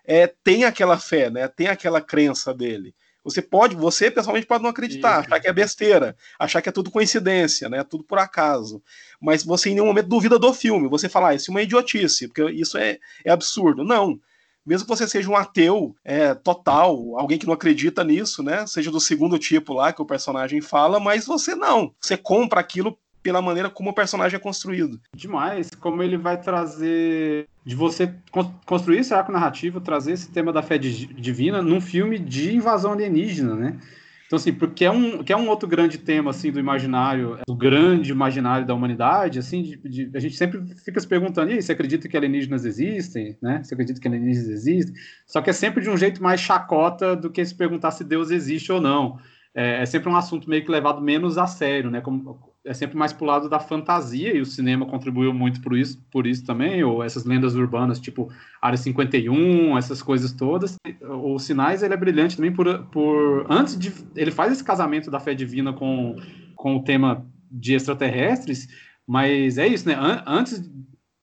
é, 0.05 0.27
tem 0.27 0.65
aquela 0.65 0.99
fé, 0.99 1.31
né? 1.31 1.49
Tem 1.49 1.69
aquela 1.69 2.01
crença 2.01 2.53
dele. 2.53 2.95
Você 3.25 3.43
pode, 3.43 3.75
você 3.77 4.11
pessoalmente 4.11 4.47
pode 4.47 4.63
não 4.63 4.71
acreditar, 4.71 5.21
Isso. 5.21 5.29
achar 5.29 5.41
que 5.41 5.49
é 5.49 5.53
besteira, 5.53 6.17
achar 6.39 6.63
que 6.63 6.69
é 6.69 6.73
tudo 6.73 6.91
coincidência, 6.91 7.69
né? 7.69 7.85
Tudo 7.85 8.05
por 8.05 8.19
acaso. 8.19 8.83
Mas 9.21 9.45
você 9.45 9.71
em 9.71 9.75
nenhum 9.75 9.87
momento 9.87 10.09
duvida 10.09 10.39
do 10.39 10.53
filme. 10.55 10.89
Você 10.89 11.09
fala, 11.09 11.31
ah, 11.31 11.35
isso 11.35 11.51
é 11.51 11.53
uma 11.53 11.63
idiotice, 11.63 12.29
porque 12.29 12.51
isso 12.53 12.79
é, 12.79 12.99
é 13.25 13.31
absurdo. 13.31 13.85
Não 13.85 14.19
mesmo 14.69 14.87
que 14.87 14.95
você 14.95 15.09
seja 15.09 15.31
um 15.31 15.37
ateu 15.37 15.97
é, 16.05 16.35
total, 16.35 17.19
alguém 17.19 17.39
que 17.39 17.47
não 17.47 17.55
acredita 17.55 18.05
nisso, 18.05 18.43
né? 18.43 18.67
Seja 18.67 18.91
do 18.91 19.01
segundo 19.01 19.39
tipo 19.39 19.73
lá 19.73 19.95
que 19.95 20.03
o 20.03 20.07
personagem 20.07 20.61
fala, 20.61 21.01
mas 21.01 21.25
você 21.25 21.55
não. 21.55 21.95
Você 21.99 22.19
compra 22.19 22.61
aquilo 22.61 22.99
pela 23.23 23.43
maneira 23.43 23.71
como 23.71 23.91
o 23.91 23.95
personagem 23.95 24.37
é 24.37 24.41
construído. 24.41 25.01
Demais, 25.15 25.71
como 25.81 26.03
ele 26.03 26.17
vai 26.17 26.41
trazer 26.41 27.47
de 27.65 27.75
você 27.75 28.15
construir 28.65 28.99
esse 28.99 29.13
arco 29.13 29.33
narrativo, 29.33 29.81
trazer 29.81 30.13
esse 30.13 30.31
tema 30.31 30.53
da 30.53 30.63
fé 30.63 30.79
divina 30.79 31.61
num 31.61 31.81
filme 31.81 32.19
de 32.19 32.55
invasão 32.55 32.93
alienígena, 32.93 33.55
né? 33.55 33.79
Então, 34.29 34.37
assim, 34.37 34.53
porque 34.53 34.85
é 34.85 34.91
um, 34.91 35.23
que 35.25 35.33
é 35.33 35.37
um 35.37 35.49
outro 35.49 35.67
grande 35.67 35.97
tema, 35.97 36.31
assim, 36.31 36.53
do 36.53 36.61
imaginário, 36.61 37.39
do 37.47 37.55
grande 37.55 38.13
imaginário 38.13 38.67
da 38.67 38.75
humanidade, 38.75 39.39
assim, 39.39 39.63
de, 39.63 39.77
de, 39.79 40.11
a 40.15 40.21
gente 40.21 40.37
sempre 40.37 40.63
fica 40.85 41.01
se 41.01 41.09
perguntando, 41.09 41.51
e 41.51 41.55
aí, 41.55 41.63
você 41.63 41.73
acredita 41.73 42.07
que 42.07 42.15
alienígenas 42.15 42.67
existem, 42.67 43.39
né? 43.41 43.63
Você 43.65 43.73
acredita 43.73 43.99
que 43.99 44.07
alienígenas 44.07 44.51
existem? 44.51 44.95
Só 45.27 45.41
que 45.41 45.49
é 45.49 45.53
sempre 45.55 45.83
de 45.83 45.89
um 45.89 45.97
jeito 45.97 46.23
mais 46.23 46.43
chacota 46.43 47.17
do 47.17 47.31
que 47.31 47.43
se 47.43 47.55
perguntar 47.55 47.91
se 47.91 48.05
Deus 48.05 48.31
existe 48.31 48.71
ou 48.71 48.83
não. 48.83 49.19
É, 49.55 49.81
é 49.81 49.87
sempre 49.87 50.11
um 50.11 50.17
assunto 50.17 50.49
meio 50.49 50.63
que 50.63 50.71
levado 50.71 51.01
menos 51.01 51.39
a 51.39 51.47
sério, 51.47 51.91
né? 51.91 52.03
Como, 52.03 52.48
é 52.65 52.75
sempre 52.75 52.97
mais 52.97 53.13
pro 53.13 53.27
lado 53.27 53.49
da 53.49 53.61
fantasia, 53.61 54.37
e 54.37 54.41
o 54.41 54.47
cinema 54.47 54.87
contribuiu 54.87 55.33
muito 55.33 55.61
por 55.61 55.77
isso, 55.77 55.99
por 56.11 56.27
isso 56.27 56.45
também, 56.45 56.83
ou 56.85 57.03
essas 57.03 57.25
lendas 57.25 57.55
urbanas, 57.55 57.99
tipo 58.01 58.31
Área 58.61 58.77
51, 58.77 59.77
essas 59.79 60.03
coisas 60.03 60.33
todas. 60.33 60.77
O 61.03 61.39
Sinais, 61.39 61.83
ele 61.83 61.95
é 61.95 61.97
brilhante 61.97 62.37
também 62.37 62.53
por, 62.53 62.87
por 62.87 63.47
antes 63.49 63.79
de... 63.79 63.93
Ele 64.15 64.31
faz 64.31 64.53
esse 64.53 64.65
casamento 64.65 65.11
da 65.11 65.21
fé 65.21 65.35
divina 65.35 65.73
com, 65.73 66.17
com 66.55 66.77
o 66.77 66.85
tema 66.85 67.27
de 67.51 67.75
extraterrestres, 67.75 68.69
mas 69.07 69.57
é 69.57 69.67
isso, 69.67 69.89
né? 69.89 69.95
An 69.95 70.23
antes, 70.27 70.71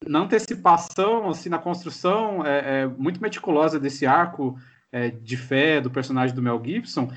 na 0.06 0.20
antecipação, 0.20 1.28
assim, 1.30 1.48
na 1.48 1.58
construção 1.58 2.44
é, 2.44 2.82
é 2.82 2.86
muito 2.86 3.22
meticulosa 3.22 3.78
desse 3.78 4.06
arco 4.06 4.58
é, 4.90 5.10
de 5.10 5.36
fé 5.36 5.80
do 5.80 5.90
personagem 5.90 6.34
do 6.34 6.42
Mel 6.42 6.60
Gibson, 6.64 7.08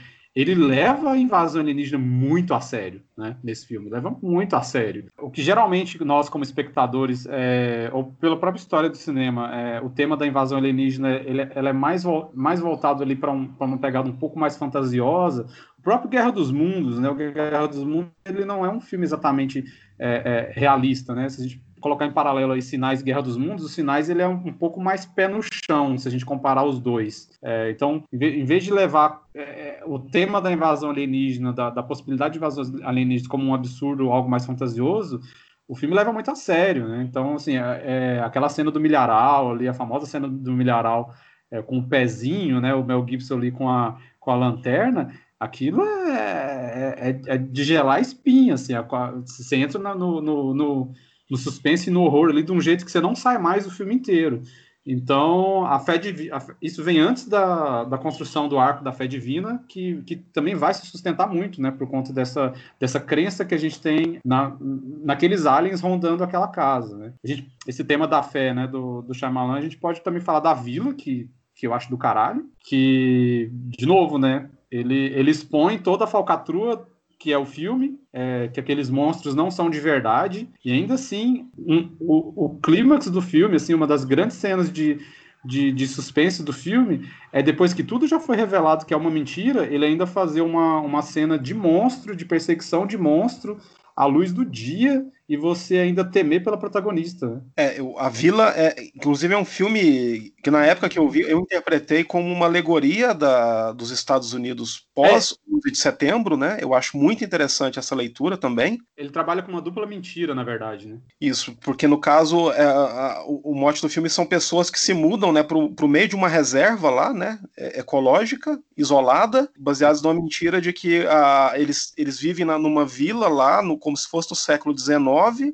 ele 0.41 0.55
leva 0.55 1.11
a 1.11 1.17
invasão 1.17 1.61
alienígena 1.61 1.97
muito 1.97 2.53
a 2.53 2.61
sério, 2.61 3.01
né, 3.17 3.35
nesse 3.43 3.65
filme, 3.65 3.89
leva 3.89 4.15
muito 4.21 4.55
a 4.55 4.61
sério. 4.61 5.05
O 5.17 5.29
que 5.29 5.41
geralmente 5.41 6.03
nós, 6.03 6.29
como 6.29 6.43
espectadores, 6.43 7.27
é, 7.29 7.89
ou 7.91 8.05
pela 8.13 8.37
própria 8.37 8.59
história 8.59 8.89
do 8.89 8.97
cinema, 8.97 9.53
é, 9.53 9.81
o 9.81 9.89
tema 9.89 10.15
da 10.15 10.27
invasão 10.27 10.57
alienígena, 10.57 11.11
ele, 11.11 11.47
ela 11.53 11.69
é 11.69 11.73
mais, 11.73 12.03
mais 12.33 12.59
voltado 12.59 13.03
ali 13.03 13.15
para 13.15 13.31
um, 13.31 13.49
uma 13.59 13.77
pegada 13.77 14.09
um 14.09 14.15
pouco 14.15 14.39
mais 14.39 14.57
fantasiosa. 14.57 15.45
O 15.77 15.81
próprio 15.81 16.09
Guerra 16.09 16.31
dos 16.31 16.51
Mundos, 16.51 16.99
né, 16.99 17.09
o 17.09 17.15
Guerra 17.15 17.67
dos 17.67 17.83
Mundos, 17.83 18.11
ele 18.25 18.45
não 18.45 18.65
é 18.65 18.69
um 18.69 18.81
filme 18.81 19.05
exatamente 19.05 19.63
é, 19.97 20.49
é 20.53 20.59
realista, 20.59 21.13
né, 21.13 21.27
se 21.29 21.41
a 21.41 21.43
gente 21.43 21.61
colocar 21.79 22.05
em 22.05 22.11
paralelo 22.11 22.53
aí 22.53 22.61
Sinais 22.61 23.01
e 23.01 23.03
Guerra 23.03 23.21
dos 23.21 23.37
Mundos, 23.37 23.65
os 23.65 23.73
Sinais 23.73 24.09
ele 24.09 24.21
é 24.21 24.27
um, 24.27 24.53
pouco 24.53 24.79
mais 24.79 25.05
pé 25.05 25.27
no 25.27 25.39
chão, 25.41 25.97
se 25.97 26.07
a 26.07 26.11
gente 26.11 26.25
comparar 26.25 26.63
os 26.63 26.79
dois. 26.79 27.29
É, 27.41 27.71
então, 27.71 28.03
em 28.11 28.45
vez 28.45 28.63
de 28.63 28.71
levar 28.71 29.23
é, 29.33 29.81
o 29.85 29.99
tema 29.99 30.41
da 30.41 30.51
invasão 30.51 30.89
alienígena, 30.89 31.53
da, 31.53 31.69
da 31.69 31.83
possibilidade 31.83 32.33
de 32.33 32.37
invasão 32.37 32.63
alienígena 32.83 33.29
como 33.29 33.45
um 33.45 33.53
absurdo, 33.53 34.11
algo 34.11 34.29
mais 34.29 34.45
fantasioso, 34.45 35.21
o 35.67 35.75
filme 35.75 35.95
leva 35.95 36.11
muito 36.11 36.31
a 36.31 36.35
sério, 36.35 36.87
né? 36.87 37.05
Então, 37.07 37.35
assim, 37.35 37.55
é, 37.55 37.83
é 37.85 38.19
aquela 38.21 38.49
cena 38.49 38.71
do 38.71 38.79
milharal 38.79 39.51
ali, 39.51 39.67
a 39.67 39.73
famosa 39.73 40.07
cena 40.07 40.27
do 40.27 40.51
milharal 40.51 41.13
é, 41.51 41.61
com 41.61 41.77
o 41.77 41.87
pezinho, 41.87 42.59
né? 42.59 42.73
O 42.73 42.83
Mel 42.83 43.05
Gibson 43.07 43.35
ali 43.35 43.51
com 43.51 43.69
a, 43.69 43.97
com 44.19 44.31
a 44.31 44.35
lanterna, 44.35 45.13
aquilo 45.39 45.83
é, 45.83 46.95
é, 46.97 47.21
é 47.33 47.37
de 47.37 47.63
gelar 47.63 48.01
espinha, 48.01 48.55
assim, 48.55 48.73
a, 48.73 48.81
você 48.81 49.55
entra 49.55 49.79
no, 49.95 50.21
no, 50.21 50.53
no 50.53 50.93
no 51.29 51.37
suspense 51.37 51.89
e 51.89 51.93
no 51.93 52.01
horror 52.01 52.29
ali 52.29 52.43
de 52.43 52.51
um 52.51 52.61
jeito 52.61 52.85
que 52.85 52.91
você 52.91 52.99
não 52.99 53.15
sai 53.15 53.37
mais 53.37 53.65
do 53.65 53.71
filme 53.71 53.93
inteiro. 53.93 54.41
Então, 54.85 55.65
a 55.65 55.77
fé 55.79 55.97
divina, 55.97 56.37
isso 56.61 56.83
vem 56.83 56.99
antes 56.99 57.27
da, 57.27 57.83
da 57.83 57.97
construção 57.97 58.47
do 58.47 58.57
arco 58.57 58.83
da 58.83 58.91
fé 58.91 59.05
divina, 59.05 59.63
que, 59.67 60.01
que 60.03 60.15
também 60.15 60.55
vai 60.55 60.73
se 60.73 60.87
sustentar 60.87 61.27
muito, 61.29 61.61
né, 61.61 61.69
por 61.69 61.87
conta 61.87 62.11
dessa, 62.11 62.53
dessa 62.79 62.99
crença 62.99 63.45
que 63.45 63.53
a 63.53 63.57
gente 63.57 63.79
tem 63.79 64.19
na, 64.25 64.57
naqueles 65.03 65.45
aliens 65.45 65.81
rondando 65.81 66.23
aquela 66.23 66.47
casa, 66.47 66.97
né. 66.97 67.13
Gente, 67.23 67.51
esse 67.67 67.83
tema 67.83 68.07
da 68.07 68.23
fé, 68.23 68.53
né, 68.53 68.67
do, 68.67 69.03
do 69.03 69.13
Shyamalan, 69.13 69.57
a 69.57 69.61
gente 69.61 69.77
pode 69.77 70.01
também 70.01 70.21
falar 70.21 70.39
da 70.39 70.53
vila, 70.55 70.93
que, 70.93 71.29
que 71.53 71.67
eu 71.67 71.73
acho 71.73 71.89
do 71.89 71.97
caralho, 71.97 72.49
que, 72.61 73.51
de 73.51 73.85
novo, 73.85 74.17
né, 74.17 74.49
ele, 74.71 75.13
ele 75.13 75.29
expõe 75.29 75.77
toda 75.77 76.05
a 76.05 76.07
falcatrua 76.07 76.87
que 77.19 77.33
é 77.33 77.37
o 77.37 77.45
filme, 77.45 77.99
é, 78.13 78.47
que 78.47 78.61
aqueles 78.61 78.89
monstros 78.89 79.35
não 79.35 79.51
são 79.51 79.69
de 79.69 79.79
verdade, 79.79 80.49
e 80.63 80.71
ainda 80.71 80.93
assim, 80.93 81.49
um, 81.57 81.89
o, 81.99 82.45
o 82.45 82.59
clímax 82.61 83.09
do 83.09 83.21
filme, 83.21 83.57
assim, 83.57 83.73
uma 83.73 83.85
das 83.85 84.05
grandes 84.05 84.37
cenas 84.37 84.71
de, 84.71 84.99
de, 85.43 85.73
de, 85.73 85.85
suspense 85.85 86.41
do 86.41 86.53
filme 86.53 87.05
é 87.33 87.43
depois 87.43 87.73
que 87.73 87.83
tudo 87.83 88.07
já 88.07 88.21
foi 88.21 88.37
revelado 88.37 88.85
que 88.85 88.93
é 88.93 88.97
uma 88.97 89.11
mentira, 89.11 89.65
ele 89.65 89.85
ainda 89.85 90.07
fazer 90.07 90.39
uma, 90.39 90.79
uma 90.79 91.01
cena 91.01 91.37
de 91.37 91.53
monstro, 91.53 92.15
de 92.15 92.23
perseguição 92.23 92.87
de 92.87 92.97
monstro, 92.97 93.59
à 93.93 94.05
luz 94.05 94.31
do 94.31 94.45
dia, 94.45 95.05
e 95.29 95.37
você 95.37 95.77
ainda 95.77 96.03
temer 96.03 96.43
pela 96.43 96.57
protagonista. 96.57 97.29
Né? 97.29 97.41
É, 97.55 97.79
eu, 97.79 97.97
a 97.99 98.09
Vila, 98.09 98.51
é, 98.57 98.75
inclusive, 98.95 99.31
é 99.31 99.37
um 99.37 99.45
filme 99.45 100.33
que 100.43 100.49
na 100.49 100.65
época 100.65 100.89
que 100.89 100.97
eu 100.97 101.07
vi, 101.07 101.21
eu 101.21 101.39
interpretei 101.39 102.03
como 102.03 102.33
uma 102.33 102.47
alegoria 102.47 103.13
da, 103.13 103.71
dos 103.71 103.91
Estados 103.91 104.33
Unidos 104.33 104.87
pós 104.95 105.33
é. 105.33 105.55
11 105.55 105.71
de 105.71 105.77
setembro, 105.77 106.35
né? 106.35 106.57
Eu 106.59 106.73
acho 106.73 106.97
muito 106.97 107.23
interessante 107.23 107.77
essa 107.77 107.93
leitura 107.93 108.37
também. 108.37 108.79
Ele 108.97 109.09
trabalha 109.09 109.43
com 109.43 109.51
uma 109.51 109.61
dupla 109.61 109.85
mentira, 109.85 110.33
na 110.33 110.43
verdade, 110.43 110.87
né? 110.87 110.97
Isso, 111.21 111.55
porque 111.61 111.87
no 111.87 111.99
caso, 111.99 112.51
é, 112.51 112.63
a, 112.63 113.23
o, 113.27 113.51
o, 113.51 113.55
mote 113.55 113.81
do 113.81 113.89
filme 113.89 114.09
são 114.09 114.25
pessoas 114.25 114.69
que 114.71 114.79
se 114.79 114.93
mudam, 114.93 115.31
né, 115.31 115.43
pro, 115.43 115.69
pro 115.75 115.87
meio 115.87 116.07
de 116.07 116.15
uma 116.15 116.27
reserva 116.27 116.89
lá, 116.89 117.13
né, 117.13 117.39
é, 117.55 117.79
ecológica, 117.79 118.59
isolada, 118.75 119.49
baseados 119.57 120.01
numa 120.01 120.13
mentira 120.13 120.59
de 120.59 120.73
que 120.73 121.05
a, 121.05 121.53
eles, 121.55 121.93
eles 121.97 122.19
vivem 122.19 122.45
na, 122.45 122.57
numa 122.57 122.85
vila 122.85 123.27
lá, 123.27 123.61
no, 123.61 123.77
como 123.77 123.95
se 123.95 124.07
fosse 124.07 124.31
no 124.31 124.35
século 124.35 124.77
XIX, 124.77 124.97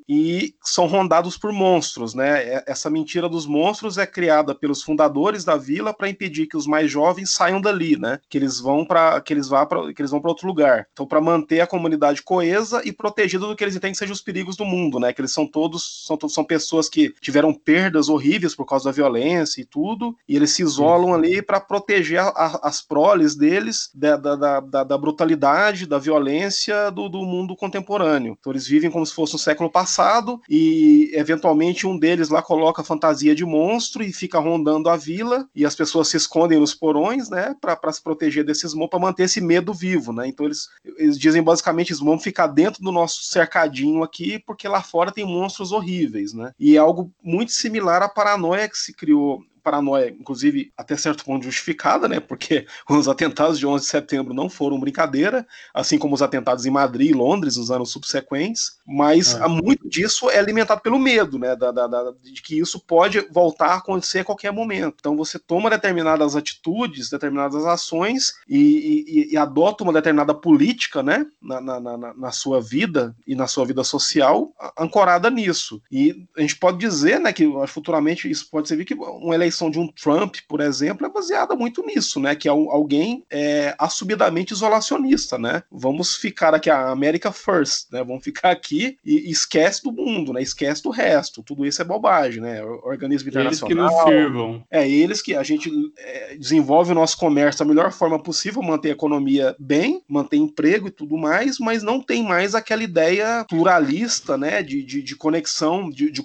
e 0.08 0.54
são 0.64 0.86
rondados 0.86 1.38
por 1.38 1.52
monstros, 1.52 2.14
né? 2.14 2.44
É, 2.44 2.64
essa 2.68 2.90
mentira 2.90 3.28
dos 3.28 3.46
monstros 3.46 3.98
é 3.98 4.06
criada 4.06 4.54
pelos 4.54 4.84
fundadores 4.84 5.44
da 5.44 5.56
vila 5.56 5.94
para 5.94 6.10
impedir 6.10 6.48
que 6.48 6.58
os 6.58 6.68
mais 6.68 6.92
jovens 6.92 7.34
saiam 7.34 7.62
dali, 7.62 7.98
né? 7.98 8.20
Que 8.30 8.38
eles 8.38 8.60
vão 8.60 8.86
para 8.86 9.20
que 9.22 9.34
eles 9.34 9.48
vá 9.48 9.66
para 9.66 9.94
que 9.94 10.02
eles 10.02 10.12
vão 10.12 10.22
para 10.22 10.32
outro 10.32 10.48
lugar. 10.48 10.88
Então, 10.92 11.06
para 11.06 11.22
manter 11.22 11.62
a 11.62 11.68
comunidade 11.68 12.22
coesa 12.22 12.82
e 12.86 12.92
protegida 12.92 13.46
do 13.46 13.56
que 13.56 13.64
eles 13.64 13.76
entendem 13.76 13.94
que 13.94 13.98
sejam 13.98 14.14
os 14.14 14.22
perigos 14.22 14.56
do 14.56 14.66
mundo, 14.66 15.00
né? 15.00 15.14
Que 15.14 15.22
eles 15.22 15.32
são 15.32 15.48
todos 15.48 16.06
são, 16.06 16.18
são 16.30 16.44
pessoas 16.44 16.90
que 16.90 17.14
tiveram 17.22 17.54
perdas 17.54 18.10
horríveis 18.10 18.56
por 18.56 18.66
causa 18.66 18.86
da 18.86 18.92
violência 18.92 19.62
e 19.62 19.66
tudo, 19.66 20.16
e 20.28 20.36
eles 20.36 20.52
se 20.52 20.62
isolam 20.62 21.14
ali 21.14 21.42
para 21.42 21.60
proteger 21.60 22.20
a, 22.20 22.60
as 22.64 22.82
proles 22.82 23.36
deles 23.36 23.90
da, 23.94 24.18
da, 24.18 24.60
da, 24.60 24.84
da, 24.84 24.98
brutalidade, 24.98 25.86
da 25.86 25.98
violência 25.98 26.90
do, 26.92 27.10
do 27.10 27.24
mundo 27.24 27.56
contemporâneo. 27.56 28.38
Então, 28.40 28.52
eles 28.52 28.68
vivem 28.68 28.92
como 28.92 29.06
se 29.06 29.14
fosse 29.14 29.36
um 29.36 29.40
século 29.40 29.55
século 29.56 29.70
passado 29.70 30.42
e 30.50 31.10
eventualmente 31.14 31.88
um 31.88 31.98
deles 31.98 32.30
lá 32.30 32.42
coloca 32.42 32.84
fantasia 32.84 33.34
de 33.34 33.46
monstro 33.46 34.04
e 34.04 34.12
fica 34.12 34.38
rondando 34.38 34.90
a 34.90 34.98
vila 34.98 35.48
e 35.56 35.66
as 35.66 35.74
pessoas 35.74 36.10
se 36.10 36.18
escondem 36.18 36.60
nos 36.60 36.76
porões, 36.76 37.30
né, 37.30 37.56
para 37.62 37.92
se 37.94 38.04
proteger 38.04 38.44
desses 38.44 38.74
monstros, 38.74 38.90
para 38.90 39.00
manter 39.00 39.24
esse 39.24 39.40
medo 39.40 39.74
vivo, 39.74 40.12
né? 40.12 40.28
Então 40.28 40.46
eles, 40.46 40.68
eles 40.98 41.18
dizem 41.18 41.42
basicamente 41.42 41.92
isso, 41.94 42.04
vamos 42.04 42.24
ficar 42.24 42.48
dentro 42.48 42.84
do 42.84 42.92
nosso 42.92 43.24
cercadinho 43.24 44.04
aqui 44.04 44.40
porque 44.46 44.68
lá 44.68 44.82
fora 44.82 45.12
tem 45.12 45.26
monstros 45.26 45.72
horríveis, 45.72 46.34
né? 46.34 46.52
E 46.60 46.76
é 46.76 46.80
algo 46.80 47.12
muito 47.24 47.52
similar 47.52 48.04
à 48.04 48.10
paranoia 48.10 48.68
que 48.68 48.78
se 48.78 48.94
criou 48.94 49.42
paranoia, 49.66 50.10
inclusive 50.10 50.72
até 50.78 50.96
certo 50.96 51.26
ponto 51.26 51.44
justificada, 51.44 52.08
né? 52.08 52.20
Porque 52.20 52.68
os 52.88 53.08
atentados 53.08 53.58
de 53.58 53.66
11 53.66 53.84
de 53.84 53.90
setembro 53.90 54.34
não 54.34 54.48
foram 54.48 54.80
brincadeira, 54.80 55.46
assim 55.74 55.98
como 55.98 56.14
os 56.14 56.22
atentados 56.22 56.66
em 56.66 56.70
Madrid 56.70 57.10
e 57.10 57.14
Londres 57.14 57.58
nos 57.58 57.72
anos 57.72 57.92
subsequentes, 57.92 58.78
mas 58.86 59.34
é. 59.34 59.48
muito 59.48 59.90
disso 59.90 60.30
é 60.30 60.38
alimentado 60.38 60.82
pelo 60.82 61.00
medo, 61.00 61.40
né? 61.40 61.56
Da, 61.56 61.72
da, 61.72 61.88
da, 61.88 62.14
de 62.22 62.42
que 62.42 62.60
isso 62.60 62.80
pode 62.80 63.20
voltar 63.32 63.70
a 63.70 63.76
acontecer 63.78 64.20
a 64.20 64.26
qualquer 64.26 64.52
momento. 64.52 64.98
Então 65.00 65.18
você 65.18 65.40
toma 65.40 65.70
determinadas 65.70 66.36
atitudes, 66.36 67.10
determinadas 67.10 67.66
ações 67.66 68.34
e, 68.48 69.06
e, 69.08 69.34
e 69.34 69.38
adota 69.38 69.84
uma 69.84 69.94
determinada 69.94 70.34
política, 70.34 71.02
né? 71.02 71.26
Na, 71.42 71.60
na, 71.60 71.80
na, 71.80 72.14
na 72.14 72.32
sua 72.32 72.62
vida 72.62 73.16
e 73.26 73.36
na 73.36 73.48
sua 73.48 73.66
vida 73.66 73.84
social 73.84 74.54
ancorada 74.78 75.30
nisso. 75.30 75.82
E 75.92 76.28
a 76.38 76.42
gente 76.42 76.58
pode 76.58 76.78
dizer, 76.78 77.20
né, 77.20 77.32
que 77.32 77.46
futuramente 77.68 78.30
isso 78.30 78.50
pode 78.50 78.68
servir 78.68 78.86
que 78.86 78.94
uma 78.94 79.36
eleição 79.36 79.55
eleição 79.56 79.72
de 79.72 79.80
um 79.80 79.88
Trump, 79.88 80.36
por 80.48 80.60
exemplo, 80.60 81.06
é 81.06 81.10
baseada 81.10 81.56
muito 81.56 81.84
nisso, 81.86 82.20
né? 82.20 82.36
Que 82.36 82.48
é 82.48 82.52
alguém 82.52 83.24
é, 83.30 83.74
assumidamente 83.80 84.54
isolacionista, 84.54 85.38
né? 85.38 85.64
Vamos 85.72 86.16
ficar 86.16 86.54
aqui, 86.54 86.70
a 86.70 86.90
América 86.90 87.32
first, 87.32 87.92
né? 87.92 88.04
Vamos 88.04 88.24
ficar 88.24 88.52
aqui 88.52 88.98
e 89.04 89.30
esquece 89.30 89.84
do 89.84 89.92
mundo, 89.92 90.34
né? 90.34 90.42
Esquece 90.42 90.84
do 90.84 90.90
resto. 90.90 91.42
Tudo 91.42 91.66
isso 91.66 91.82
é 91.82 91.86
bobagem, 91.86 92.42
né? 92.42 92.64
Organismo 92.64 93.30
internacional. 93.30 93.72
Eles 93.72 93.88
que 93.90 93.96
nos 93.96 94.04
sirvam. 94.04 94.64
É, 94.70 94.88
eles 94.88 95.22
que 95.22 95.36
a 95.36 95.44
gente 95.44 95.72
é, 95.98 96.36
desenvolve 96.36 96.92
o 96.92 96.96
nosso 96.96 97.18
comércio 97.18 97.60
da 97.60 97.66
melhor 97.66 97.92
forma 97.92 98.22
possível, 98.22 98.62
manter 98.62 98.90
a 98.90 98.94
economia 98.94 99.56
bem, 99.58 100.04
manter 100.08 100.38
emprego 100.38 100.88
e 100.88 100.92
tudo 100.92 101.18
mais, 101.18 101.58
mas 101.60 101.82
não 101.82 102.02
tem 102.02 102.24
mais 102.24 102.54
aquela 102.54 102.84
ideia 102.84 103.46
pluralista, 103.48 104.38
né? 104.38 104.62
De, 104.62 104.84
de, 104.84 105.02
de 105.02 105.16
conexão, 105.16 105.90
de, 105.90 106.12
de 106.12 106.22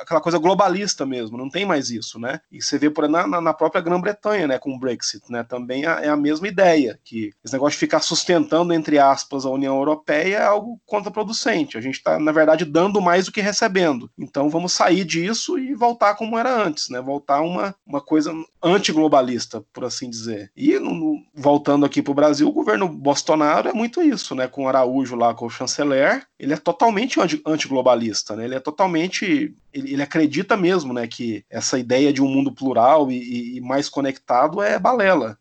aquela 0.00 0.20
coisa 0.20 0.38
globalista 0.38 1.04
mesmo, 1.04 1.36
não 1.36 1.50
tem 1.50 1.66
mais 1.66 1.90
isso, 1.90 2.18
né? 2.18 2.40
E 2.50 2.62
você 2.70 2.78
vê 2.78 2.88
por 2.88 3.08
na, 3.08 3.26
na 3.26 3.52
própria 3.52 3.82
Grã-Bretanha, 3.82 4.46
né, 4.46 4.58
com 4.58 4.72
o 4.72 4.78
Brexit, 4.78 5.30
né, 5.30 5.42
também 5.42 5.84
é, 5.86 6.06
é 6.06 6.08
a 6.08 6.16
mesma 6.16 6.46
ideia, 6.48 6.98
que 7.04 7.32
esse 7.44 7.52
negócio 7.52 7.72
de 7.72 7.80
ficar 7.80 8.00
sustentando, 8.00 8.72
entre 8.72 8.98
aspas, 8.98 9.44
a 9.44 9.50
União 9.50 9.76
Europeia 9.76 10.36
é 10.36 10.42
algo 10.42 10.80
contraproducente. 10.86 11.76
A 11.76 11.80
gente 11.80 11.96
está, 11.96 12.18
na 12.18 12.32
verdade, 12.32 12.64
dando 12.64 13.00
mais 13.00 13.26
do 13.26 13.32
que 13.32 13.40
recebendo. 13.40 14.10
Então 14.18 14.48
vamos 14.48 14.72
sair 14.72 15.04
disso 15.04 15.58
e 15.58 15.74
voltar 15.74 16.14
como 16.14 16.38
era 16.38 16.62
antes, 16.62 16.88
né? 16.88 17.00
Voltar 17.00 17.40
uma, 17.40 17.74
uma 17.86 18.00
coisa 18.00 18.32
antiglobalista, 18.62 19.64
por 19.72 19.84
assim 19.84 20.08
dizer. 20.08 20.50
E 20.56 20.78
no, 20.78 20.94
no, 20.94 21.16
voltando 21.34 21.86
aqui 21.86 22.02
para 22.02 22.12
o 22.12 22.14
Brasil, 22.14 22.48
o 22.48 22.52
governo 22.52 22.88
Bolsonaro 22.88 23.68
é 23.68 23.72
muito 23.72 24.02
isso, 24.02 24.34
né? 24.34 24.46
Com 24.46 24.68
Araújo 24.68 25.16
lá, 25.16 25.34
com 25.34 25.46
o 25.46 25.50
chanceler, 25.50 26.26
ele 26.40 26.54
é 26.54 26.56
totalmente 26.56 27.20
antiglobalista, 27.44 28.34
né? 28.34 28.46
Ele 28.46 28.54
é 28.54 28.60
totalmente 28.60 29.54
ele, 29.74 29.92
ele, 29.92 30.02
acredita 30.02 30.56
mesmo, 30.56 30.94
né, 30.94 31.06
que 31.06 31.44
essa 31.50 31.78
ideia 31.78 32.10
de 32.14 32.22
um 32.22 32.28
mundo 32.28 32.50
plural 32.50 33.10
e, 33.12 33.58
e, 33.58 33.60
mais 33.60 33.90
conectado 33.90 34.62
é 34.62 34.78
balela. 34.78 35.38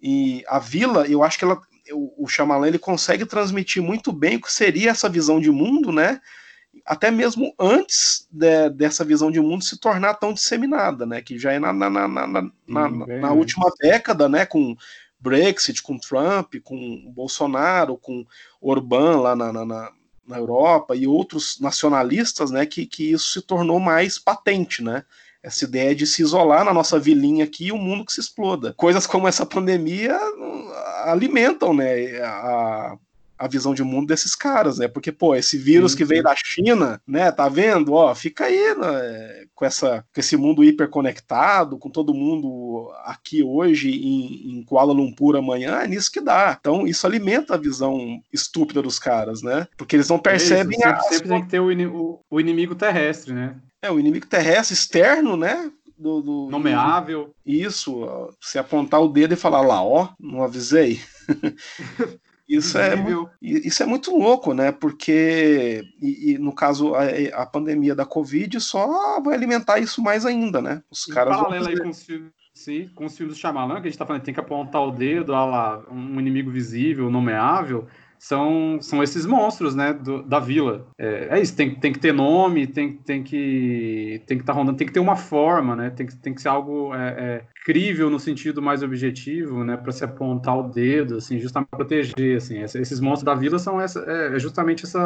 E 0.00 0.44
a 0.46 0.60
Vila, 0.60 1.08
eu 1.08 1.24
acho 1.24 1.36
que 1.36 1.44
ela, 1.44 1.60
o, 1.92 2.28
Shyamalan, 2.28 2.68
ele 2.68 2.78
consegue 2.78 3.26
transmitir 3.26 3.82
muito 3.82 4.12
bem 4.12 4.36
o 4.36 4.40
que 4.40 4.52
seria 4.52 4.92
essa 4.92 5.08
visão 5.08 5.40
de 5.40 5.50
mundo, 5.50 5.90
né, 5.90 6.20
até 6.86 7.10
mesmo 7.10 7.52
antes 7.58 8.28
de, 8.30 8.70
dessa 8.70 9.04
visão 9.04 9.28
de 9.28 9.40
mundo 9.40 9.64
se 9.64 9.76
tornar 9.76 10.14
tão 10.14 10.32
disseminada, 10.32 11.04
né, 11.04 11.20
que 11.20 11.36
já 11.36 11.52
é 11.52 11.58
na, 11.58 11.72
na, 11.72 11.90
na, 11.90 12.06
na, 12.08 12.28
na, 12.68 12.88
na 12.88 13.32
última 13.32 13.68
década, 13.80 14.28
né, 14.28 14.46
com 14.46 14.76
Brexit, 15.18 15.82
com 15.82 15.98
Trump, 15.98 16.54
com 16.62 17.10
Bolsonaro, 17.12 17.96
com 17.96 18.24
Orbán 18.60 19.20
lá 19.20 19.34
na, 19.34 19.52
na 19.52 19.92
na 20.26 20.38
Europa 20.38 20.94
e 20.94 21.06
outros 21.06 21.58
nacionalistas, 21.60 22.50
né, 22.50 22.64
que, 22.64 22.86
que 22.86 23.12
isso 23.12 23.32
se 23.32 23.42
tornou 23.42 23.80
mais 23.80 24.18
patente, 24.18 24.82
né? 24.82 25.04
Essa 25.42 25.64
ideia 25.64 25.94
de 25.94 26.06
se 26.06 26.22
isolar 26.22 26.64
na 26.64 26.72
nossa 26.72 27.00
vilinha 27.00 27.44
aqui 27.44 27.66
e 27.66 27.72
o 27.72 27.76
mundo 27.76 28.04
que 28.04 28.12
se 28.12 28.20
exploda. 28.20 28.72
Coisas 28.74 29.06
como 29.08 29.26
essa 29.26 29.44
pandemia 29.44 30.16
alimentam, 31.04 31.74
né, 31.74 32.20
a, 32.22 32.96
a 33.42 33.48
visão 33.48 33.74
de 33.74 33.82
mundo 33.82 34.06
desses 34.06 34.36
caras, 34.36 34.78
né? 34.78 34.86
Porque, 34.86 35.10
pô, 35.10 35.34
esse 35.34 35.58
vírus 35.58 35.92
sim, 35.92 35.98
que 35.98 36.04
veio 36.04 36.22
da 36.22 36.34
China, 36.36 37.00
né? 37.04 37.32
Tá 37.32 37.48
vendo? 37.48 37.92
Ó, 37.92 38.14
fica 38.14 38.44
aí 38.44 38.74
né? 38.76 39.46
com, 39.52 39.64
essa, 39.64 40.04
com 40.14 40.20
esse 40.20 40.36
mundo 40.36 40.62
hiperconectado, 40.62 41.76
com 41.76 41.90
todo 41.90 42.14
mundo 42.14 42.92
aqui 43.04 43.42
hoje 43.42 43.90
em, 43.90 44.58
em 44.58 44.64
Kuala 44.64 44.92
Lumpur 44.92 45.34
amanhã, 45.34 45.80
é 45.80 45.88
nisso 45.88 46.12
que 46.12 46.20
dá. 46.20 46.56
Então, 46.58 46.86
isso 46.86 47.04
alimenta 47.04 47.54
a 47.54 47.58
visão 47.58 48.20
estúpida 48.32 48.80
dos 48.80 49.00
caras, 49.00 49.42
né? 49.42 49.66
Porque 49.76 49.96
eles 49.96 50.08
não 50.08 50.20
percebem 50.20 50.78
é 50.78 50.86
sempre, 50.86 51.02
sempre 51.02 51.28
tem 51.28 51.42
que 51.42 51.48
ter 51.48 51.60
o, 51.60 51.70
o, 51.90 52.20
o 52.30 52.40
inimigo 52.40 52.76
terrestre, 52.76 53.32
né? 53.32 53.56
É, 53.82 53.90
o 53.90 53.98
inimigo 53.98 54.26
terrestre 54.26 54.74
externo, 54.74 55.36
né? 55.36 55.68
Do, 55.98 56.20
do, 56.20 56.48
Nomeável. 56.48 57.34
Isso, 57.44 58.06
se 58.40 58.56
apontar 58.56 59.00
o 59.00 59.08
dedo 59.08 59.34
e 59.34 59.36
falar 59.36 59.62
lá, 59.62 59.82
ó, 59.84 60.10
não 60.18 60.44
avisei. 60.44 61.00
Isso 62.48 62.76
é, 62.76 62.94
isso 63.40 63.82
é 63.82 63.86
muito 63.86 64.16
louco, 64.16 64.52
né? 64.52 64.72
Porque, 64.72 65.82
e, 66.00 66.32
e 66.32 66.38
no 66.38 66.54
caso, 66.54 66.94
a, 66.94 67.04
a, 67.42 67.46
pandemia 67.46 67.94
da 67.94 68.04
Covid 68.04 68.60
só 68.60 69.20
vai 69.20 69.34
alimentar 69.34 69.78
isso 69.78 70.02
mais 70.02 70.26
ainda, 70.26 70.60
né? 70.60 70.82
Os 70.90 71.08
em 71.08 71.14
caras. 71.14 71.36
Paralelo 71.36 71.68
aí 71.68 71.80
com 71.80 71.88
os 71.88 72.02
filmes. 72.02 72.30
Sim, 72.54 72.90
com 72.94 73.06
os 73.06 73.16
filmes 73.16 73.34
do 73.34 73.40
Shyamalan, 73.40 73.80
que 73.80 73.88
a 73.88 73.90
gente 73.90 73.98
tá 73.98 74.04
falando, 74.04 74.22
tem 74.22 74.34
que 74.34 74.40
apontar 74.40 74.82
o 74.82 74.90
dedo, 74.90 75.32
lá, 75.32 75.82
um 75.90 76.20
inimigo 76.20 76.50
visível, 76.50 77.10
nomeável 77.10 77.88
são, 78.22 78.78
são 78.80 79.02
esses 79.02 79.26
monstros, 79.26 79.74
né, 79.74 79.92
do, 79.92 80.22
da 80.22 80.38
vila. 80.38 80.86
É, 80.96 81.26
é, 81.32 81.40
isso, 81.40 81.56
tem, 81.56 81.74
tem 81.74 81.92
que 81.92 81.98
ter 81.98 82.12
nome, 82.12 82.68
tem, 82.68 82.92
tem 82.92 83.20
que 83.20 84.22
tem 84.28 84.36
que 84.36 84.44
estar 84.44 84.52
tá 84.52 84.58
rondando, 84.60 84.78
tem 84.78 84.86
que 84.86 84.92
ter 84.92 85.00
uma 85.00 85.16
forma, 85.16 85.74
né, 85.74 85.90
tem 85.90 86.06
que, 86.06 86.14
tem 86.14 86.32
que 86.32 86.40
ser 86.40 86.46
algo 86.46 86.94
é, 86.94 87.08
é, 87.08 87.44
crível 87.64 88.08
no 88.08 88.20
sentido 88.20 88.62
mais 88.62 88.80
objetivo, 88.80 89.64
né, 89.64 89.76
para 89.76 89.90
se 89.90 90.04
apontar 90.04 90.56
o 90.56 90.62
dedo, 90.62 91.16
assim, 91.16 91.40
justamente 91.40 91.70
proteger, 91.70 92.36
assim. 92.36 92.62
Esses 92.62 93.00
monstros 93.00 93.24
da 93.24 93.34
vila 93.34 93.58
são 93.58 93.80
essa, 93.80 93.98
é, 94.06 94.36
é 94.36 94.38
justamente 94.38 94.84
essa, 94.84 95.02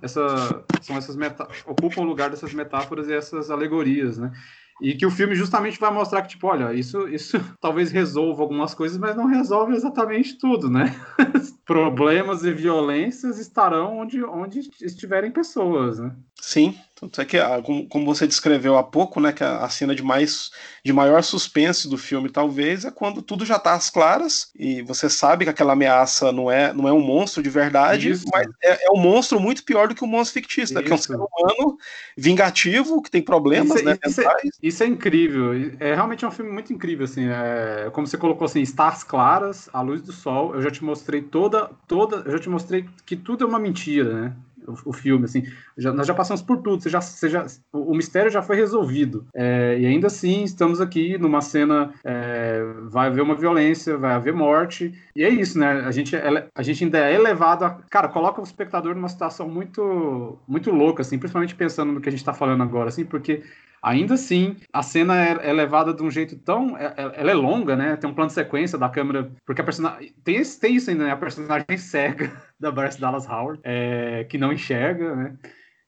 essa, 0.00 0.64
são 0.80 0.96
essas 0.96 1.18
ocupam 1.66 2.00
o 2.00 2.04
lugar 2.04 2.30
dessas 2.30 2.54
metáforas 2.54 3.08
e 3.08 3.12
essas 3.12 3.50
alegorias, 3.50 4.16
né. 4.16 4.32
E 4.80 4.94
que 4.94 5.06
o 5.06 5.10
filme 5.10 5.34
justamente 5.34 5.78
vai 5.78 5.92
mostrar 5.92 6.22
que, 6.22 6.28
tipo, 6.28 6.46
olha, 6.46 6.72
isso, 6.72 7.08
isso 7.08 7.38
talvez 7.60 7.90
resolva 7.90 8.42
algumas 8.42 8.74
coisas, 8.74 8.98
mas 8.98 9.16
não 9.16 9.26
resolve 9.26 9.74
exatamente 9.74 10.36
tudo, 10.38 10.68
né? 10.68 10.94
Problemas 11.64 12.44
e 12.44 12.52
violências 12.52 13.38
estarão 13.38 13.98
onde, 13.98 14.22
onde 14.24 14.60
estiverem 14.82 15.30
pessoas, 15.30 15.98
né? 15.98 16.14
Sim, 16.40 16.76
tanto 17.04 17.20
é 17.20 17.24
que, 17.24 17.38
ah, 17.38 17.62
como 17.88 18.06
você 18.06 18.26
descreveu 18.26 18.76
há 18.76 18.82
pouco, 18.82 19.20
né, 19.20 19.32
que 19.32 19.44
a 19.44 19.68
cena 19.68 19.94
de, 19.94 20.02
mais, 20.02 20.50
de 20.84 20.92
maior 20.92 21.22
suspense 21.22 21.88
do 21.88 21.98
filme, 21.98 22.30
talvez, 22.30 22.84
é 22.84 22.90
quando 22.90 23.20
tudo 23.20 23.44
já 23.44 23.56
está 23.56 23.74
às 23.74 23.90
claras 23.90 24.50
e 24.58 24.82
você 24.82 25.08
sabe 25.10 25.44
que 25.44 25.50
aquela 25.50 25.74
ameaça 25.74 26.32
não 26.32 26.50
é, 26.50 26.72
não 26.72 26.88
é 26.88 26.92
um 26.92 27.00
monstro 27.00 27.42
de 27.42 27.50
verdade, 27.50 28.10
Isso. 28.10 28.24
mas 28.32 28.46
é, 28.62 28.86
é, 28.86 28.90
um 28.90 28.98
monstro 28.98 29.38
muito 29.38 29.64
pior 29.64 29.88
do 29.88 29.94
que 29.94 30.04
um 30.04 30.08
monstro 30.08 30.40
fictício, 30.40 30.74
né, 30.74 30.82
que 30.82 30.90
é 30.90 30.94
um 30.94 30.98
ser 30.98 31.14
humano 31.14 31.76
vingativo, 32.16 33.02
que 33.02 33.10
tem 33.10 33.22
problemas, 33.22 33.80
isso, 33.80 33.88
é, 33.88 33.92
né, 33.92 33.98
isso 34.06 34.20
é, 34.20 34.36
isso 34.62 34.82
é, 34.82 34.86
incrível, 34.86 35.52
é 35.78 35.94
realmente 35.94 36.24
um 36.24 36.30
filme 36.30 36.50
muito 36.50 36.72
incrível, 36.72 37.04
assim, 37.04 37.26
é, 37.28 37.90
como 37.92 38.06
você 38.06 38.16
colocou 38.16 38.46
assim, 38.46 38.60
está 38.60 38.88
às 38.88 39.04
claras, 39.04 39.68
a 39.72 39.80
luz 39.80 40.02
do 40.02 40.12
sol, 40.12 40.54
eu 40.54 40.62
já 40.62 40.70
te 40.70 40.82
mostrei 40.82 41.22
toda, 41.22 41.70
toda, 41.86 42.22
eu 42.24 42.32
já 42.32 42.38
te 42.38 42.48
mostrei 42.48 42.86
que 43.04 43.16
tudo 43.16 43.44
é 43.44 43.46
uma 43.46 43.58
mentira, 43.58 44.12
né, 44.12 44.36
o, 44.66 44.90
o 44.90 44.92
filme, 44.92 45.24
assim. 45.24 45.44
Já, 45.76 45.92
nós 45.92 46.06
já 46.06 46.14
passamos 46.14 46.42
por 46.42 46.58
tudo, 46.58 46.82
você 46.82 46.88
já, 46.88 47.00
você 47.00 47.28
já, 47.28 47.46
o, 47.72 47.92
o 47.92 47.94
mistério 47.96 48.30
já 48.30 48.42
foi 48.42 48.56
resolvido. 48.56 49.26
É, 49.34 49.78
e 49.78 49.86
ainda 49.86 50.06
assim, 50.06 50.44
estamos 50.44 50.80
aqui 50.80 51.18
numa 51.18 51.40
cena, 51.40 51.92
é, 52.04 52.62
vai 52.84 53.08
haver 53.08 53.22
uma 53.22 53.34
violência, 53.34 53.96
vai 53.96 54.12
haver 54.14 54.32
morte, 54.32 54.92
e 55.14 55.22
é 55.22 55.28
isso, 55.28 55.58
né? 55.58 55.84
A 55.84 55.90
gente, 55.90 56.14
a 56.54 56.62
gente 56.62 56.84
ainda 56.84 56.98
é 56.98 57.14
elevado 57.14 57.64
a. 57.64 57.70
Cara, 57.90 58.08
coloca 58.08 58.40
o 58.40 58.44
espectador 58.44 58.94
numa 58.94 59.08
situação 59.08 59.48
muito, 59.48 60.38
muito 60.46 60.70
louca, 60.70 61.02
assim, 61.02 61.18
principalmente 61.18 61.54
pensando 61.54 61.92
no 61.92 62.00
que 62.00 62.08
a 62.08 62.12
gente 62.12 62.20
está 62.20 62.32
falando 62.32 62.62
agora, 62.62 62.88
assim, 62.88 63.04
porque 63.04 63.42
Ainda 63.84 64.14
assim, 64.14 64.56
a 64.72 64.82
cena 64.82 65.14
é, 65.22 65.50
é 65.50 65.52
levada 65.52 65.92
de 65.92 66.02
um 66.02 66.10
jeito 66.10 66.38
tão. 66.38 66.74
É, 66.78 66.86
é, 66.96 67.20
ela 67.20 67.30
é 67.30 67.34
longa, 67.34 67.76
né? 67.76 67.96
Tem 67.96 68.08
um 68.08 68.14
plano 68.14 68.28
de 68.28 68.34
sequência 68.34 68.78
da 68.78 68.88
câmera. 68.88 69.30
Porque 69.44 69.60
a 69.60 69.64
personagem. 69.64 70.14
Tem, 70.24 70.42
tem 70.42 70.76
isso 70.76 70.88
ainda, 70.88 71.04
né? 71.04 71.10
A 71.10 71.16
personagem 71.16 71.66
cega 71.76 72.32
da 72.58 72.72
Bryce 72.72 72.98
Dallas 72.98 73.28
Howard, 73.28 73.60
é, 73.62 74.24
que 74.24 74.38
não 74.38 74.52
enxerga, 74.54 75.14
né? 75.14 75.36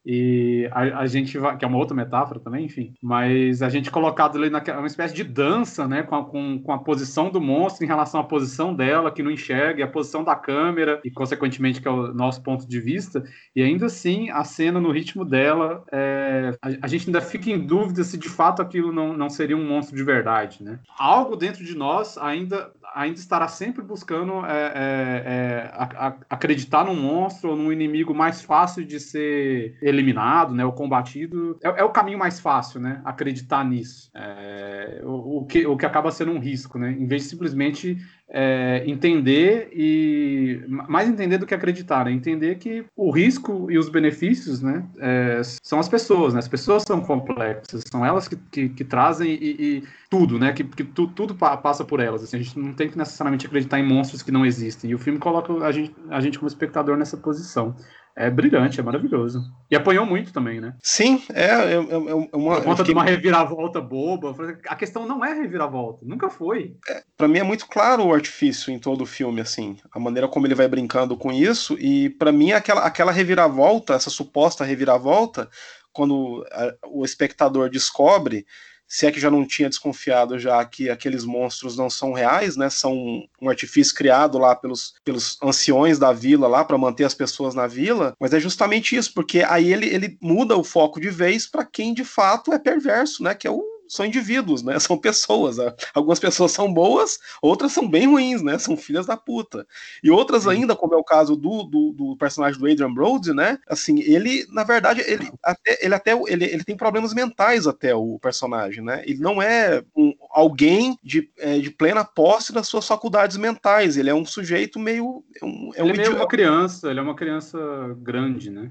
E 0.06 0.68
a, 0.70 1.00
a, 1.00 1.06
gente 1.06 1.36
vai, 1.36 1.56
que 1.56 1.64
é 1.64 1.68
uma 1.68 1.78
outra 1.78 1.96
metáfora 1.96 2.38
também, 2.38 2.64
enfim, 2.64 2.94
mas 3.02 3.60
a 3.60 3.68
gente 3.68 3.90
colocado 3.90 4.38
ali 4.38 4.48
naquela 4.48 4.78
uma 4.78 4.86
espécie 4.86 5.12
de 5.12 5.24
dança, 5.24 5.88
né, 5.88 6.04
com 6.04 6.14
a, 6.14 6.24
com, 6.24 6.60
com 6.62 6.72
a 6.72 6.78
posição 6.78 7.28
do 7.28 7.40
monstro 7.40 7.84
em 7.84 7.88
relação 7.88 8.20
à 8.20 8.24
posição 8.24 8.72
dela, 8.72 9.10
que 9.10 9.20
não 9.20 9.32
enxerga, 9.32 9.80
e 9.80 9.82
a 9.82 9.88
posição 9.88 10.22
da 10.22 10.36
câmera, 10.36 11.00
e 11.04 11.10
consequentemente 11.10 11.80
que 11.80 11.88
é 11.88 11.90
o 11.90 12.14
nosso 12.14 12.40
ponto 12.40 12.68
de 12.68 12.80
vista, 12.80 13.24
e 13.54 13.60
ainda 13.60 13.86
assim 13.86 14.30
a 14.30 14.44
cena 14.44 14.78
no 14.78 14.92
ritmo 14.92 15.24
dela, 15.24 15.82
é, 15.90 16.56
a, 16.62 16.68
a, 16.82 16.86
gente 16.86 17.08
ainda 17.08 17.20
fica 17.20 17.50
em 17.50 17.58
dúvida 17.58 18.04
se 18.04 18.16
de 18.16 18.28
fato 18.28 18.62
aquilo 18.62 18.92
não, 18.92 19.12
não 19.12 19.28
seria 19.28 19.56
um 19.56 19.66
monstro 19.66 19.96
de 19.96 20.04
verdade, 20.04 20.62
né? 20.62 20.78
Algo 20.96 21.34
dentro 21.34 21.64
de 21.64 21.76
nós 21.76 22.16
ainda 22.16 22.70
ainda 22.96 23.18
estará 23.18 23.46
sempre 23.46 23.82
buscando 23.82 24.46
é, 24.46 24.72
é, 24.74 25.22
é, 25.26 26.14
acreditar 26.30 26.86
num 26.86 26.94
monstro 26.94 27.50
ou 27.50 27.56
num 27.56 27.70
inimigo 27.70 28.14
mais 28.14 28.40
fácil 28.40 28.86
de 28.86 28.98
ser 28.98 29.76
eliminado, 29.96 30.54
né, 30.54 30.64
ou 30.64 30.72
combatido. 30.72 31.58
É, 31.62 31.80
é 31.80 31.84
o 31.84 31.90
caminho 31.90 32.18
mais 32.18 32.38
fácil, 32.38 32.80
né, 32.80 33.00
acreditar 33.04 33.64
nisso. 33.64 34.10
É, 34.14 35.00
o, 35.04 35.38
o, 35.38 35.46
que, 35.46 35.66
o 35.66 35.76
que 35.76 35.86
acaba 35.86 36.10
sendo 36.10 36.32
um 36.32 36.38
risco, 36.38 36.78
né, 36.78 36.92
em 36.92 37.06
vez 37.06 37.22
de 37.22 37.28
simplesmente 37.28 37.98
é, 38.28 38.82
entender 38.86 39.70
e 39.72 40.64
mais 40.66 41.08
entender 41.08 41.38
do 41.38 41.46
que 41.46 41.54
acreditar, 41.54 42.04
né? 42.04 42.10
entender 42.10 42.56
que 42.56 42.84
o 42.96 43.10
risco 43.10 43.70
e 43.70 43.78
os 43.78 43.88
benefícios, 43.88 44.60
né, 44.60 44.84
é, 44.98 45.40
são 45.62 45.78
as 45.78 45.88
pessoas, 45.88 46.34
né? 46.34 46.40
As 46.40 46.48
pessoas 46.48 46.82
são 46.86 47.00
complexas, 47.00 47.82
são 47.88 48.04
elas 48.04 48.26
que, 48.26 48.36
que, 48.36 48.68
que 48.70 48.84
trazem 48.84 49.30
e, 49.30 49.56
e, 49.58 49.82
tudo, 50.10 50.38
né? 50.38 50.52
Que, 50.52 50.64
que 50.64 50.84
tu, 50.84 51.06
tudo 51.08 51.34
passa 51.34 51.84
por 51.84 52.00
elas. 52.00 52.22
Assim, 52.22 52.36
a 52.36 52.42
gente 52.42 52.58
não 52.58 52.72
tem 52.72 52.88
que 52.88 52.98
necessariamente 52.98 53.46
acreditar 53.46 53.78
em 53.78 53.86
monstros 53.86 54.22
que 54.22 54.32
não 54.32 54.44
existem. 54.44 54.90
E 54.90 54.94
o 54.94 54.98
filme 54.98 55.18
coloca 55.18 55.52
a 55.64 55.72
gente, 55.72 55.94
a 56.10 56.20
gente 56.20 56.38
como 56.38 56.48
espectador 56.48 56.96
nessa 56.96 57.16
posição 57.16 57.74
é 58.16 58.30
brilhante, 58.30 58.80
é 58.80 58.82
maravilhoso. 58.82 59.44
E 59.70 59.76
apanhou 59.76 60.06
muito 60.06 60.32
também, 60.32 60.58
né? 60.58 60.74
Sim, 60.82 61.22
é, 61.34 61.44
é, 61.44 61.72
é, 61.74 61.74
é 61.74 62.36
uma. 62.36 62.56
Por 62.56 62.64
conta 62.64 62.76
fiquei... 62.78 62.84
de 62.86 62.92
uma 62.92 63.04
reviravolta 63.04 63.78
boba. 63.78 64.34
A 64.66 64.74
questão 64.74 65.06
não 65.06 65.22
é 65.22 65.34
reviravolta, 65.34 66.06
nunca 66.06 66.30
foi. 66.30 66.74
É, 66.88 67.02
para 67.14 67.28
mim 67.28 67.40
é 67.40 67.42
muito 67.42 67.66
claro 67.66 68.06
o 68.06 68.14
artifício 68.14 68.72
em 68.72 68.78
todo 68.78 69.02
o 69.02 69.06
filme, 69.06 69.42
assim, 69.42 69.76
a 69.92 70.00
maneira 70.00 70.26
como 70.28 70.46
ele 70.46 70.54
vai 70.54 70.66
brincando 70.66 71.14
com 71.14 71.30
isso. 71.30 71.76
E 71.78 72.08
para 72.08 72.32
mim 72.32 72.52
aquela, 72.52 72.86
aquela 72.86 73.12
reviravolta, 73.12 73.92
essa 73.92 74.08
suposta 74.08 74.64
reviravolta, 74.64 75.50
quando 75.92 76.42
a, 76.50 76.74
o 76.88 77.04
espectador 77.04 77.68
descobre 77.68 78.46
se 78.88 79.06
é 79.06 79.12
que 79.12 79.20
já 79.20 79.30
não 79.30 79.46
tinha 79.46 79.68
desconfiado 79.68 80.38
já 80.38 80.64
que 80.64 80.88
aqueles 80.88 81.24
monstros 81.24 81.76
não 81.76 81.90
são 81.90 82.12
reais, 82.12 82.56
né? 82.56 82.70
São 82.70 83.22
um 83.40 83.48
artifício 83.48 83.94
criado 83.94 84.38
lá 84.38 84.54
pelos, 84.54 84.94
pelos 85.04 85.38
anciões 85.42 85.98
da 85.98 86.12
vila 86.12 86.46
lá 86.46 86.64
para 86.64 86.78
manter 86.78 87.04
as 87.04 87.14
pessoas 87.14 87.54
na 87.54 87.66
vila, 87.66 88.14
mas 88.20 88.32
é 88.32 88.40
justamente 88.40 88.96
isso, 88.96 89.12
porque 89.12 89.42
aí 89.42 89.72
ele, 89.72 89.86
ele 89.86 90.16
muda 90.20 90.56
o 90.56 90.64
foco 90.64 91.00
de 91.00 91.10
vez 91.10 91.46
para 91.46 91.64
quem 91.64 91.92
de 91.92 92.04
fato 92.04 92.52
é 92.52 92.58
perverso, 92.58 93.22
né? 93.22 93.34
Que 93.34 93.46
é 93.46 93.50
o 93.50 93.75
são 93.88 94.06
indivíduos, 94.06 94.62
né? 94.62 94.78
São 94.86 94.96
pessoas. 94.96 95.56
Algumas 95.92 96.18
pessoas 96.20 96.52
são 96.52 96.72
boas, 96.72 97.18
outras 97.42 97.72
são 97.72 97.88
bem 97.88 98.06
ruins, 98.06 98.42
né? 98.42 98.58
São 98.58 98.76
filhas 98.76 99.06
da 99.06 99.16
puta. 99.16 99.66
E 100.02 100.10
outras 100.10 100.46
ainda, 100.46 100.76
como 100.76 100.94
é 100.94 100.96
o 100.96 101.04
caso 101.04 101.34
do, 101.34 101.64
do, 101.64 101.92
do, 101.92 102.16
personagem 102.16 102.58
do 102.58 102.66
Adrian 102.70 102.92
Brody, 102.92 103.32
né? 103.32 103.58
Assim, 103.68 104.00
ele, 104.00 104.46
na 104.52 104.62
verdade, 104.62 105.00
ele 105.00 105.30
até, 105.42 105.78
ele, 105.84 105.94
até 105.94 106.12
ele, 106.12 106.44
ele 106.44 106.64
tem 106.64 106.76
problemas 106.76 107.12
mentais 107.12 107.66
até 107.66 107.94
o 107.94 108.18
personagem, 108.20 108.82
né? 108.82 109.02
Ele 109.04 109.18
não 109.18 109.42
é 109.42 109.82
um, 109.96 110.14
alguém 110.30 110.96
de, 111.02 111.28
é, 111.38 111.58
de 111.58 111.70
plena 111.70 112.04
posse 112.04 112.52
das 112.52 112.68
suas 112.68 112.86
faculdades 112.86 113.36
mentais. 113.36 113.96
Ele 113.96 114.10
é 114.10 114.14
um 114.14 114.24
sujeito 114.24 114.78
meio. 114.78 115.24
É 115.40 115.44
um, 115.44 115.70
é 115.74 115.82
um 115.82 115.88
ele 115.88 116.04
é 116.04 116.10
uma 116.10 116.28
criança, 116.28 116.90
ele 116.90 117.00
é 117.00 117.02
uma 117.02 117.16
criança 117.16 117.58
grande, 117.98 118.50
né? 118.50 118.70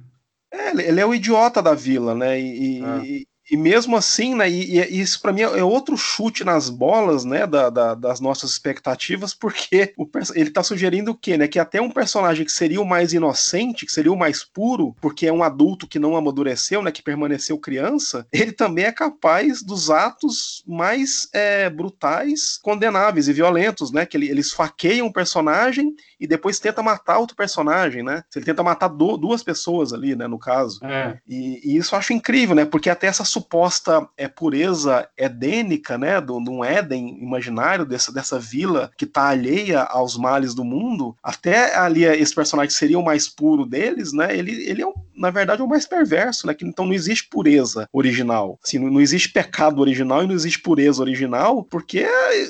É, 0.51 0.69
ele 0.69 0.99
é 0.99 1.05
o 1.05 1.13
idiota 1.13 1.61
da 1.61 1.73
vila, 1.73 2.15
né? 2.15 2.39
E, 2.39 2.81
é. 2.83 3.05
e, 3.05 3.27
e 3.49 3.55
mesmo 3.55 3.95
assim, 3.95 4.33
né, 4.33 4.49
e, 4.49 4.79
e 4.79 5.01
isso 5.01 5.21
para 5.21 5.31
mim 5.31 5.41
é 5.41 5.63
outro 5.63 5.95
chute 5.95 6.43
nas 6.43 6.69
bolas, 6.69 7.23
né, 7.23 7.45
da, 7.45 7.69
da, 7.69 7.93
das 7.93 8.19
nossas 8.19 8.51
expectativas, 8.51 9.33
porque 9.33 9.93
o, 9.97 10.07
ele 10.33 10.49
tá 10.49 10.63
sugerindo 10.63 11.11
o 11.11 11.15
quê, 11.15 11.37
né, 11.37 11.47
que 11.47 11.59
até 11.59 11.79
um 11.79 11.91
personagem 11.91 12.45
que 12.45 12.51
seria 12.51 12.81
o 12.81 12.85
mais 12.85 13.13
inocente, 13.13 13.85
que 13.85 13.91
seria 13.91 14.11
o 14.11 14.17
mais 14.17 14.43
puro, 14.43 14.95
porque 14.99 15.27
é 15.27 15.33
um 15.33 15.43
adulto 15.43 15.87
que 15.87 15.99
não 15.99 16.15
amadureceu, 16.15 16.81
né, 16.81 16.91
que 16.91 17.03
permaneceu 17.03 17.57
criança, 17.59 18.25
ele 18.31 18.51
também 18.51 18.85
é 18.85 18.91
capaz 18.91 19.61
dos 19.61 19.91
atos 19.91 20.63
mais 20.67 21.27
é, 21.31 21.69
brutais, 21.69 22.57
condenáveis 22.61 23.27
e 23.27 23.33
violentos, 23.33 23.91
né, 23.91 24.05
que 24.05 24.17
ele, 24.17 24.29
ele 24.29 24.41
esfaqueia 24.41 25.05
um 25.05 25.11
personagem 25.11 25.93
e 26.19 26.25
depois 26.25 26.59
tenta 26.59 26.81
matar 26.81 27.19
outro 27.19 27.35
personagem, 27.35 28.01
né, 28.01 28.23
ele 28.35 28.45
tenta 28.45 28.63
matar 28.63 28.87
do, 28.87 29.17
duas 29.17 29.43
pessoas 29.43 29.93
ali, 29.93 30.15
né, 30.15 30.25
no 30.25 30.39
caso. 30.39 30.79
É. 30.83 31.19
E, 31.27 31.73
e, 31.73 31.77
isso 31.77 31.93
eu 31.93 31.99
acho 31.99 32.13
incrível, 32.13 32.55
né, 32.55 32.65
porque 32.65 32.89
até 32.89 33.05
essa 33.05 33.23
suposta 33.35 34.07
é, 34.15 34.29
pureza 34.29 35.09
edênica, 35.17 35.97
né, 35.97 36.21
de 36.21 36.31
um 36.31 36.63
Éden 36.63 37.21
imaginário, 37.21 37.85
dessa, 37.85 38.13
dessa 38.13 38.39
vila 38.39 38.89
que 38.97 39.03
está 39.03 39.27
alheia 39.27 39.81
aos 39.81 40.17
males 40.17 40.55
do 40.55 40.63
mundo, 40.63 41.15
até 41.21 41.75
ali 41.75 42.05
esse 42.05 42.33
personagem 42.33 42.71
seria 42.71 42.97
o 42.97 43.03
mais 43.03 43.27
puro 43.27 43.65
deles, 43.65 44.13
né, 44.13 44.35
ele, 44.35 44.53
ele 44.69 44.81
é, 44.81 44.87
um, 44.87 44.93
na 45.15 45.29
verdade, 45.29 45.61
é 45.61 45.65
o 45.65 45.67
mais 45.67 45.85
perverso, 45.85 46.47
né, 46.47 46.53
que 46.53 46.65
então 46.65 46.85
não 46.85 46.93
existe 46.93 47.27
pureza 47.27 47.87
original, 47.91 48.59
assim, 48.63 48.79
não, 48.79 48.89
não 48.89 49.01
existe 49.01 49.29
pecado 49.29 49.79
original 49.81 50.23
e 50.23 50.27
não 50.27 50.35
existe 50.35 50.59
pureza 50.59 51.01
original, 51.01 51.63
porque 51.63 52.07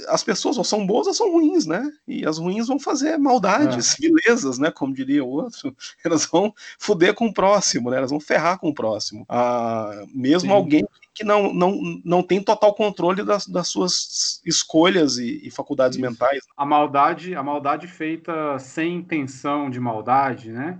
as 0.08 0.24
pessoas 0.24 0.58
ou 0.58 0.64
são 0.64 0.86
boas 0.86 1.08
ou 1.08 1.14
são 1.14 1.32
ruins, 1.32 1.66
né, 1.66 1.90
e 2.08 2.26
as 2.26 2.38
ruins 2.38 2.68
vão 2.68 2.80
fazer 2.80 3.18
maldades, 3.18 3.96
é. 4.00 4.62
né, 4.62 4.72
como 4.72 4.94
diria 4.94 5.24
o 5.24 5.30
outro, 5.30 5.76
elas 6.06 6.26
vão 6.26 6.54
fuder 6.80 7.14
com 7.14 7.28
o 7.28 7.34
próximo, 7.34 7.90
né, 7.90 7.98
elas 7.98 8.12
vão 8.12 8.20
ferrar 8.20 8.60
com 8.60 8.70
o 8.70 8.74
próximo. 8.74 9.26
Ah, 9.30 10.04
mesmo 10.14 10.50
Sim. 10.50 10.56
alguém 10.56 10.76
alguém 10.76 10.88
que 11.14 11.24
não, 11.24 11.54
não, 11.54 12.02
não 12.04 12.22
tem 12.22 12.44
total 12.44 12.74
controle 12.76 13.24
das, 13.24 13.48
das 13.48 13.70
suas 13.70 14.42
escolhas 14.46 15.18
e, 15.18 15.48
e 15.48 15.50
faculdades 15.50 15.98
Isso. 15.98 16.06
mentais. 16.06 16.40
A 16.58 16.66
maldade, 16.66 17.36
a 17.36 17.42
maldade 17.42 17.88
feita 17.88 18.60
sem 18.60 18.96
intenção 18.96 19.70
de 19.70 19.80
maldade, 19.80 20.52
né? 20.52 20.78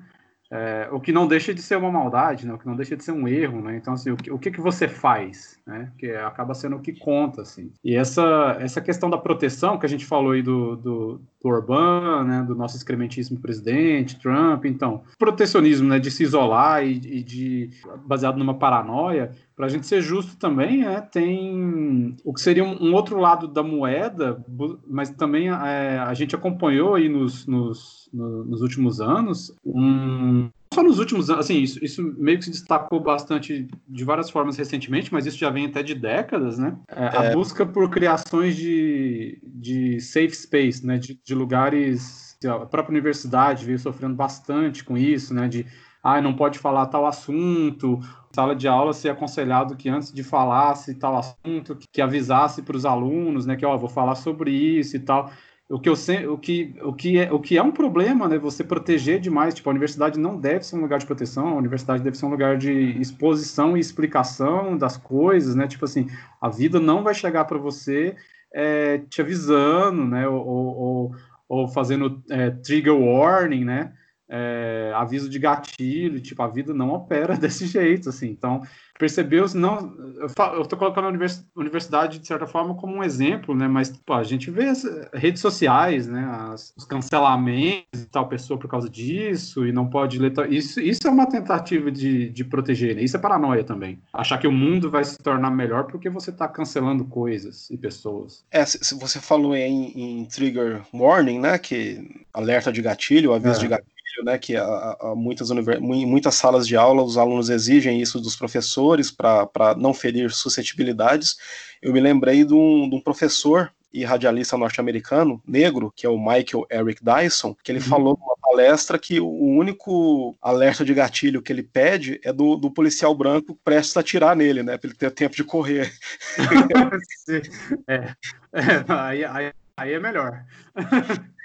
É, 0.56 0.88
o 0.90 1.02
que 1.02 1.12
não 1.12 1.28
deixa 1.28 1.54
de 1.54 1.62
ser 1.62 1.76
uma 1.76 1.92
maldade, 1.92 2.48
né? 2.48 2.54
o 2.54 2.58
que 2.58 2.66
não 2.66 2.78
deixa 2.78 2.96
de 2.96 3.04
ser 3.04 3.12
um 3.12 3.28
erro, 3.28 3.62
né? 3.62 3.76
Então, 3.76 3.94
assim, 3.94 4.12
o 4.12 4.16
que, 4.16 4.32
o 4.32 4.40
que, 4.40 4.50
que 4.50 4.62
você 4.62 4.88
faz, 4.88 5.60
né? 5.68 5.92
Que 5.98 6.12
acaba 6.12 6.54
sendo 6.54 6.78
o 6.78 6.80
que 6.80 6.94
conta, 6.94 7.42
assim. 7.42 7.74
E 7.84 7.94
essa, 7.94 8.56
essa 8.62 8.80
questão 8.80 9.10
da 9.10 9.18
proteção 9.18 9.78
que 9.78 9.86
a 9.86 9.90
gente 9.90 10.06
falou 10.06 10.32
aí 10.32 10.42
do, 10.42 10.78
do, 10.78 11.16
do 11.18 11.22
Orbán, 11.48 12.24
né? 12.24 12.44
Do 12.44 12.56
nosso 12.56 12.78
excrementíssimo 12.78 13.40
presidente, 13.40 14.20
Trump, 14.20 14.66
então, 14.66 15.04
protecionismo, 15.18 15.88
né? 15.88 16.00
De 16.00 16.12
se 16.12 16.24
isolar 16.24 16.86
e, 16.86 16.94
e 16.94 17.24
de 17.24 17.70
baseado 18.06 18.38
numa 18.38 18.54
paranoia, 18.54 19.32
para 19.56 19.68
a 19.68 19.70
gente 19.70 19.88
ser 19.88 20.02
justo 20.02 20.36
também, 20.38 20.86
é, 20.86 21.00
tem 21.00 22.16
o 22.26 22.34
que 22.34 22.42
seria 22.42 22.64
um, 22.64 22.90
um, 22.90 22.94
outro 22.94 23.18
lado 23.18 23.48
da 23.48 23.64
moeda, 23.64 24.44
mas 24.86 25.10
também 25.12 25.50
é, 25.50 25.98
a 25.98 26.14
gente 26.14 26.36
acompanhou 26.36 26.96
aí 26.96 27.08
nos, 27.08 27.48
nos, 27.48 28.10
nos 28.12 28.62
últimos 28.62 29.00
anos 29.00 29.56
um, 29.66 30.50
só 30.76 30.84
nos 30.84 31.00
últimos 31.00 31.30
anos, 31.30 31.46
assim, 31.46 31.60
isso, 31.62 31.84
isso, 31.84 32.04
meio 32.18 32.38
que 32.38 32.46
se 32.46 32.52
destacou 32.52 33.00
bastante 33.00 33.68
de 33.88 34.04
várias 34.04 34.30
formas 34.30 34.58
recentemente, 34.58 35.12
mas 35.12 35.26
isso 35.26 35.38
já 35.38 35.50
vem 35.50 35.66
até 35.66 35.82
de 35.82 35.96
décadas, 35.96 36.58
né? 36.58 36.78
É, 36.90 37.18
a 37.18 37.24
é. 37.26 37.34
busca 37.34 37.66
por 37.66 37.90
criações 37.90 38.56
de, 38.56 39.40
de 39.44 40.00
safe 40.02 40.36
space, 40.36 40.86
né? 40.86 40.98
De, 40.98 41.20
de 41.24 41.34
lugares. 41.34 42.38
A 42.46 42.66
própria 42.66 42.92
universidade 42.92 43.66
veio 43.66 43.80
sofrendo 43.80 44.14
bastante 44.14 44.84
com 44.84 44.98
isso, 44.98 45.34
né? 45.34 45.48
De 45.48 45.66
ah, 46.04 46.22
não 46.22 46.36
pode 46.36 46.60
falar 46.60 46.86
tal 46.86 47.08
assunto, 47.08 48.00
sala 48.32 48.56
de 48.56 48.68
aula 48.68 48.94
ser 48.94 49.10
aconselhado 49.10 49.76
que 49.76 49.90
antes 49.90 50.14
de 50.14 50.24
falasse 50.24 50.94
tal 50.94 51.18
assunto, 51.18 51.76
que, 51.76 51.88
que 51.92 52.02
avisasse 52.02 52.62
para 52.62 52.78
os 52.78 52.86
alunos, 52.86 53.48
né, 53.48 53.56
que 53.56 53.66
ó, 53.66 53.76
vou 53.76 53.90
falar 53.90 54.14
sobre 54.14 54.52
isso 54.52 54.96
e 54.96 55.00
tal. 55.00 55.32
O 55.68 55.80
que, 55.80 55.90
eu, 55.90 55.94
o, 56.32 56.38
que, 56.38 56.76
o, 56.84 56.94
que 56.94 57.18
é, 57.18 57.34
o 57.34 57.40
que 57.40 57.58
é 57.58 57.64
um 57.64 57.72
problema, 57.72 58.28
né? 58.28 58.38
Você 58.38 58.64
proteger 58.64 59.20
demais. 59.20 59.56
Tipo, 59.56 59.70
a 59.70 59.72
universidade 59.72 60.20
não 60.20 60.40
deve 60.40 60.64
ser 60.64 60.76
um 60.76 60.82
lugar 60.82 61.00
de 61.00 61.08
proteção, 61.08 61.48
a 61.48 61.56
universidade 61.56 62.04
deve 62.04 62.16
ser 62.18 62.28
um 62.28 62.30
lugar 62.30 62.56
de 62.56 62.72
exposição 63.02 63.76
e 63.76 63.80
explicação 63.80 64.78
das 64.78 64.96
coisas, 64.96 65.56
né? 65.56 65.68
Tipo 65.68 65.86
assim, 65.86 66.08
a 66.40 66.50
vida 66.50 66.80
não 66.80 67.04
vai 67.04 67.16
chegar 67.16 67.46
para 67.46 67.58
você 67.58 68.16
é, 68.54 69.00
te 69.10 69.22
avisando, 69.22 70.06
né? 70.06 70.28
Ou, 70.28 70.46
ou, 70.46 71.12
ou 71.50 71.68
fazendo 71.68 72.24
é, 72.30 72.52
trigger 72.52 72.96
warning, 72.96 73.66
né? 73.66 73.92
É, 74.28 74.92
aviso 74.96 75.30
de 75.30 75.40
gatilho, 75.40 76.20
tipo, 76.20 76.42
a 76.42 76.48
vida 76.48 76.74
não 76.74 76.92
opera 76.92 77.36
desse 77.38 77.68
jeito, 77.68 78.10
assim. 78.10 78.30
Então, 78.30 78.62
percebeu, 78.98 79.46
não, 79.54 79.94
eu, 80.18 80.66
tô 80.66 80.78
colocando 80.78 81.06
a 81.06 81.60
universidade, 81.60 82.20
de 82.20 82.26
certa 82.26 82.48
forma, 82.48 82.76
como 82.76 82.96
um 82.96 83.04
exemplo, 83.04 83.54
né, 83.54 83.68
mas, 83.68 83.90
pô, 83.90 84.14
a 84.14 84.24
gente 84.24 84.50
vê 84.50 84.70
as 84.70 84.84
redes 85.14 85.42
sociais, 85.42 86.08
né, 86.08 86.26
as, 86.52 86.74
os 86.78 86.86
cancelamentos 86.86 87.86
de 87.94 88.06
tal 88.06 88.28
pessoa 88.30 88.58
por 88.58 88.70
causa 88.70 88.90
disso, 88.90 89.68
e 89.68 89.72
não 89.72 89.90
pode 89.90 90.18
ler, 90.18 90.32
isso, 90.50 90.80
isso 90.80 91.06
é 91.08 91.12
uma 91.12 91.28
tentativa 91.28 91.92
de, 91.92 92.30
de 92.30 92.46
proteger, 92.46 92.96
né, 92.96 93.04
isso 93.04 93.18
é 93.18 93.20
paranoia 93.20 93.66
também, 93.66 94.00
achar 94.14 94.38
que 94.38 94.48
o 94.48 94.52
mundo 94.52 94.90
vai 94.90 95.04
se 95.04 95.18
tornar 95.18 95.52
melhor 95.52 95.86
porque 95.88 96.10
você 96.10 96.32
tá 96.32 96.48
cancelando 96.48 97.04
coisas 97.04 97.70
e 97.70 97.78
pessoas. 97.78 98.46
É, 98.50 98.66
se 98.66 98.98
você 98.98 99.20
falou 99.20 99.54
em, 99.56 100.22
em 100.22 100.26
trigger 100.26 100.84
warning, 100.94 101.40
né, 101.40 101.58
que 101.58 102.26
alerta 102.34 102.72
de 102.72 102.82
gatilho, 102.82 103.34
aviso 103.34 103.58
é. 103.58 103.60
de 103.60 103.68
gatilho, 103.68 103.95
né, 104.24 104.38
que 104.38 104.56
a, 104.56 104.98
a 105.00 105.14
muitas, 105.16 105.50
em 105.52 106.06
muitas 106.06 106.36
salas 106.36 106.68
de 106.68 106.76
aula 106.76 107.04
os 107.04 107.18
alunos 107.18 107.50
exigem 107.50 108.02
isso 108.02 108.20
dos 108.20 108.36
professores 108.36 109.12
para 109.12 109.76
não 109.78 109.94
ferir 109.94 110.32
suscetibilidades. 110.32 111.38
Eu 111.82 111.94
me 111.94 112.00
lembrei 112.00 112.44
de 112.44 112.54
um, 112.54 112.90
de 112.90 112.96
um 112.96 113.02
professor 113.02 113.72
e 113.96 114.04
radialista 114.04 114.58
norte-americano, 114.58 115.42
negro, 115.48 115.92
que 115.96 116.06
é 116.06 116.10
o 116.10 116.18
Michael 116.18 116.68
Eric 116.70 117.02
Dyson, 117.02 117.56
que 117.64 117.72
ele 117.72 117.80
uhum. 117.80 117.86
falou 117.86 118.20
numa 118.20 118.36
palestra 118.42 119.00
que 119.00 119.22
o 119.22 119.30
único 119.30 120.36
alerta 120.42 120.84
de 120.84 120.94
gatilho 120.94 121.42
que 121.42 121.54
ele 121.54 121.64
pede 121.64 122.20
é 122.22 122.34
do, 122.34 122.58
do 122.58 122.70
policial 122.70 123.16
branco 123.16 123.58
prestes 123.64 123.96
a 123.96 124.02
atirar 124.02 124.36
nele, 124.36 124.64
né? 124.64 124.78
Para 124.78 124.90
ele 124.90 124.98
ter 124.98 125.12
tempo 125.12 125.34
de 125.34 125.46
correr. 125.46 125.94
é, 127.88 127.96
é 127.96 128.86
aí, 128.90 129.24
aí, 129.24 129.54
aí 129.78 129.94
é 129.94 130.00
melhor. 130.00 130.44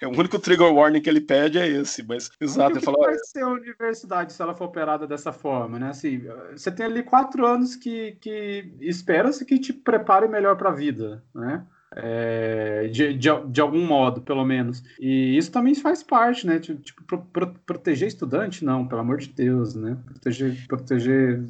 É 0.00 0.06
o 0.08 0.10
único 0.10 0.38
trigger 0.38 0.72
warning 0.72 1.00
que 1.00 1.08
ele 1.08 1.20
pede 1.20 1.58
é 1.58 1.66
esse, 1.66 2.02
mas 2.02 2.30
exato. 2.40 2.76
Ele 2.76 2.84
falou, 2.84 3.02
vai 3.04 3.16
ser 3.18 3.42
a 3.42 3.48
universidade 3.48 4.32
se 4.32 4.42
ela 4.42 4.54
for 4.54 4.64
operada 4.64 5.06
dessa 5.06 5.32
forma, 5.32 5.78
né? 5.78 5.90
Assim, 5.90 6.22
você 6.52 6.70
tem 6.70 6.86
ali 6.86 7.02
quatro 7.02 7.46
anos 7.46 7.76
que, 7.76 8.16
que 8.20 8.72
espera-se 8.80 9.44
que 9.44 9.58
te 9.58 9.72
prepare 9.72 10.28
melhor 10.28 10.56
para 10.56 10.70
a 10.70 10.74
vida, 10.74 11.22
né? 11.34 11.64
É, 11.98 12.88
de, 12.88 13.14
de, 13.14 13.28
de, 13.48 13.60
algum 13.60 13.86
modo, 13.86 14.20
pelo 14.20 14.44
menos. 14.44 14.82
E 15.00 15.36
isso 15.36 15.50
também 15.50 15.74
faz 15.74 16.02
parte, 16.02 16.46
né? 16.46 16.58
Tipo, 16.58 17.02
pro, 17.04 17.22
pro, 17.26 17.54
proteger 17.64 18.08
estudante, 18.08 18.64
não, 18.64 18.86
pelo 18.86 19.00
amor 19.00 19.18
de 19.18 19.28
Deus, 19.28 19.74
né? 19.74 19.96
Proteger, 20.04 20.66
proteger 20.66 21.42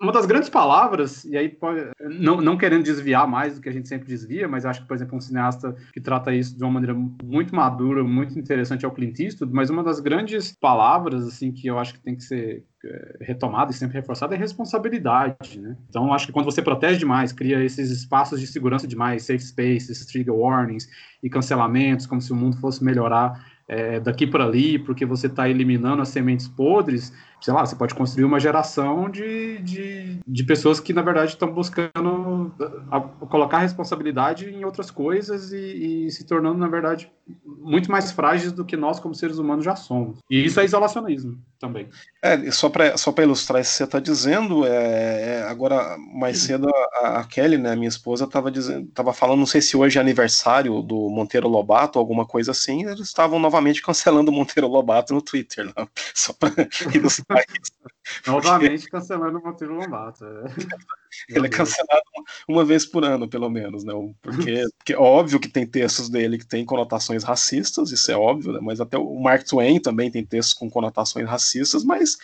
uma 0.00 0.12
das 0.12 0.26
grandes 0.26 0.48
palavras, 0.48 1.24
e 1.24 1.36
aí 1.36 1.48
pode, 1.48 1.90
não, 2.00 2.40
não 2.40 2.56
querendo 2.56 2.84
desviar 2.84 3.26
mais 3.26 3.56
do 3.56 3.60
que 3.60 3.68
a 3.68 3.72
gente 3.72 3.88
sempre 3.88 4.06
desvia, 4.06 4.46
mas 4.46 4.64
acho 4.64 4.82
que, 4.82 4.86
por 4.88 4.94
exemplo, 4.94 5.16
um 5.16 5.20
cineasta 5.20 5.74
que 5.92 6.00
trata 6.00 6.32
isso 6.32 6.56
de 6.56 6.62
uma 6.62 6.72
maneira 6.72 6.94
muito 7.24 7.54
madura, 7.54 8.04
muito 8.04 8.38
interessante 8.38 8.84
é 8.84 8.88
o 8.88 8.92
Clint 8.92 9.18
Eastwood, 9.18 9.52
mas 9.52 9.70
uma 9.70 9.82
das 9.82 9.98
grandes 9.98 10.52
palavras, 10.52 11.26
assim, 11.26 11.50
que 11.50 11.66
eu 11.66 11.78
acho 11.78 11.94
que 11.94 12.00
tem 12.00 12.14
que 12.14 12.22
ser 12.22 12.64
é, 12.84 13.16
retomada 13.22 13.72
e 13.72 13.74
sempre 13.74 13.96
reforçada 13.96 14.36
é 14.36 14.38
responsabilidade, 14.38 15.58
né? 15.60 15.76
Então, 15.88 16.12
acho 16.12 16.26
que 16.26 16.32
quando 16.32 16.44
você 16.44 16.62
protege 16.62 17.00
demais, 17.00 17.32
cria 17.32 17.62
esses 17.64 17.90
espaços 17.90 18.40
de 18.40 18.46
segurança 18.46 18.86
demais, 18.86 19.24
safe 19.24 19.40
spaces, 19.40 20.06
trigger 20.06 20.34
warnings 20.34 20.88
e 21.20 21.28
cancelamentos, 21.28 22.06
como 22.06 22.20
se 22.20 22.32
o 22.32 22.36
mundo 22.36 22.56
fosse 22.58 22.84
melhorar 22.84 23.57
é, 23.68 24.00
daqui 24.00 24.26
para 24.26 24.44
ali, 24.44 24.78
porque 24.78 25.04
você 25.04 25.26
está 25.26 25.48
eliminando 25.48 26.00
as 26.00 26.08
sementes 26.08 26.48
podres, 26.48 27.12
sei 27.40 27.52
lá, 27.52 27.64
você 27.64 27.76
pode 27.76 27.94
construir 27.94 28.24
uma 28.24 28.40
geração 28.40 29.10
de, 29.10 29.58
de, 29.58 30.18
de 30.26 30.44
pessoas 30.44 30.80
que, 30.80 30.92
na 30.92 31.02
verdade, 31.02 31.32
estão 31.32 31.52
buscando 31.52 31.98
tentando 31.98 32.52
a, 32.90 33.00
colocar 33.00 33.58
a 33.58 33.60
responsabilidade 33.60 34.48
em 34.48 34.64
outras 34.64 34.90
coisas 34.90 35.52
e, 35.52 36.06
e, 36.06 36.10
se 36.10 36.26
tornando, 36.26 36.58
na 36.58 36.68
verdade, 36.68 37.10
muito 37.44 37.90
mais 37.90 38.10
frágeis 38.12 38.52
do 38.52 38.64
que 38.64 38.76
nós, 38.76 38.98
como 38.98 39.14
seres 39.14 39.38
humanos, 39.38 39.64
já 39.64 39.76
somos. 39.76 40.18
E 40.30 40.44
isso 40.44 40.58
é 40.60 40.64
isolacionismo 40.64 41.38
também. 41.58 41.88
É, 42.22 42.50
só 42.50 42.68
para 42.68 42.96
só 42.96 43.12
ilustrar 43.18 43.60
isso 43.60 43.72
que 43.72 43.76
você 43.76 43.84
está 43.84 44.00
dizendo, 44.00 44.64
é, 44.66 45.40
é, 45.40 45.42
agora, 45.42 45.96
mais 45.98 46.38
cedo, 46.38 46.68
a, 46.68 47.20
a, 47.20 47.24
Kelly, 47.24 47.58
né, 47.58 47.74
minha 47.76 47.88
esposa, 47.88 48.24
estava 48.24 48.50
tava 48.94 49.12
falando, 49.12 49.40
não 49.40 49.46
sei 49.46 49.60
se 49.60 49.76
hoje 49.76 49.98
é 49.98 50.00
aniversário 50.00 50.80
do 50.82 51.08
Monteiro 51.10 51.48
Lobato, 51.48 51.98
alguma 51.98 52.24
coisa 52.24 52.52
assim, 52.52 52.86
eles 52.86 53.00
estavam 53.00 53.38
novamente 53.38 53.82
cancelando 53.82 54.30
o 54.30 54.34
Monteiro 54.34 54.68
Lobato 54.68 55.12
no 55.12 55.22
Twitter, 55.22 55.66
né? 55.66 55.88
só 56.14 56.32
para 56.32 56.52
ilustrar 56.94 57.44
isso. 57.48 57.72
Novamente 58.26 58.88
cancelando 58.88 59.38
o 59.38 59.42
Monteiro 59.44 59.74
Lobato. 59.74 60.24
É. 60.24 60.28
Ele 61.28 61.46
é 61.46 61.50
cancelado 61.50 62.02
uma 62.46 62.64
vez 62.64 62.84
por 62.84 63.04
ano, 63.04 63.28
pelo 63.28 63.48
menos, 63.48 63.84
né? 63.84 63.92
Porque, 64.20 64.64
porque 64.76 64.92
é 64.92 64.98
óbvio 64.98 65.40
que 65.40 65.48
tem 65.48 65.66
textos 65.66 66.08
dele 66.08 66.38
que 66.38 66.46
têm 66.46 66.64
conotações 66.64 67.17
racistas, 67.24 67.90
isso 67.90 68.10
é 68.10 68.16
óbvio, 68.16 68.52
né? 68.52 68.60
Mas 68.62 68.80
até 68.80 68.98
o 68.98 69.18
Mark 69.20 69.44
Twain 69.44 69.80
também 69.80 70.10
tem 70.10 70.24
textos 70.24 70.54
com 70.54 70.70
conotações 70.70 71.28
racistas, 71.28 71.84
mas 71.84 72.16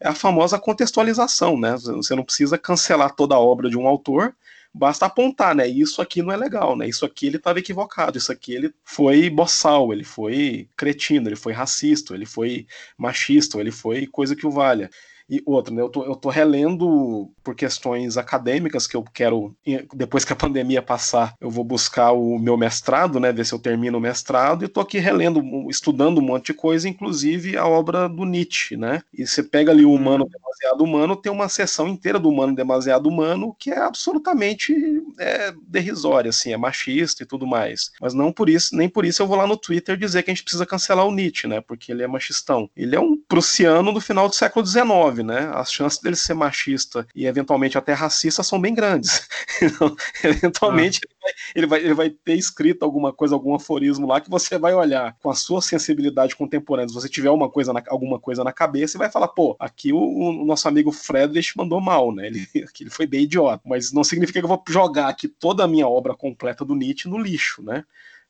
é 0.00 0.08
a 0.08 0.14
famosa 0.14 0.58
contextualização, 0.58 1.58
né? 1.58 1.76
Você 1.76 2.14
não 2.14 2.24
precisa 2.24 2.58
cancelar 2.58 3.14
toda 3.14 3.34
a 3.34 3.40
obra 3.40 3.70
de 3.70 3.76
um 3.78 3.86
autor, 3.86 4.34
basta 4.72 5.06
apontar, 5.06 5.54
né? 5.54 5.68
Isso 5.68 6.02
aqui 6.02 6.20
não 6.20 6.32
é 6.32 6.36
legal, 6.36 6.76
né? 6.76 6.88
Isso 6.88 7.06
aqui 7.06 7.26
ele 7.26 7.36
estava 7.36 7.60
equivocado, 7.60 8.18
isso 8.18 8.32
aqui 8.32 8.54
ele 8.54 8.74
foi 8.84 9.30
boçal, 9.30 9.92
ele 9.92 10.04
foi 10.04 10.68
cretino, 10.76 11.28
ele 11.28 11.36
foi 11.36 11.52
racista, 11.52 12.14
ele 12.14 12.26
foi 12.26 12.66
machista, 12.98 13.60
ele 13.60 13.70
foi 13.70 14.06
coisa 14.06 14.34
que 14.34 14.46
o 14.46 14.50
valha. 14.50 14.90
E 15.28 15.42
outra, 15.46 15.74
né, 15.74 15.80
eu, 15.80 15.88
tô, 15.88 16.04
eu 16.04 16.14
tô 16.14 16.28
relendo 16.28 17.30
por 17.42 17.54
questões 17.54 18.16
acadêmicas 18.16 18.86
que 18.86 18.96
eu 18.96 19.02
quero, 19.02 19.54
depois 19.94 20.24
que 20.24 20.32
a 20.32 20.36
pandemia 20.36 20.82
passar, 20.82 21.34
eu 21.40 21.50
vou 21.50 21.64
buscar 21.64 22.12
o 22.12 22.38
meu 22.38 22.56
mestrado, 22.56 23.18
né, 23.18 23.32
ver 23.32 23.46
se 23.46 23.54
eu 23.54 23.58
termino 23.58 23.98
o 23.98 24.00
mestrado, 24.00 24.64
e 24.64 24.68
tô 24.68 24.80
aqui 24.80 24.98
relendo, 24.98 25.42
estudando 25.70 26.18
um 26.18 26.22
monte 26.22 26.46
de 26.46 26.54
coisa, 26.54 26.88
inclusive 26.88 27.56
a 27.56 27.66
obra 27.66 28.08
do 28.08 28.24
Nietzsche, 28.24 28.76
né? 28.76 29.02
E 29.12 29.26
você 29.26 29.42
pega 29.42 29.72
ali 29.72 29.84
o 29.84 29.92
Humano 29.92 30.28
Demasiado 30.28 30.84
Humano, 30.84 31.16
tem 31.16 31.32
uma 31.32 31.48
seção 31.48 31.88
inteira 31.88 32.18
do 32.18 32.28
Humano 32.28 32.54
Demasiado 32.54 33.08
Humano 33.08 33.54
que 33.58 33.70
é 33.70 33.78
absolutamente 33.78 34.74
é, 35.18 35.52
derrisória, 35.66 36.28
assim, 36.28 36.52
é 36.52 36.56
machista 36.56 37.22
e 37.22 37.26
tudo 37.26 37.46
mais. 37.46 37.92
Mas 38.00 38.14
não 38.14 38.32
por 38.32 38.48
isso, 38.48 38.76
nem 38.76 38.88
por 38.88 39.04
isso 39.04 39.22
eu 39.22 39.26
vou 39.26 39.36
lá 39.36 39.46
no 39.46 39.56
Twitter 39.56 39.96
dizer 39.96 40.22
que 40.22 40.30
a 40.30 40.34
gente 40.34 40.42
precisa 40.42 40.66
cancelar 40.66 41.06
o 41.06 41.12
Nietzsche, 41.12 41.46
né? 41.46 41.60
Porque 41.60 41.92
ele 41.92 42.02
é 42.02 42.06
machistão. 42.06 42.68
Ele 42.76 42.94
é 42.96 43.00
um 43.00 43.16
prussiano 43.16 43.92
do 43.92 44.00
final 44.00 44.28
do 44.28 44.34
século 44.34 44.64
XIX, 44.64 45.13
né? 45.22 45.50
As 45.54 45.72
chances 45.72 46.00
dele 46.00 46.16
ser 46.16 46.34
machista 46.34 47.06
e 47.14 47.26
eventualmente 47.26 47.78
até 47.78 47.92
racista 47.92 48.42
são 48.42 48.60
bem 48.60 48.74
grandes. 48.74 49.28
Então, 49.62 49.96
eventualmente 50.22 51.00
ah. 51.04 51.30
ele, 51.54 51.66
vai, 51.66 51.80
ele 51.80 51.94
vai 51.94 52.10
ter 52.10 52.34
escrito 52.34 52.84
alguma 52.84 53.12
coisa, 53.12 53.34
algum 53.34 53.54
aforismo 53.54 54.06
lá 54.06 54.20
que 54.20 54.28
você 54.28 54.58
vai 54.58 54.74
olhar 54.74 55.16
com 55.22 55.30
a 55.30 55.34
sua 55.34 55.62
sensibilidade 55.62 56.34
contemporânea. 56.34 56.88
Se 56.88 56.94
você 56.94 57.08
tiver 57.08 57.30
uma 57.30 57.48
coisa 57.48 57.72
na, 57.72 57.82
alguma 57.88 58.18
coisa 58.18 58.42
na 58.42 58.52
cabeça 58.52 58.96
e 58.96 58.98
vai 58.98 59.10
falar, 59.10 59.28
pô, 59.28 59.56
aqui 59.58 59.92
o, 59.92 59.98
o, 59.98 60.44
nosso 60.44 60.68
amigo 60.68 60.90
Friedrich 60.90 61.56
mandou 61.56 61.80
mal, 61.80 62.12
né? 62.12 62.26
Ele, 62.26 62.46
ele 62.80 62.90
foi 62.90 63.06
bem 63.06 63.22
idiota. 63.22 63.62
Mas 63.64 63.92
não 63.92 64.04
significa 64.04 64.40
que 64.40 64.44
eu 64.44 64.48
vou 64.48 64.62
jogar 64.68 65.08
aqui 65.08 65.28
toda 65.28 65.64
a 65.64 65.68
minha 65.68 65.86
obra 65.86 66.14
completa 66.14 66.64
do 66.64 66.74
Nietzsche 66.74 67.08
no 67.08 67.18
lixo, 67.18 67.62
né? 67.62 67.84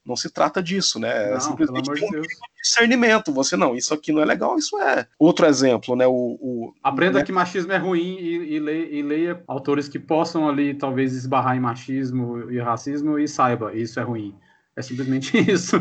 Não 0.05 0.17
se 0.17 0.31
trata 0.31 0.63
disso, 0.63 0.99
né? 0.99 1.31
Não, 1.31 1.37
é 1.37 1.41
simplesmente 1.41 1.91
um 1.91 1.95
de 1.95 2.29
discernimento. 2.63 3.33
Você 3.33 3.57
não, 3.57 3.75
isso 3.75 3.95
aqui 3.95 4.13
não 4.13 4.21
é 4.21 4.25
legal, 4.25 4.59
isso 4.59 4.79
é. 4.79 5.07
Outro 5.19 5.47
exemplo, 5.47 5.97
né? 5.97 6.07
O, 6.07 6.39
o 6.41 6.75
Aprenda 6.83 7.21
né? 7.21 7.25
que 7.25 7.33
machismo 7.33 7.73
é 7.73 7.79
ruim 7.79 8.19
e, 8.19 8.55
e, 8.55 8.59
leia, 8.59 8.89
e, 8.91 9.03
leia, 9.03 9.43
autores 9.49 9.89
que 9.89 9.99
possam 9.99 10.49
ali 10.49 10.75
talvez 10.75 11.15
esbarrar 11.15 11.57
em 11.57 11.61
machismo 11.61 12.51
e 12.51 12.61
racismo 12.61 13.19
e 13.19 13.27
saiba, 13.27 13.75
isso 13.75 13.99
é 13.99 14.03
ruim. 14.03 14.35
É 14.77 14.83
simplesmente 14.83 15.37
isso. 15.51 15.81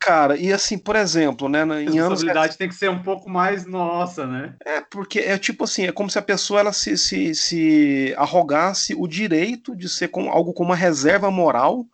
Cara, 0.00 0.38
e 0.38 0.50
assim, 0.50 0.78
por 0.78 0.96
exemplo, 0.96 1.48
né? 1.48 1.60
Em 1.82 1.88
a 1.88 1.90
responsabilidade 1.90 2.56
tem 2.56 2.68
que 2.68 2.74
ser 2.74 2.88
um 2.88 3.02
pouco 3.02 3.28
mais 3.28 3.66
nossa, 3.66 4.26
né? 4.26 4.54
É, 4.64 4.80
porque 4.80 5.18
é 5.18 5.36
tipo 5.36 5.64
assim, 5.64 5.86
é 5.86 5.92
como 5.92 6.08
se 6.08 6.18
a 6.18 6.22
pessoa 6.22 6.60
ela 6.60 6.72
se, 6.72 6.96
se, 6.96 7.34
se 7.34 8.14
arrogasse 8.16 8.94
o 8.94 9.06
direito 9.06 9.76
de 9.76 9.88
ser 9.88 10.08
com, 10.08 10.30
algo 10.30 10.54
como 10.54 10.70
uma 10.70 10.76
reserva 10.76 11.30
moral 11.30 11.84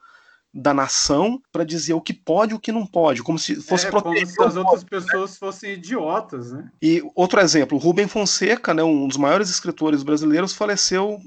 da 0.54 0.72
nação 0.72 1.42
para 1.50 1.64
dizer 1.64 1.94
o 1.94 2.00
que 2.00 2.12
pode 2.12 2.52
e 2.52 2.54
o 2.54 2.60
que 2.60 2.70
não 2.70 2.86
pode, 2.86 3.24
como 3.24 3.38
se 3.38 3.56
fosse 3.56 3.88
é, 3.88 3.90
como 3.90 4.14
se 4.14 4.40
as 4.40 4.56
outras 4.56 4.84
pessoas 4.84 5.36
fossem 5.36 5.72
idiotas, 5.72 6.52
né? 6.52 6.70
E 6.80 7.02
outro 7.16 7.40
exemplo, 7.40 7.76
Rubem 7.76 8.06
Fonseca, 8.06 8.72
né, 8.72 8.82
um 8.84 9.08
dos 9.08 9.16
maiores 9.16 9.50
escritores 9.50 10.04
brasileiros, 10.04 10.54
faleceu 10.54 11.20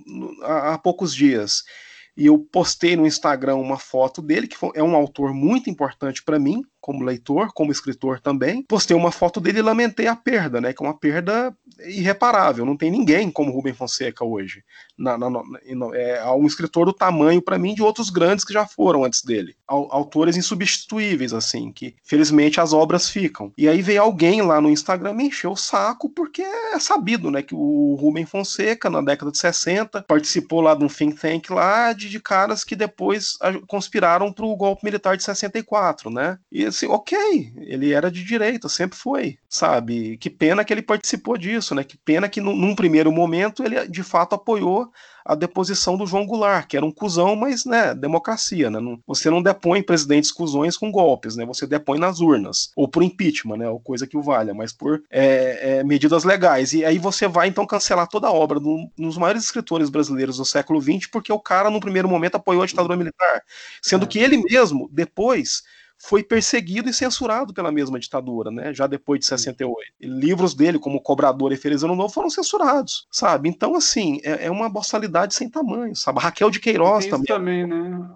há, 0.44 0.74
há 0.74 0.78
poucos 0.78 1.14
dias. 1.14 1.64
E 2.16 2.26
eu 2.26 2.40
postei 2.40 2.96
no 2.96 3.06
Instagram 3.06 3.58
uma 3.58 3.78
foto 3.78 4.22
dele, 4.22 4.48
que 4.48 4.56
é 4.74 4.82
um 4.82 4.96
autor 4.96 5.34
muito 5.34 5.70
importante 5.70 6.24
para 6.24 6.40
mim, 6.40 6.64
como 6.88 7.04
leitor, 7.04 7.52
como 7.54 7.70
escritor 7.70 8.22
também, 8.22 8.64
postei 8.64 8.96
uma 8.96 9.12
foto 9.12 9.42
dele 9.42 9.60
e 9.60 9.62
lamentei 9.62 10.08
a 10.08 10.16
perda, 10.16 10.62
né? 10.62 10.72
Que 10.72 10.82
é 10.82 10.88
uma 10.88 10.98
perda 10.98 11.54
irreparável. 11.86 12.66
Não 12.66 12.78
tem 12.78 12.90
ninguém 12.90 13.30
como 13.30 13.52
Rubem 13.52 13.74
Fonseca 13.74 14.24
hoje. 14.24 14.64
Na, 14.98 15.18
na, 15.18 15.30
na, 15.30 15.42
é 15.94 16.26
um 16.32 16.48
escritor 16.48 16.86
do 16.86 16.94
tamanho, 16.94 17.42
para 17.42 17.60
mim, 17.60 17.76
de 17.76 17.84
outros 17.84 18.10
grandes 18.10 18.46
que 18.46 18.54
já 18.54 18.66
foram 18.66 19.04
antes 19.04 19.22
dele. 19.22 19.54
Autores 19.68 20.38
insubstituíveis, 20.38 21.34
assim, 21.34 21.74
que 21.74 21.94
felizmente 22.06 22.62
as 22.62 22.72
obras 22.72 23.10
ficam. 23.10 23.52
E 23.58 23.68
aí 23.68 23.82
veio 23.82 24.02
alguém 24.02 24.42
lá 24.42 24.62
no 24.62 24.70
Instagram 24.70 25.14
me 25.14 25.26
encher 25.26 25.50
o 25.50 25.58
saco, 25.58 26.10
porque 26.10 26.42
é 26.42 26.80
sabido, 26.80 27.30
né? 27.30 27.42
Que 27.42 27.54
o 27.54 27.98
Rubem 28.00 28.26
Fonseca, 28.26 28.90
na 28.90 29.02
década 29.02 29.30
de 29.30 29.38
60, 29.40 30.04
participou 30.04 30.62
lá 30.62 30.74
de 30.74 30.86
um 30.86 30.88
think 30.88 31.20
tank 31.20 31.50
lá 31.50 31.92
de, 31.92 32.08
de 32.08 32.20
caras 32.22 32.64
que 32.64 32.78
depois 32.78 33.38
conspiraram 33.68 34.32
para 34.32 34.46
o 34.46 34.56
golpe 34.56 34.86
militar 34.86 35.18
de 35.18 35.24
64, 35.24 36.10
né? 36.10 36.40
E 36.50 36.64
assim, 36.78 36.88
ok, 36.88 37.54
ele 37.58 37.92
era 37.92 38.12
de 38.12 38.24
direita, 38.24 38.70
sempre 38.70 38.98
foi, 38.98 39.38
sabe? 39.50 40.18
Que 40.18 40.30
pena 40.30 40.64
que 40.64 40.72
ele 40.72 40.82
participou 40.82 41.38
disso, 41.38 41.74
né? 41.74 41.84
Que 41.84 41.98
pena 41.98 42.30
que 42.30 42.40
num 42.40 42.76
primeiro 42.76 43.12
momento 43.12 43.64
ele 43.64 43.88
de 43.88 44.04
fato 44.04 44.36
apoiou 44.36 44.92
a 45.28 45.36
deposição 45.36 45.98
do 45.98 46.08
João 46.08 46.26
Goulart, 46.26 46.68
que 46.68 46.78
era 46.78 46.86
um 46.86 46.92
cuzão, 46.92 47.36
mas, 47.36 47.66
né, 47.66 47.94
democracia, 47.94 48.70
né? 48.70 48.80
Não, 48.80 48.98
você 49.06 49.30
não 49.30 49.44
depõe 49.44 49.84
presidentes 49.84 50.32
cuzões 50.32 50.78
com 50.78 50.90
golpes, 50.90 51.36
né? 51.36 51.46
Você 51.46 51.68
depõe 51.68 52.00
nas 52.00 52.22
urnas, 52.22 52.72
ou 52.78 52.88
por 52.88 53.04
impeachment, 53.04 53.58
né? 53.58 53.70
Ou 53.70 53.78
coisa 53.78 54.08
que 54.08 54.16
o 54.16 54.22
valha, 54.22 54.54
mas 54.54 54.72
por 54.72 55.04
é, 55.12 55.80
é, 55.80 55.84
medidas 55.84 56.24
legais. 56.24 56.72
E 56.72 56.86
aí 56.86 56.98
você 56.98 57.28
vai, 57.28 57.50
então, 57.50 57.66
cancelar 57.66 58.08
toda 58.08 58.28
a 58.28 58.32
obra 58.32 58.58
um 58.58 58.90
dos 58.98 59.18
maiores 59.18 59.44
escritores 59.44 59.90
brasileiros 59.90 60.38
do 60.38 60.46
século 60.46 60.82
XX, 60.82 61.08
porque 61.12 61.32
o 61.34 61.40
cara, 61.40 61.70
no 61.70 61.82
primeiro 61.82 62.08
momento, 62.08 62.36
apoiou 62.36 62.64
a 62.64 62.66
ditadura 62.66 62.96
militar. 62.96 63.42
Sendo 63.82 64.06
é. 64.06 64.08
que 64.08 64.20
ele 64.20 64.38
mesmo, 64.38 64.90
depois 64.94 65.64
foi 65.98 66.24
perseguido 66.24 66.90
e 66.90 66.94
censurado 66.94 67.54
pela 67.54 67.72
mesma 67.72 68.00
ditadura, 68.00 68.52
né? 68.52 68.74
Já 68.74 68.88
depois 68.88 69.20
de 69.20 69.26
68. 69.26 69.94
E 70.00 70.08
livros 70.08 70.54
dele, 70.54 70.80
como 70.80 71.02
Cobrador 71.02 71.52
e 71.52 71.58
Feliz 71.58 71.84
Ano 71.84 71.96
Novo, 71.96 72.14
foram 72.14 72.30
censurados, 72.30 73.08
sabe? 73.12 73.50
Então, 73.50 73.76
assim, 73.76 74.20
é, 74.24 74.46
é 74.46 74.52
uma 74.52 74.70
boçalidade 74.70 75.34
sem 75.34 75.50
tamanho, 75.50 75.96
sabe? 75.96 76.20
Raquel 76.20 76.50
de 76.50 76.60
Queiroz 76.60 77.08
também. 77.08 77.26
também, 77.26 77.68
né? 77.68 78.08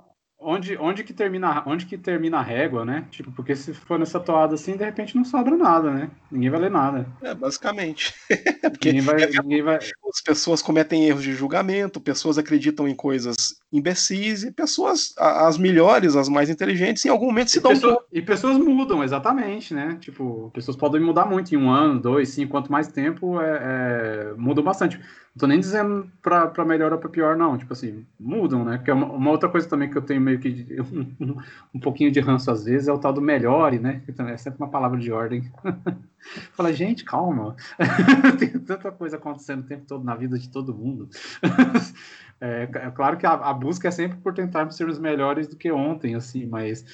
onde, 0.42 0.76
onde, 0.78 1.04
que 1.04 1.14
termina, 1.14 1.64
onde 1.66 1.86
que 1.86 1.98
termina 1.98 2.40
a 2.40 2.42
régua, 2.42 2.84
né? 2.84 3.06
Tipo, 3.12 3.32
porque 3.32 3.56
se 3.56 3.74
for 3.74 4.00
nessa 4.00 4.20
toada 4.20 4.56
assim, 4.56 4.76
de 4.76 4.84
repente 4.84 5.16
não 5.16 5.24
sobra 5.24 5.56
nada, 5.56 5.92
né? 5.92 6.10
Ninguém 6.32 6.50
vai 6.50 6.60
ler 6.60 6.72
nada. 6.72 7.06
É, 7.22 7.34
basicamente. 7.34 8.14
porque 8.72 8.92
ninguém 8.92 9.02
vai, 9.02 9.28
ninguém 9.28 9.62
vai... 9.62 9.76
as 9.78 10.22
pessoas 10.26 10.62
cometem 10.62 11.06
erros 11.06 11.24
de 11.24 11.34
julgamento, 11.34 12.02
pessoas 12.02 12.38
acreditam 12.38 12.88
em 12.88 12.96
coisas 12.96 13.61
imbecis, 13.72 14.44
e 14.44 14.52
pessoas, 14.52 15.14
as 15.18 15.58
melhores, 15.58 16.16
as 16.16 16.28
mais 16.28 16.50
inteligentes, 16.50 17.06
em 17.06 17.10
algum 17.10 17.28
momento 17.28 17.52
se 17.52 17.60
e 17.60 17.62
dão. 17.62 17.72
Pessoa, 17.72 18.06
e 18.12 18.22
pessoas 18.22 18.58
mudam, 18.58 19.04
exatamente, 19.04 19.74
né? 19.74 19.98
Tipo, 20.00 20.52
pessoas 20.54 20.76
podem 20.76 21.00
mudar 21.00 21.26
muito 21.26 21.56
em 21.56 21.58
um 21.58 21.70
ano, 21.70 22.00
dois, 22.00 22.30
cinco, 22.30 22.52
quanto 22.52 22.72
mais 22.72 22.90
tempo, 22.90 23.40
é, 23.40 23.60
é 23.62 24.34
mudam 24.38 24.64
bastante. 24.64 24.98
Não 24.98 25.40
tô 25.40 25.48
nem 25.48 25.62
dizendo 25.62 26.12
pra, 26.22 26.48
pra 26.48 26.66
melhor 26.66 26.92
ou 26.92 27.00
pra 27.00 27.08
pior, 27.08 27.38
não. 27.38 27.58
Tipo 27.58 27.72
assim, 27.72 28.06
mudam, 28.20 28.66
né? 28.66 28.78
Porque 28.78 28.92
é 28.92 28.94
uma, 28.94 29.08
uma 29.08 29.32
outra 29.32 29.48
coisa 29.48 29.68
também 29.68 29.90
que 29.90 29.98
eu 29.98 30.02
tenho 30.02 30.20
meio 30.20 30.40
que 30.40 30.68
um, 30.92 31.38
um, 31.74 31.80
pouquinho 31.80 32.12
de 32.12 32.20
ranço 32.20 32.52
às 32.52 32.66
vezes 32.66 32.90
é 32.90 32.94
o 32.94 33.00
tal 33.00 33.14
do 33.14 33.22
melhore, 33.22 33.80
né? 33.80 34.02
Que 34.06 34.22
é 34.22 34.38
sempre 34.38 34.62
uma 34.62 34.70
palavra 34.70 35.00
de 35.00 35.12
ordem. 35.12 35.50
Fala, 36.54 36.72
gente, 36.72 37.04
calma. 37.04 37.56
Tem 38.40 38.50
tanta 38.60 38.92
coisa 38.92 39.18
acontecendo 39.18 39.62
o 39.62 39.68
tempo 39.68 39.86
todo 39.86 40.04
na 40.04 40.16
vida 40.16 40.38
de 40.38 40.50
todo 40.50 40.76
mundo. 40.76 41.10
é, 42.40 42.64
é, 42.64 42.92
claro 42.92 43.18
que 43.18 43.26
a, 43.26 43.34
a 43.34 43.54
busca 43.54 43.88
é 43.88 43.92
sempre 43.92 44.18
por 44.20 44.34
tentarmos 44.34 44.76
sermos 44.76 45.00
melhores 45.00 45.48
do 45.48 45.56
que 45.56 45.72
ontem, 45.72 46.16
assim, 46.16 46.46
mas 46.46 46.86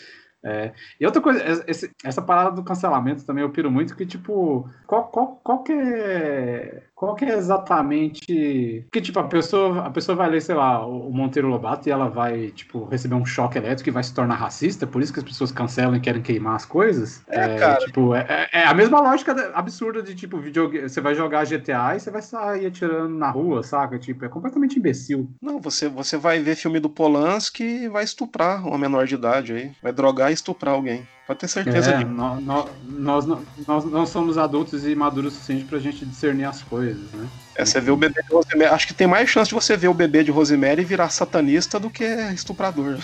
é, 0.43 0.73
e 0.99 1.05
outra 1.05 1.21
coisa, 1.21 1.63
esse, 1.67 1.91
essa 2.03 2.21
parada 2.21 2.51
do 2.51 2.63
cancelamento 2.63 3.25
também 3.25 3.43
eu 3.43 3.51
piro 3.51 3.69
muito, 3.69 3.95
que 3.95 4.05
tipo, 4.05 4.69
qual, 4.86 5.07
qual, 5.09 5.36
qual 5.43 5.63
que 5.63 5.73
é 5.73 6.86
qual 6.98 7.14
que 7.14 7.26
é 7.26 7.38
exatamente. 7.38 8.82
Porque, 8.86 9.00
tipo, 9.02 9.20
a 9.20 9.28
pessoa, 9.28 9.86
a 9.86 9.89
pessoa 9.91 10.16
vai 10.16 10.28
ler, 10.32 10.41
sei 10.41 10.56
lá, 10.56 10.84
o 10.84 11.12
Monteiro 11.12 11.48
Lobato 11.48 11.88
e 11.88 11.91
ela 11.91 12.10
vai, 12.10 12.50
tipo, 12.50 12.86
receber 12.86 13.14
um 13.14 13.24
choque 13.24 13.56
elétrico 13.56 13.89
e 13.89 13.91
vai 13.91 14.04
se 14.04 14.12
tornar 14.16 14.34
racista, 14.34 14.88
por 14.88 15.00
isso 15.00 15.14
que 15.14 15.20
as 15.20 15.26
pessoas 15.26 15.52
cancelam 15.52 15.95
e 15.95 16.00
querem 16.00 16.24
queimar 16.24 16.56
as 16.56 16.66
coisas. 16.66 17.24
É, 17.28 17.60
cara. 17.60 17.78
Tipo, 17.86 18.16
é, 18.16 18.50
é 18.52 18.64
a 18.66 18.74
mesma 18.74 19.00
lógica 19.00 19.36
da- 19.36 19.52
absurda 19.54 20.02
de, 20.02 20.16
tipo, 20.16 20.39
videogame. 20.39 20.89
Você 20.89 21.00
vai 21.00 21.14
jogar 21.14 21.45
GTA 21.45 21.95
e 21.95 22.00
você 22.00 22.10
vai 22.10 22.24
sair 22.24 22.66
atirando 22.66 23.14
na 23.16 23.30
rua, 23.30 23.62
saca? 23.62 24.00
Tipo, 24.00 24.26
é 24.26 24.30
completamente 24.30 24.80
imbecil. 24.80 25.30
Não, 25.39 25.62
você, 25.62 25.88
você 25.88 26.18
vai 26.18 26.39
ver 26.39 26.56
filme 26.56 26.80
do 26.80 26.89
Polanski 26.89 27.64
e 27.64 27.88
vai 27.89 28.04
estuprar 28.04 28.66
uma 28.66 28.78
menor 28.78 29.06
de 29.06 29.14
idade 29.14 29.54
aí. 29.54 29.72
Vai 29.84 29.93
drogar 29.93 30.32
e 30.32 30.34
estuprar 30.34 30.74
alguém. 30.74 31.08
Pode 31.28 31.39
ter 31.39 31.47
certeza 31.49 31.91
É, 31.91 32.03
nós, 32.05 32.41
não- 33.25 33.43
nós 33.67 33.86
não 33.86 34.05
somos 34.05 34.38
adultos 34.38 34.86
e 34.88 34.95
maduros 34.95 35.34
o 35.34 35.36
suficiente 35.36 35.65
pra 35.65 35.78
gente 35.78 36.05
discernir 36.05 36.45
as 36.45 36.63
coisas, 36.63 37.11
né? 37.11 37.28
É, 37.55 37.65
você 37.65 37.82
vê 37.82 37.91
o 37.91 37.97
bebê 37.97 38.21
de 38.23 38.34
Rosemary. 38.34 38.73
Acho 38.73 38.88
que 38.88 38.93
tem 38.93 39.07
mais 39.07 39.30
chance 39.30 39.49
de 39.49 39.55
você 39.55 39.75
ver 39.75 39.89
o 39.89 39.93
bebê 39.93 40.23
de 40.23 40.32
Rosemary 40.32 40.86
virar 40.86 41.09
satanista 41.09 41.78
do 41.80 41.89
que 41.89 42.05
estuprador. 42.34 42.97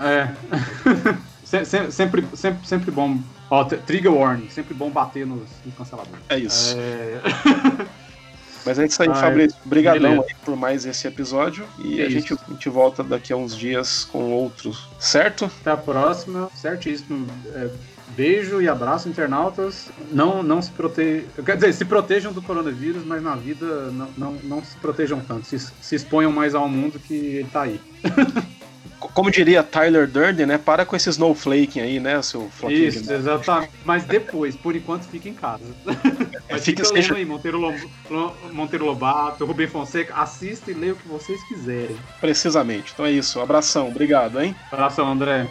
É. 0.00 0.28
Se- 1.46 1.64
se- 1.64 1.92
sempre, 1.92 2.26
sempre, 2.34 2.66
sempre 2.66 2.90
bom. 2.90 3.20
Ó, 3.48 3.62
trigger 3.64 4.12
warning, 4.12 4.48
sempre 4.50 4.74
bom 4.74 4.90
bater 4.90 5.24
nos, 5.24 5.48
nos 5.64 5.74
canceladores. 5.76 6.18
É 6.28 6.36
isso. 6.36 6.74
É, 6.76 7.20
Mas 8.66 8.78
é 8.80 8.84
isso 8.86 9.00
aí, 9.02 9.08
Ai, 9.08 9.14
Fabrício. 9.20 9.58
Obrigadão 9.64 10.10
beleza. 10.10 10.26
aí 10.28 10.34
por 10.44 10.56
mais 10.56 10.84
esse 10.84 11.06
episódio. 11.06 11.64
E 11.78 12.00
É 12.00 12.06
a 12.06 12.10
gente, 12.10 12.32
isso. 12.34 12.40
a 12.48 12.52
gente 12.52 12.68
volta 12.68 13.04
daqui 13.04 13.32
a 13.32 13.36
uns 13.36 13.56
dias 13.56 14.04
com 14.04 14.30
outros, 14.32 14.88
certo? 14.98 15.44
Até 15.60 15.70
a 15.70 15.76
próxima. 15.76 16.50
Certíssimo. 16.54 17.26
É, 17.54 17.68
beijo 18.16 18.60
e 18.60 18.68
abraço, 18.68 19.08
internautas. 19.08 19.88
Não, 20.10 20.42
não 20.42 20.60
se 20.60 20.70
protejam. 20.72 21.28
Quer 21.44 21.54
dizer, 21.54 21.72
se 21.72 21.84
protejam 21.84 22.32
do 22.32 22.42
coronavírus, 22.42 23.04
mas 23.04 23.22
na 23.22 23.36
vida 23.36 23.90
não, 23.92 24.08
não, 24.18 24.32
não 24.42 24.64
se 24.64 24.76
protejam 24.78 25.20
tanto. 25.20 25.46
Se, 25.46 25.58
se 25.58 25.94
exponham 25.94 26.32
mais 26.32 26.54
ao 26.54 26.68
mundo 26.68 26.98
que 26.98 27.14
ele 27.14 27.48
tá 27.52 27.62
aí. 27.62 27.80
Co- 28.98 29.08
Como 29.08 29.30
diria 29.30 29.62
Tyler 29.62 30.06
Durden, 30.08 30.46
né? 30.46 30.58
Para 30.58 30.84
com 30.86 30.96
esse 30.96 31.08
snowflaking 31.10 31.80
aí, 31.80 32.00
né, 32.00 32.20
seu 32.22 32.48
floquinho 32.50 32.88
Isso, 32.88 33.12
exatamente. 33.12 33.72
Mas 33.84 34.04
depois, 34.04 34.56
por 34.56 34.74
enquanto, 34.74 35.04
fica 35.04 35.28
em 35.28 35.34
casa. 35.34 35.64
Mas 36.50 36.64
Fica- 36.64 36.84
fica 36.84 36.84
seja- 36.84 37.14
aí, 37.14 37.24
Monteiro, 37.24 37.58
Lo- 37.58 38.34
Monteiro 38.52 38.84
Lobato, 38.86 39.44
Rubem 39.44 39.66
Fonseca. 39.66 40.14
Assista 40.14 40.70
e 40.70 40.74
leia 40.74 40.92
o 40.92 40.96
que 40.96 41.08
vocês 41.08 41.42
quiserem. 41.48 41.96
Precisamente. 42.20 42.92
Então 42.92 43.04
é 43.04 43.10
isso. 43.12 43.40
Abração. 43.40 43.88
Obrigado, 43.88 44.40
hein? 44.40 44.54
Abração, 44.70 45.10
André. 45.10 45.46